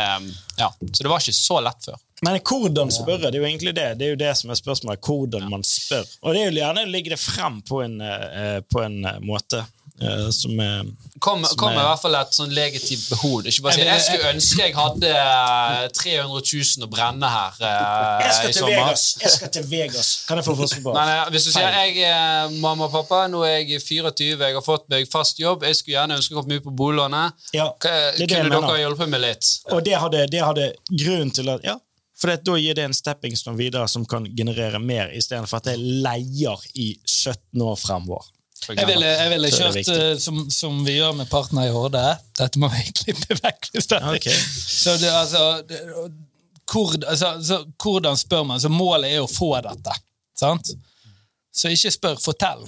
[0.57, 2.03] ja, Så det var ikke så lett før.
[2.25, 3.29] Men hvordan spørre?
[3.29, 3.87] Det er jo egentlig det.
[3.99, 5.01] Det er jo det som er spørsmålet.
[5.05, 6.05] Hvordan man spør.
[6.23, 9.19] Og det er jo gjerne å legge det frem på en, eh, på en eh,
[9.21, 9.61] måte
[10.01, 10.83] eh, som er
[11.19, 13.45] Kom, Som kom er- i hvert fall et sånn legitimt behov.
[13.49, 16.41] Ikke bare si Jeg skulle ønske jeg hadde eh, 300
[16.77, 18.75] 000 å brenne her uh, Jeg i skal til sommer.
[18.83, 19.05] Vegas!
[19.23, 20.11] Jeg skal til Vegas.
[20.27, 23.81] Kan jeg få eh, hvis du sier jeg, er mamma og pappa, nå er jeg
[23.81, 26.75] 24, jeg har fått meg fast jobb, jeg skulle gjerne ønske å komme ut på
[26.83, 28.61] boliglånet, Ja, kunne mener.
[28.61, 29.51] dere hjulpet meg litt?
[29.73, 31.79] Og det hadde, det hadde grunnen til at Ja,
[32.17, 35.67] For det, da gir det en stepping stone videre som kan generere mer, istedenfor at
[35.73, 38.25] jeg leier i 17 år fremover.
[38.67, 42.01] Jeg ville, jeg ville kjørt eh, som, som vi gjør med Partner i Horde.
[42.39, 43.69] Dette må vi klippe vekk.
[43.73, 44.27] hvis det Ok.
[44.27, 45.79] Så det, altså, det,
[46.71, 48.61] hvor, altså, så, Hvordan spør man?
[48.61, 49.95] Så Målet er å få dette.
[50.37, 50.73] Sant?
[51.53, 52.65] Så ikke spør, fortell.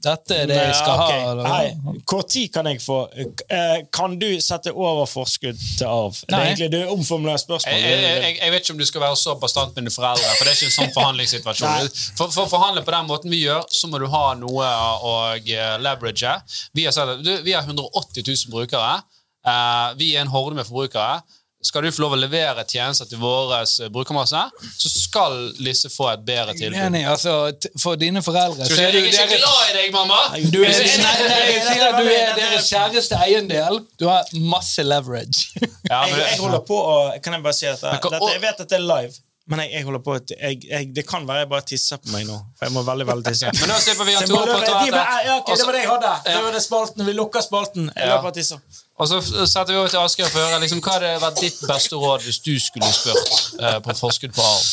[0.00, 1.20] Dette er det jeg skal okay.
[1.20, 1.32] ha.
[1.44, 6.16] Nei, Hvor tid kan jeg få eh, Kan du sette over forskudd til arv?
[6.24, 7.76] Det er egentlig det er omformulert spørsmål.
[7.76, 10.32] Jeg, jeg, jeg, jeg vet ikke om du skal være så bastant med dine foreldre,
[10.38, 11.90] for det er ikke en sånn forhandlingssituasjon.
[12.16, 14.70] For, for å forhandle på den måten vi gjør, så må du ha noe
[15.04, 16.36] å eh, leverage.
[16.76, 19.00] Vi har, vi har 180 000 brukere.
[19.40, 21.20] Eh, vi er en horde med forbrukere.
[21.62, 24.42] Skal du få lov å levere tjenester til vår eh, brukermasse,
[24.80, 26.78] så skal disse få et bedre tilbud.
[26.86, 27.34] Enig, altså,
[27.80, 30.20] For dine foreldre Skal så du si, er jeg er ikke glad i deg, mamma!
[30.40, 33.82] du er, nei, nei, jeg sier at du er deres kjæreste eiendel.
[34.00, 35.50] Du har masse leverage.
[35.84, 37.92] Ja, jeg, jeg holder på å Kan jeg bare si dette?
[38.08, 39.20] Dette jeg vet at det er live,
[39.50, 42.12] men jeg, jeg holder på at jeg, jeg, Det kan være jeg bare tisser på
[42.14, 42.36] meg nå.
[42.58, 43.50] For jeg må veldig veldig tisse.
[43.60, 46.12] men nå slipper vi å to på løpe- ja, det var det jeg hadde.
[46.28, 47.04] Det var det spalten.
[47.08, 47.90] Vi lukker spalten.
[47.96, 48.20] Jeg Ja.
[48.22, 48.62] og tisser.
[49.00, 49.18] Og så
[49.48, 52.20] setter vi over til Asgeir for å høre liksom, hva hadde vært ditt beste råd
[52.26, 53.30] hvis du skulle spurt
[53.62, 54.66] uh, på forskudd på arv.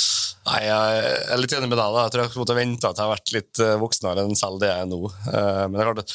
[0.48, 1.94] Nei, Jeg er litt enig med deg.
[1.96, 2.04] da.
[2.08, 4.70] Jeg tror jeg måtte vente at jeg har vært litt eh, voksnere enn selv det
[4.70, 5.00] jeg er nå.
[5.32, 6.14] Eh, Men det er klart,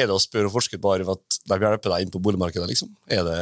[0.00, 2.68] er det å spørre forskudd på arv at de hjelper deg inn på boligmarkedet?
[2.72, 2.90] liksom?
[3.08, 3.38] Er det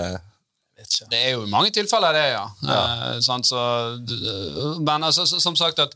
[1.11, 2.45] Det er jo i mange tilfeller det, ja.
[2.75, 3.61] Eh, sant, så,
[4.81, 5.95] men altså, som sagt at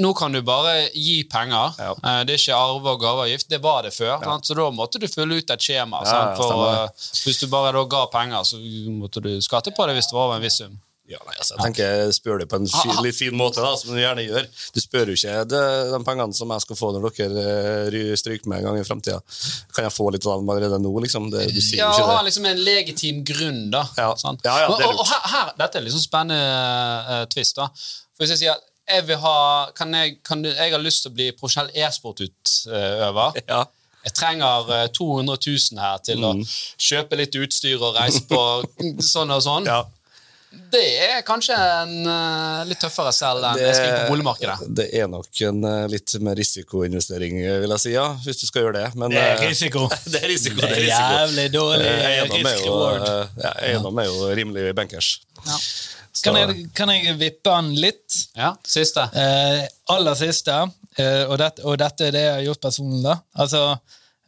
[0.00, 1.76] nå kan du bare gi penger.
[1.78, 1.92] Ja.
[1.94, 3.48] Eh, det er ikke arve- og gaveavgift.
[3.52, 4.16] Det var det før.
[4.24, 4.48] Sant?
[4.48, 6.02] Så da måtte du fylle ut et skjema.
[6.04, 6.40] Ja, sant?
[6.40, 8.60] For, eh, hvis du bare da ga penger, så
[8.96, 10.74] måtte du skatte på det hvis det var over en viss sum.
[11.06, 13.92] Ja, nei, altså, jeg tenker spør det på en fi, litt fin måte, da, som
[13.94, 14.48] du gjerne gjør.
[14.74, 15.62] Du spør jo ikke det,
[15.92, 17.44] de pengene som jeg skal få når dere
[17.86, 19.20] eh, stryker meg en gang i framtida.
[19.76, 21.28] Kan jeg få litt av dem allerede nå, liksom?
[21.30, 23.84] Det, du sier Ja, jo å ha liksom en legitim grunn, da.
[24.00, 24.10] Ja.
[24.18, 24.40] Sånn.
[24.42, 26.42] Ja, ja, det er og, og, og her, dette er liksom spennende
[27.06, 27.54] uh, twist.
[27.60, 27.70] da.
[28.16, 29.38] For hvis jeg sier at jeg vil ha,
[29.78, 33.42] kan jeg, kan du, jeg har lyst til å bli profesjonell e-sportutøver.
[33.50, 33.64] Ja.
[34.06, 36.28] Jeg trenger eh, 200 000 her til å
[36.78, 38.38] kjøpe litt utstyr og reise på
[39.02, 39.66] sånn og sånn.
[39.66, 39.80] ja.
[40.72, 44.68] Det er kanskje en uh, litt tøffere selv enn jeg skal inn på boligmarkedet.
[44.78, 48.46] det er nok en uh, litt mer risikoinvestering, eh, vil jeg si, ja, hvis du
[48.48, 48.86] skal gjøre det.
[48.94, 49.86] Men, Det er risiko.
[50.12, 50.62] det er risiko.
[50.62, 51.20] Det Det er risiko.
[51.20, 51.92] jævlig dårlig
[52.32, 53.06] risk-reward.
[53.42, 55.12] ja, eiendom er jo rimelig bankers.
[55.46, 55.60] Ja.
[56.24, 58.16] Kan jeg, kan jeg vippe den litt?
[58.36, 59.04] ja, siste.
[59.12, 60.54] Eh, aller siste,
[60.96, 63.16] eh, og, dette, og dette er det jeg har gjort personlig, da.
[63.44, 63.62] Altså,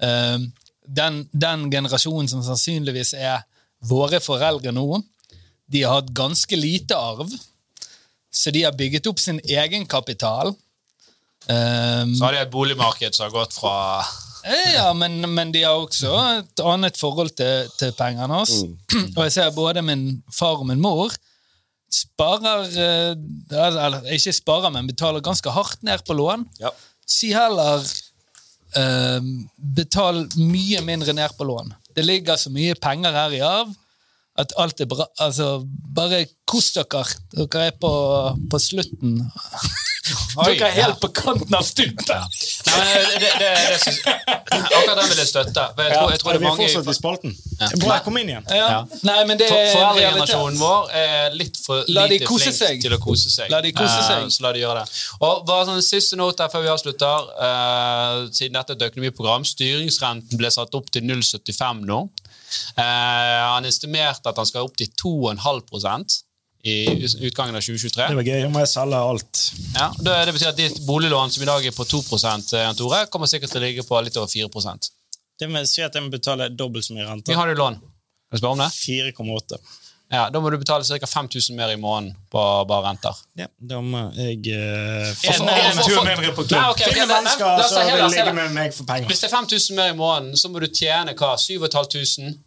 [0.05, 0.37] eh,
[1.01, 3.47] den, den generasjonen som sannsynligvis er
[3.89, 5.01] våre foreldre nå,
[5.73, 7.29] de har hatt ganske lite arv,
[8.33, 10.55] så de har bygget opp sin egenkapital.
[11.49, 13.77] Um, Så har de et boligmarked som har gått fra
[14.49, 18.63] Eh, Ja, men, men de har også et annet forhold til, til pengene hans.
[18.65, 18.77] Mm.
[19.17, 21.13] Og jeg ser både min far og min mor
[21.93, 23.15] sparer eh,
[23.57, 26.45] Eller ikke sparer, men betaler ganske hardt ned på lån.
[26.61, 26.71] Ja.
[27.09, 27.81] Si heller
[28.77, 31.73] um, betal mye mindre ned på lån.
[31.97, 33.73] Det ligger så mye penger her i arv
[34.39, 35.07] at alt er bra.
[35.25, 37.05] Altså, bare kos dere.
[37.35, 37.93] Dere er på,
[38.51, 39.19] på slutten.
[40.39, 42.09] Oi, dere er helt på kanten av stupet.
[42.69, 45.65] Nei, men det, det, det, det synes, Akkurat den vil jeg støtte.
[45.79, 47.35] Jeg tror, jeg tror det vi er mange fortsatt i spalten.
[47.83, 48.47] Bra, kom inn igjen.
[48.55, 48.69] Ja.
[48.73, 49.01] Ja.
[49.09, 52.81] Nei, men det er Foreldregenerasjonen vår er litt for lite flink seg.
[52.85, 53.51] til å kose seg.
[53.53, 54.25] La de kose seg.
[54.25, 55.03] Uh, så la de gjøre det.
[55.19, 57.29] Og bare sånn Siste note før vi avslutter.
[57.41, 59.47] Uh, siden dette er et økonomiprogram.
[59.49, 62.03] Styringsrenten ble satt opp til 0,75 nå.
[62.77, 66.19] Eh, han estimerte at han skal opp til 2,5%
[66.69, 66.77] i
[67.29, 68.09] utgangen av 2023.
[68.11, 68.41] Det var gøy.
[68.45, 69.43] Nå må jeg selge alt.
[69.77, 73.31] Ja, det, betyr at ditt boliglån, som i dag er på 2 Jan Tore, kommer
[73.31, 74.91] sikkert til å ligge på litt over 4%
[75.39, 77.79] Det vil si at jeg må betale dobbelt så mye Vi Hvor har du lån.
[77.79, 78.73] Kan jeg spørre om det?
[78.75, 79.61] 4,8.
[80.11, 81.07] Ja, Da må du betale ca.
[81.07, 83.17] 5000 mer i måneden på bare renter.
[83.37, 86.63] Ja, da må jeg uh, få for- en tur mindre på klubb.
[86.73, 89.07] Okay, ok, Finne mennesker som vil ligge med meg for penger.
[89.11, 91.35] Hvis det er 5000 mer i måneden, så må du tjene hva?
[91.37, 92.39] 7500?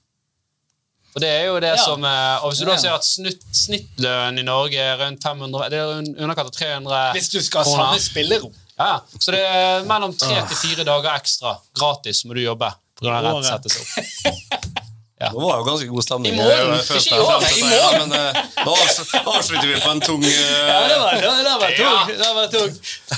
[1.12, 1.84] For det er jo det Ja.
[1.84, 5.66] som eh, Og hvis du da ser at snitt, snittlønn i Norge er rundt 500
[5.70, 8.54] Det er underkant av 300 Hvis du skal ha samme spillerom.
[8.80, 8.94] Ja.
[9.20, 12.72] Så det er mellom tre til fire dager ekstra gratis må du jobbe.
[12.96, 14.80] På grunn av rett settes opp.
[15.34, 16.32] Nå var det jo ganske god stemning.
[16.34, 18.32] I morgen, ikke i jeg år, i det, Men eh,
[18.66, 21.72] nå avs- avslutter vi på en tung eh, Ja, det var, det var, det var
[21.78, 22.00] tung.
[22.22, 22.72] Det var tung.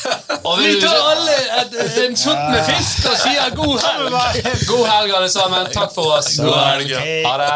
[0.64, 1.72] Vi tar alle et,
[2.06, 4.10] en shot med fisk og sier god helg.
[4.68, 5.72] God helg, alle sammen.
[5.74, 6.36] Takk for oss.
[6.44, 6.90] God helg.
[7.28, 7.54] Ha det.